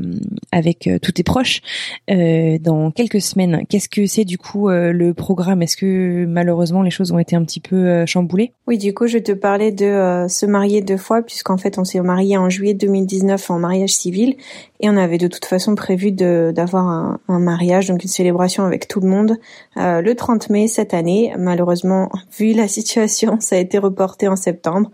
[0.52, 1.62] avec euh, tous tes proches
[2.10, 3.64] euh, dans quelques semaines.
[3.70, 5.62] Qu'est-ce que c'est du coup le programme?
[5.62, 8.54] Est-ce que malheureusement les choses ont été un petit peu chamboulées?
[8.68, 12.02] Oui, du coup je te parlais de se marier deux fois puisqu'en fait on s'est
[12.02, 14.36] marié en juillet 2019 en mariage civil
[14.80, 18.88] et on avait de toute façon prévu d'avoir un, un, mariage, donc une célébration avec
[18.88, 19.38] tout le monde
[19.76, 21.34] le 30 mai cette année.
[21.38, 24.92] Malheureusement, vu la situation, ça a été reporté en septembre.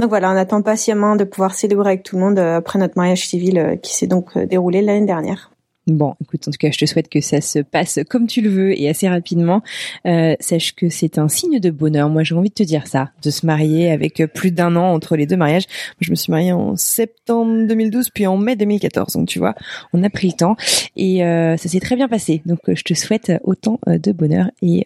[0.00, 2.96] Donc voilà, on attend patiemment de pouvoir célébrer avec tout le monde euh, après notre
[2.96, 5.52] mariage civil euh, qui s'est donc euh, déroulé l'année dernière.
[5.86, 8.48] Bon, écoute, en tout cas, je te souhaite que ça se passe comme tu le
[8.48, 9.62] veux et assez rapidement.
[10.04, 12.08] sache que c'est un signe de bonheur.
[12.08, 15.16] Moi, j'ai envie de te dire ça, de se marier avec plus d'un an entre
[15.16, 15.64] les deux mariages.
[16.00, 19.14] Je me suis mariée en septembre 2012, puis en mai 2014.
[19.14, 19.54] Donc, tu vois,
[19.92, 20.54] on a pris le temps
[20.96, 21.20] et
[21.58, 22.42] ça s'est très bien passé.
[22.46, 24.84] Donc, je te souhaite autant de bonheur et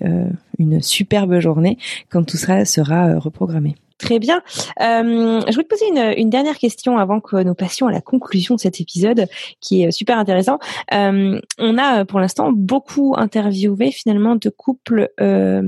[0.59, 1.79] une superbe journée
[2.11, 3.75] quand tout ça sera reprogrammé.
[3.99, 4.43] Très bien.
[4.81, 5.87] Euh, je voulais te poser
[6.21, 9.27] une, dernière question avant que nous passions à la conclusion de cet épisode,
[9.61, 10.59] qui est super intéressant.
[10.93, 15.63] Euh, on a pour l'instant beaucoup interviewé finalement de couples euh,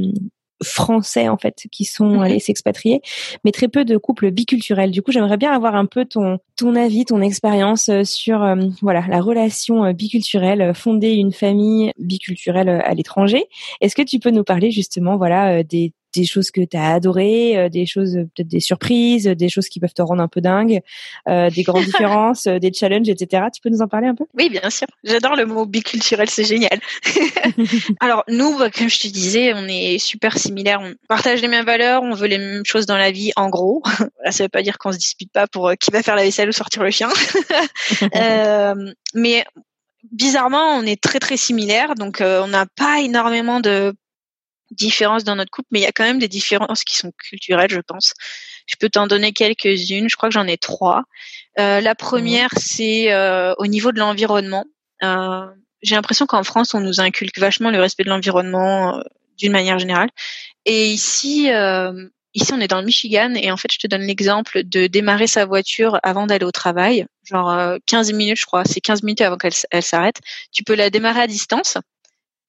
[0.62, 3.02] français en fait qui sont allés s'expatrier,
[3.44, 4.90] mais très peu de couples biculturels.
[4.90, 8.56] Du coup, j'aimerais bien avoir un peu ton ton avis, ton expérience euh, sur euh,
[8.80, 13.44] voilà la relation euh, biculturelle, fonder une famille biculturelle à l'étranger.
[13.80, 17.56] Est-ce que tu peux nous parler justement voilà des des choses que tu as adorées,
[17.56, 20.80] euh, des choses peut-être des surprises, des choses qui peuvent te rendre un peu dingue,
[21.28, 23.44] euh, des grandes différences, euh, des challenges, etc.
[23.54, 24.24] Tu peux nous en parler un peu?
[24.34, 24.86] Oui, bien sûr.
[25.04, 26.78] J'adore le mot biculturel, c'est génial.
[28.00, 31.66] Alors nous, bah, comme je te disais, on est super similaires, on partage les mêmes
[31.66, 33.82] valeurs, on veut les mêmes choses dans la vie, en gros.
[34.24, 36.48] Là, ça veut pas dire qu'on se dispute pas pour qui va faire la vaisselle
[36.48, 37.08] ou sortir le chien.
[39.14, 39.44] mais
[40.12, 43.94] bizarrement, on est très très similaires, donc on n'a pas énormément de
[44.70, 47.70] différences dans notre couple, mais il y a quand même des différences qui sont culturelles,
[47.70, 48.14] je pense.
[48.66, 50.08] Je peux t'en donner quelques-unes.
[50.08, 51.04] Je crois que j'en ai trois.
[51.58, 54.64] Euh, la première, c'est euh, au niveau de l'environnement.
[55.02, 55.46] Euh,
[55.82, 59.02] j'ai l'impression qu'en France, on nous inculque vachement le respect de l'environnement
[59.38, 60.10] d'une manière générale.
[60.64, 61.48] Et ici,
[62.34, 65.26] ici, on est dans le Michigan et en fait, je te donne l'exemple de démarrer
[65.26, 68.64] sa voiture avant d'aller au travail, genre 15 minutes, je crois.
[68.64, 70.16] C'est 15 minutes avant qu'elle s'arrête.
[70.50, 71.76] Tu peux la démarrer à distance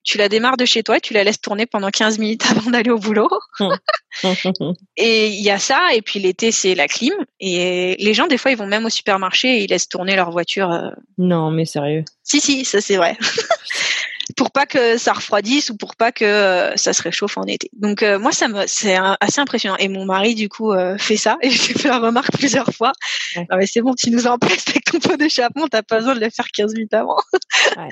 [0.08, 2.90] tu la démarres de chez toi, tu la laisses tourner pendant 15 minutes avant d'aller
[2.90, 3.30] au boulot.
[4.98, 7.14] et il y a ça, et puis l'été c'est la clim.
[7.40, 10.32] Et les gens des fois ils vont même au supermarché et ils laissent tourner leur
[10.32, 10.72] voiture.
[10.72, 10.90] Euh.
[11.18, 12.06] Non mais sérieux.
[12.24, 13.18] Si si, ça c'est vrai.
[14.38, 17.70] pour pas que ça refroidisse ou pour pas que euh, ça se réchauffe en été.
[17.74, 21.18] Donc euh, moi ça me c'est assez impressionnant et mon mari du coup euh, fait
[21.18, 22.94] ça et j'ai fait la remarque plusieurs fois.
[23.36, 26.30] mais c'est bon, tu nous place avec ton pot d'échappement, t'as pas besoin de le
[26.30, 27.18] faire 15 minutes avant.
[27.78, 27.90] ouais.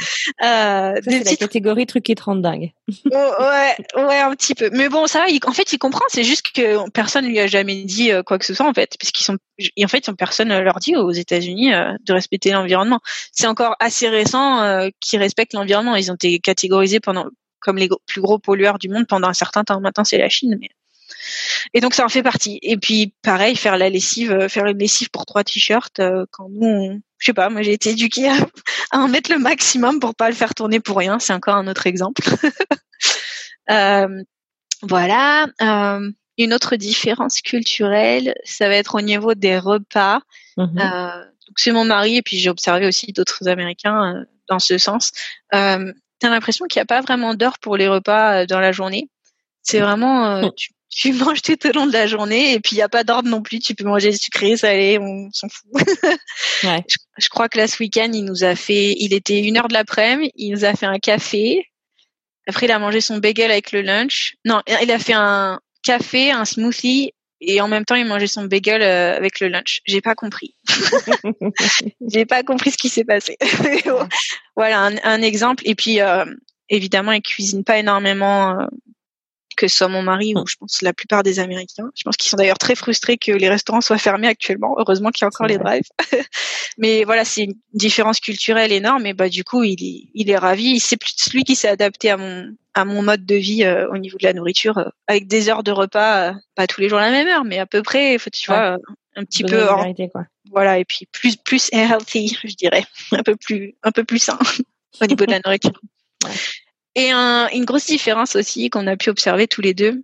[1.03, 2.71] c'est la catégorie truc qui te rend dingue.
[3.11, 4.69] oh, ouais, ouais un petit peu.
[4.71, 7.83] Mais bon, ça va, en fait, il comprend, c'est juste que personne lui a jamais
[7.83, 9.37] dit quoi que ce soit en fait parce qu'ils sont
[9.83, 12.99] en fait, personne leur dit aux États-Unis de respecter l'environnement.
[13.31, 15.95] C'est encore assez récent qu'ils respectent l'environnement.
[15.95, 17.25] Ils ont été catégorisés pendant
[17.59, 19.81] comme les plus gros pollueurs du monde pendant un certain temps.
[19.81, 20.69] Maintenant, c'est la Chine, mais
[21.73, 22.59] et donc ça en fait partie.
[22.61, 26.47] Et puis pareil, faire la lessive, euh, faire une lessive pour trois t-shirts euh, quand
[26.49, 28.37] nous, on, je sais pas, moi j'ai été éduquée à,
[28.91, 31.19] en mettre le maximum pour pas le faire tourner pour rien.
[31.19, 32.21] C'est encore un autre exemple.
[33.69, 34.23] euh,
[34.81, 35.47] voilà.
[35.61, 40.19] Euh, une autre différence culturelle, ça va être au niveau des repas.
[40.57, 41.13] Mm-hmm.
[41.47, 45.13] Donc c'est mon mari et puis j'ai observé aussi d'autres Américains dans ce sens.
[46.15, 49.09] Euh, T'as l'impression qu'il n'y a pas vraiment d'heure pour les repas dans la journée.
[49.61, 52.83] C'est vraiment, tu, tu manges tout au long de la journée et puis il n'y
[52.83, 53.59] a pas d'ordre non plus.
[53.59, 55.69] Tu peux manger sucré, salé, on s'en fout.
[56.63, 56.83] ouais.
[57.17, 59.73] je, crois que là ce week-end il nous a fait, il était une heure de
[59.73, 61.69] l'après-midi, il nous a fait un café.
[62.47, 64.35] Après il a mangé son bagel avec le lunch.
[64.45, 68.45] Non, il a fait un café, un smoothie et en même temps il mangeait son
[68.45, 69.81] bagel euh, avec le lunch.
[69.85, 70.55] J'ai pas compris.
[72.11, 73.37] J'ai pas compris ce qui s'est passé.
[74.55, 75.63] voilà un, exemple.
[75.65, 76.25] Et puis euh,
[76.69, 78.65] évidemment il cuisine pas énormément euh,
[79.55, 81.89] que ce soit mon mari ou je pense la plupart des Américains.
[81.95, 84.75] Je pense qu'ils sont d'ailleurs très frustrés que les restaurants soient fermés actuellement.
[84.77, 85.87] Heureusement qu'il y a encore les drives.
[86.77, 89.05] mais voilà, c'est une différence culturelle énorme.
[89.05, 90.79] Et bah du coup, il est, il est ravi.
[90.79, 93.97] C'est plus lui qui s'est adapté à mon à mon mode de vie euh, au
[93.97, 96.99] niveau de la nourriture, euh, avec des heures de repas, euh, pas tous les jours
[96.99, 98.17] à la même heure, mais à peu près.
[98.17, 98.77] Faut, tu vois,
[99.15, 99.65] un petit peu.
[100.11, 100.25] Quoi.
[100.51, 102.83] Voilà, et puis plus plus healthy, je dirais,
[103.13, 104.37] un peu plus un peu plus sain
[105.01, 105.79] au niveau de la nourriture.
[106.25, 106.31] Ouais.
[106.95, 110.03] Et un, une grosse différence aussi qu'on a pu observer tous les deux,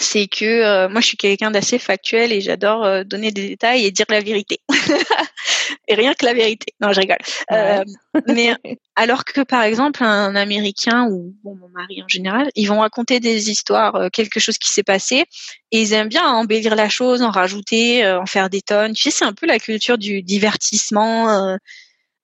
[0.00, 3.84] c'est que euh, moi je suis quelqu'un d'assez factuel et j'adore euh, donner des détails
[3.84, 4.60] et dire la vérité.
[5.88, 6.72] et rien que la vérité.
[6.80, 7.18] Non, je rigole.
[7.52, 7.84] Euh,
[8.26, 8.54] mais
[8.96, 13.20] alors que par exemple un Américain ou bon mon mari en général, ils vont raconter
[13.20, 15.24] des histoires, quelque chose qui s'est passé
[15.70, 18.94] et ils aiment bien embellir la chose, en rajouter, en faire des tonnes.
[18.94, 21.56] Tu sais, c'est un peu la culture du divertissement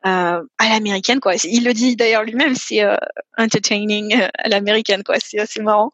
[0.07, 1.35] euh, à l'américaine quoi.
[1.45, 2.97] Il le dit d'ailleurs lui-même, c'est euh,
[3.37, 5.17] entertaining euh, à l'américaine quoi.
[5.23, 5.91] C'est assez marrant.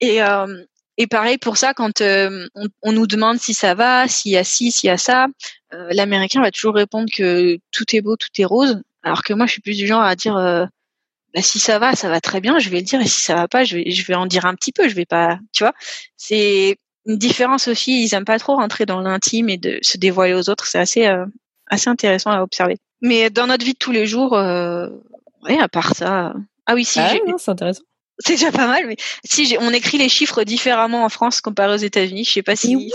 [0.00, 0.64] Et euh,
[0.98, 2.48] et pareil pour ça quand on,
[2.82, 5.26] on, nous demande si ça va, s'il y a ci, s'il y a ça,
[5.90, 8.82] l'américain va toujours répondre que tout est beau, tout est rose.
[9.02, 10.34] Alors que moi je suis plus du genre à dire
[11.34, 13.34] bah, si ça va, ça va très bien, je vais le dire et si ça
[13.34, 15.64] va pas, je vais je vais en dire un petit peu, je vais pas, tu
[15.64, 15.74] vois.
[16.16, 20.34] C'est une différence aussi, ils aiment pas trop rentrer dans l'intime et de se dévoiler
[20.34, 21.06] aux autres, c'est assez
[21.68, 22.78] assez intéressant à observer.
[23.00, 24.88] Mais dans notre vie de tous les jours, euh,
[25.44, 26.34] ouais, à part ça.
[26.66, 26.98] Ah oui, si.
[27.00, 27.82] Ah, c'est intéressant.
[28.18, 31.76] C'est déjà pas mal, mais si on écrit les chiffres différemment en France comparé aux
[31.76, 32.74] États-Unis, je sais pas si.
[32.74, 32.90] oui,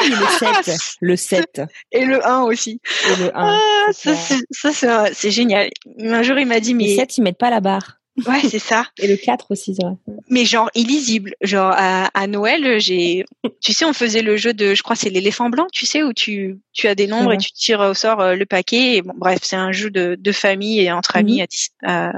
[0.00, 1.62] le 7, le 7.
[1.92, 2.80] Et le 1 aussi.
[3.06, 3.30] Et le 1.
[3.36, 5.70] Ah, ça, c'est, c'est génial.
[6.00, 6.88] Un jour, il m'a dit, mais.
[6.88, 7.98] Le 7, ils mettent pas la barre.
[8.26, 8.86] Ouais, c'est ça.
[8.98, 9.96] Et le 4 aussi, c'est vrai.
[10.28, 11.34] Mais genre illisible.
[11.40, 13.24] Genre à, à Noël, j'ai,
[13.60, 16.12] tu sais, on faisait le jeu de, je crois, c'est l'éléphant blanc, tu sais, où
[16.12, 18.96] tu, tu as des nombres et tu tires au sort euh, le paquet.
[18.96, 21.88] Et bon, bref, c'est un jeu de, de famille et entre amis mhm.
[21.88, 22.12] à,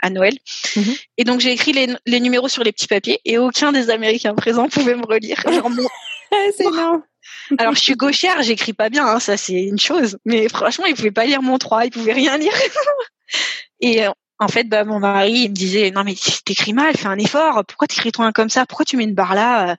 [0.00, 0.34] à, Noël.
[0.76, 0.94] Mhm.
[1.16, 4.34] Et donc j'ai écrit les, les numéros sur les petits papiers et aucun des Américains
[4.34, 5.40] présents pouvait me relire.
[5.50, 5.70] Genre,
[6.56, 7.02] c'est énorme.
[7.56, 10.18] Alors je suis gauchère, j'écris pas bien, hein, ça c'est une chose.
[10.26, 12.52] Mais franchement, ils pouvaient pas lire mon 3, ils pouvaient rien lire.
[13.80, 16.14] et euh, en fait, bah, mon mari, il me disait, non, mais
[16.44, 17.64] t'écris mal, fais un effort.
[17.66, 18.66] Pourquoi t'écris ton comme ça?
[18.66, 19.76] Pourquoi tu mets une barre là?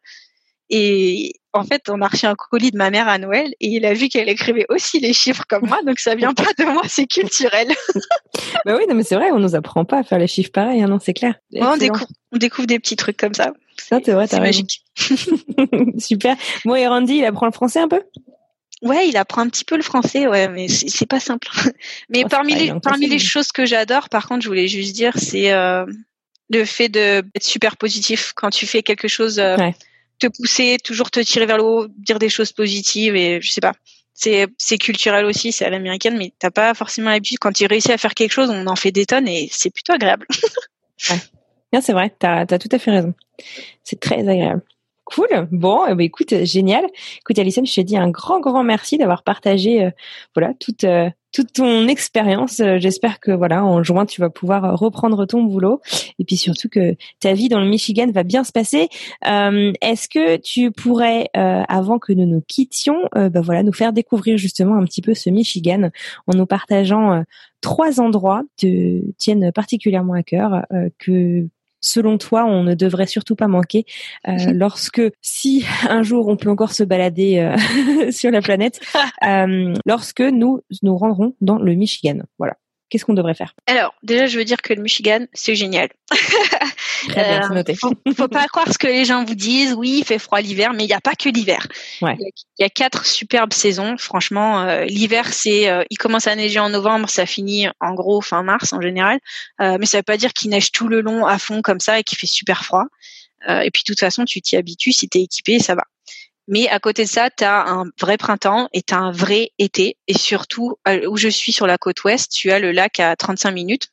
[0.70, 3.86] Et en fait, on a reçu un colis de ma mère à Noël et il
[3.86, 6.84] a vu qu'elle écrivait aussi les chiffres comme moi, donc ça vient pas de moi,
[6.88, 7.70] c'est culturel.
[8.66, 10.84] bah oui, non, mais c'est vrai, on nous apprend pas à faire les chiffres pareils,
[10.84, 11.36] hein, non, c'est clair.
[11.56, 13.54] on, découvre, on découvre des petits trucs comme ça.
[13.78, 14.84] Ça, c'est vrai, c'est magique.
[15.98, 16.36] Super.
[16.66, 18.04] Moi, et Randy, il apprend le français un peu?
[18.82, 21.50] Ouais, il apprend un petit peu le français, ouais, mais c'est pas simple.
[22.10, 25.14] mais oh, parmi les parmi les choses que j'adore, par contre, je voulais juste dire,
[25.18, 25.86] c'est euh,
[26.50, 29.58] le fait de d'être super positif quand tu fais quelque chose, euh,
[30.20, 33.62] te pousser, toujours te tirer vers le haut, dire des choses positives et je sais
[33.62, 33.74] pas.
[34.14, 37.40] C'est c'est culturel aussi, c'est à l'américaine, mais t'as pas forcément l'habitude.
[37.40, 39.92] Quand tu réussis à faire quelque chose, on en fait des tonnes et c'est plutôt
[39.92, 40.26] agréable.
[41.10, 41.82] ouais.
[41.82, 43.14] c'est vrai, t'as as tout à fait raison.
[43.84, 44.62] C'est très agréable.
[45.16, 45.48] Cool.
[45.52, 46.86] Bon, eh ben, écoute, génial.
[47.18, 49.90] Écoute, Alison, je te dis un grand, grand merci d'avoir partagé, euh,
[50.36, 52.60] voilà, toute euh, toute ton expérience.
[52.60, 55.82] Euh, j'espère que voilà, en juin, tu vas pouvoir reprendre ton boulot
[56.20, 58.90] et puis surtout que ta vie dans le Michigan va bien se passer.
[59.24, 64.76] Est-ce que tu pourrais, avant que nous nous quittions, bah, voilà, nous faire découvrir justement
[64.76, 65.90] un petit peu ce Michigan
[66.26, 67.24] en nous partageant
[67.62, 70.66] trois endroits te tiennent particulièrement à cœur
[70.98, 71.48] que
[71.82, 73.86] selon toi, on ne devrait surtout pas manquer
[74.28, 78.80] euh, lorsque, si un jour on peut encore se balader euh, sur la planète,
[79.26, 82.20] euh, lorsque nous nous rendrons dans le Michigan.
[82.38, 82.56] Voilà.
[82.90, 83.54] Qu'est-ce qu'on devrait faire?
[83.68, 85.90] Alors, déjà, je veux dire que le Michigan, c'est génial.
[87.10, 87.76] Très bien, c'est noté.
[87.76, 89.74] faut, faut pas croire ce que les gens vous disent.
[89.74, 91.68] Oui, il fait froid l'hiver, mais il n'y a pas que l'hiver.
[92.02, 92.16] Ouais.
[92.20, 93.96] Il, y a, il y a quatre superbes saisons.
[93.98, 98.22] Franchement, euh, l'hiver, c'est, euh, il commence à neiger en novembre, ça finit en gros
[98.22, 99.20] fin mars en général.
[99.62, 102.00] Euh, mais ça veut pas dire qu'il neige tout le long à fond comme ça
[102.00, 102.86] et qu'il fait super froid.
[103.48, 104.92] Euh, et puis, de toute façon, tu t'y habitues.
[104.92, 105.84] Si t'es équipé, ça va.
[106.50, 109.52] Mais à côté de ça, tu as un vrai printemps et tu as un vrai
[109.60, 109.98] été.
[110.08, 113.16] Et surtout, euh, où je suis sur la côte ouest, tu as le lac à
[113.16, 113.88] 35 minutes.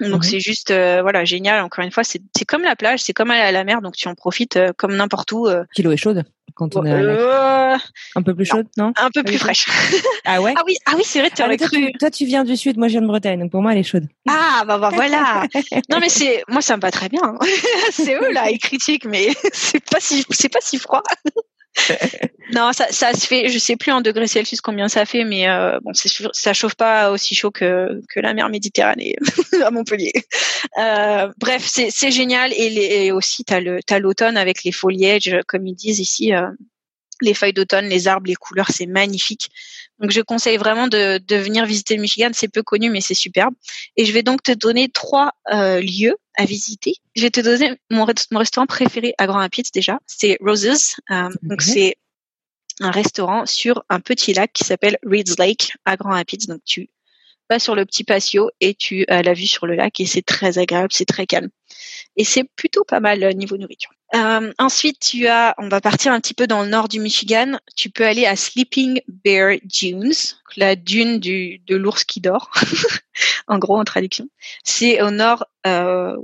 [0.00, 1.60] Donc c'est juste euh, voilà génial.
[1.64, 3.96] Encore une fois, c'est c'est comme la plage, c'est comme aller à la mer, donc
[3.96, 5.48] tu en profites euh, comme n'importe où.
[5.48, 6.22] euh, est chaude
[6.54, 7.78] quand on est à la-
[8.14, 8.92] un peu plus chaude, non?
[8.96, 9.66] Un peu plus fraîche.
[10.24, 10.54] Ah ouais?
[10.56, 11.86] Ah oui, ah oui, c'est vrai, tu Ah, aurais toi, cru.
[11.90, 13.78] tu, toi, tu viens du sud, moi je viens de Bretagne, donc pour moi elle
[13.78, 14.06] est chaude.
[14.28, 15.42] Ah bah bah voilà.
[15.88, 17.22] non mais c'est moi ça me va très bien.
[17.24, 17.38] hein.
[17.90, 21.02] c'est eux là ils critiquent mais c'est pas si c'est pas si froid.
[22.52, 25.78] non ça se fait je sais plus en degrés Celsius combien ça fait mais euh,
[25.82, 29.16] bon ça chauffe pas aussi chaud que la mer Méditerranée
[29.64, 30.12] à Montpellier.
[30.78, 35.74] Euh, bref c'est génial et, les, et aussi t'as l'automne avec les foliages comme ils
[35.74, 36.34] disent ici.
[36.34, 36.48] euh,
[37.20, 39.50] les feuilles d'automne, les arbres, les couleurs, c'est magnifique.
[40.00, 42.30] Donc je conseille vraiment de, de venir visiter le Michigan.
[42.32, 43.54] C'est peu connu, mais c'est superbe.
[43.96, 46.94] Et je vais donc te donner trois euh, lieux à visiter.
[47.16, 49.98] Je vais te donner mon, rest- mon restaurant préféré à Grand Rapids déjà.
[50.06, 50.94] C'est Roses.
[51.10, 51.96] Euh, Donc c'est
[52.80, 56.46] un restaurant sur un petit lac qui s'appelle Reeds Lake à Grand Rapids.
[56.46, 56.90] Donc tu
[57.50, 60.22] vas sur le petit patio et tu as la vue sur le lac et c'est
[60.22, 61.48] très agréable, c'est très calme.
[62.16, 63.90] Et c'est plutôt pas mal euh, niveau nourriture.
[64.14, 67.58] Euh, ensuite, tu as, on va partir un petit peu dans le nord du Michigan.
[67.76, 70.12] Tu peux aller à Sleeping Bear Dunes,
[70.56, 72.50] la dune du, de l'ours qui dort,
[73.48, 74.26] en gros en traduction.
[74.64, 76.16] C'est au nord euh,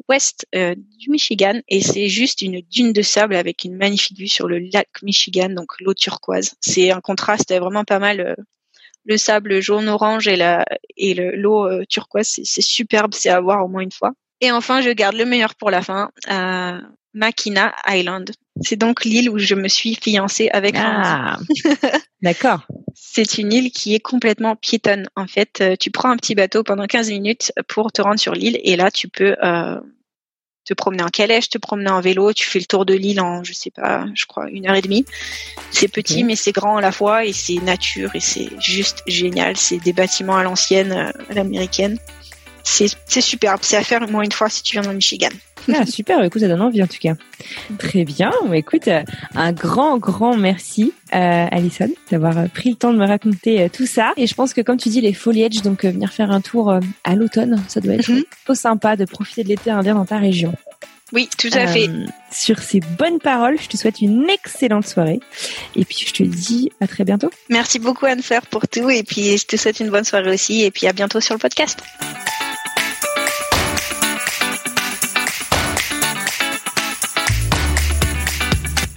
[0.54, 4.48] euh, du Michigan et c'est juste une dune de sable avec une magnifique vue sur
[4.48, 6.54] le lac Michigan, donc l'eau turquoise.
[6.60, 8.20] C'est un contraste vraiment pas mal.
[8.20, 8.34] euh,
[9.06, 10.64] le sable jaune orange et la
[10.96, 14.12] et le- l'eau euh, turquoise, c'est superbe, c'est à voir au moins une fois.
[14.40, 16.10] Et enfin, je garde le meilleur pour la fin.
[16.30, 16.80] Euh,
[17.14, 18.32] Makina Island.
[18.60, 20.74] C'est donc l'île où je me suis fiancée avec.
[20.78, 21.38] Ah,
[22.22, 22.66] d'accord.
[22.94, 25.08] C'est une île qui est complètement piétonne.
[25.16, 28.34] En fait, Euh, tu prends un petit bateau pendant 15 minutes pour te rendre sur
[28.34, 29.80] l'île et là, tu peux euh,
[30.64, 32.32] te promener en calèche, te promener en vélo.
[32.32, 34.82] Tu fais le tour de l'île en, je sais pas, je crois, une heure et
[34.82, 35.04] demie.
[35.70, 39.56] C'est petit, mais c'est grand à la fois et c'est nature et c'est juste génial.
[39.56, 41.98] C'est des bâtiments à l'ancienne, euh, à l'américaine.
[42.64, 43.60] C'est superbe.
[43.62, 45.28] C'est à faire au moins une fois si tu viens dans le Michigan.
[45.72, 47.14] Ah, super, écoute, ça donne envie en tout cas.
[47.78, 49.02] Très bien, Bah, écoute, euh,
[49.34, 53.68] un grand, grand merci euh, Alison d'avoir euh, pris le temps de me raconter euh,
[53.72, 54.12] tout ça.
[54.16, 56.78] Et je pense que comme tu dis, les foliages, donc euh, venir faire un tour
[57.04, 58.10] à l'automne, ça doit être
[58.44, 60.54] trop sympa de profiter de l'été indien dans ta région.
[61.12, 61.88] Oui, tout à fait.
[62.32, 65.20] Sur ces bonnes paroles, je te souhaite une excellente soirée.
[65.76, 67.30] Et puis je te dis à très bientôt.
[67.50, 70.70] Merci beaucoup Anne-Fleur pour tout et puis je te souhaite une bonne soirée aussi et
[70.70, 71.78] puis à bientôt sur le podcast.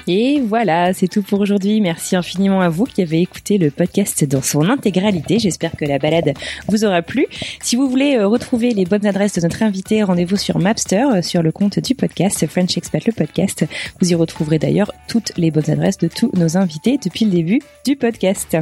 [0.10, 1.82] Et voilà, c'est tout pour aujourd'hui.
[1.82, 5.38] Merci infiniment à vous qui avez écouté le podcast dans son intégralité.
[5.38, 6.34] J'espère que la balade
[6.70, 7.26] vous aura plu.
[7.62, 11.22] Si vous voulez euh, retrouver les bonnes adresses de notre invité, rendez-vous sur Mapster, euh,
[11.22, 13.66] sur le compte du podcast French Expat le podcast.
[14.00, 17.62] Vous y retrouverez d'ailleurs toutes les bonnes adresses de tous nos invités depuis le début
[17.86, 18.56] du podcast.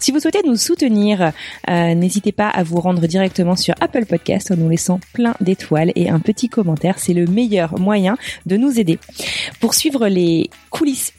[0.00, 1.32] Si vous souhaitez nous soutenir,
[1.70, 5.92] euh, n'hésitez pas à vous rendre directement sur Apple Podcast en nous laissant plein d'étoiles
[5.94, 6.98] et un petit commentaire.
[6.98, 8.16] C'est le meilleur moyen
[8.46, 8.98] de nous aider.
[9.60, 10.50] Pour suivre les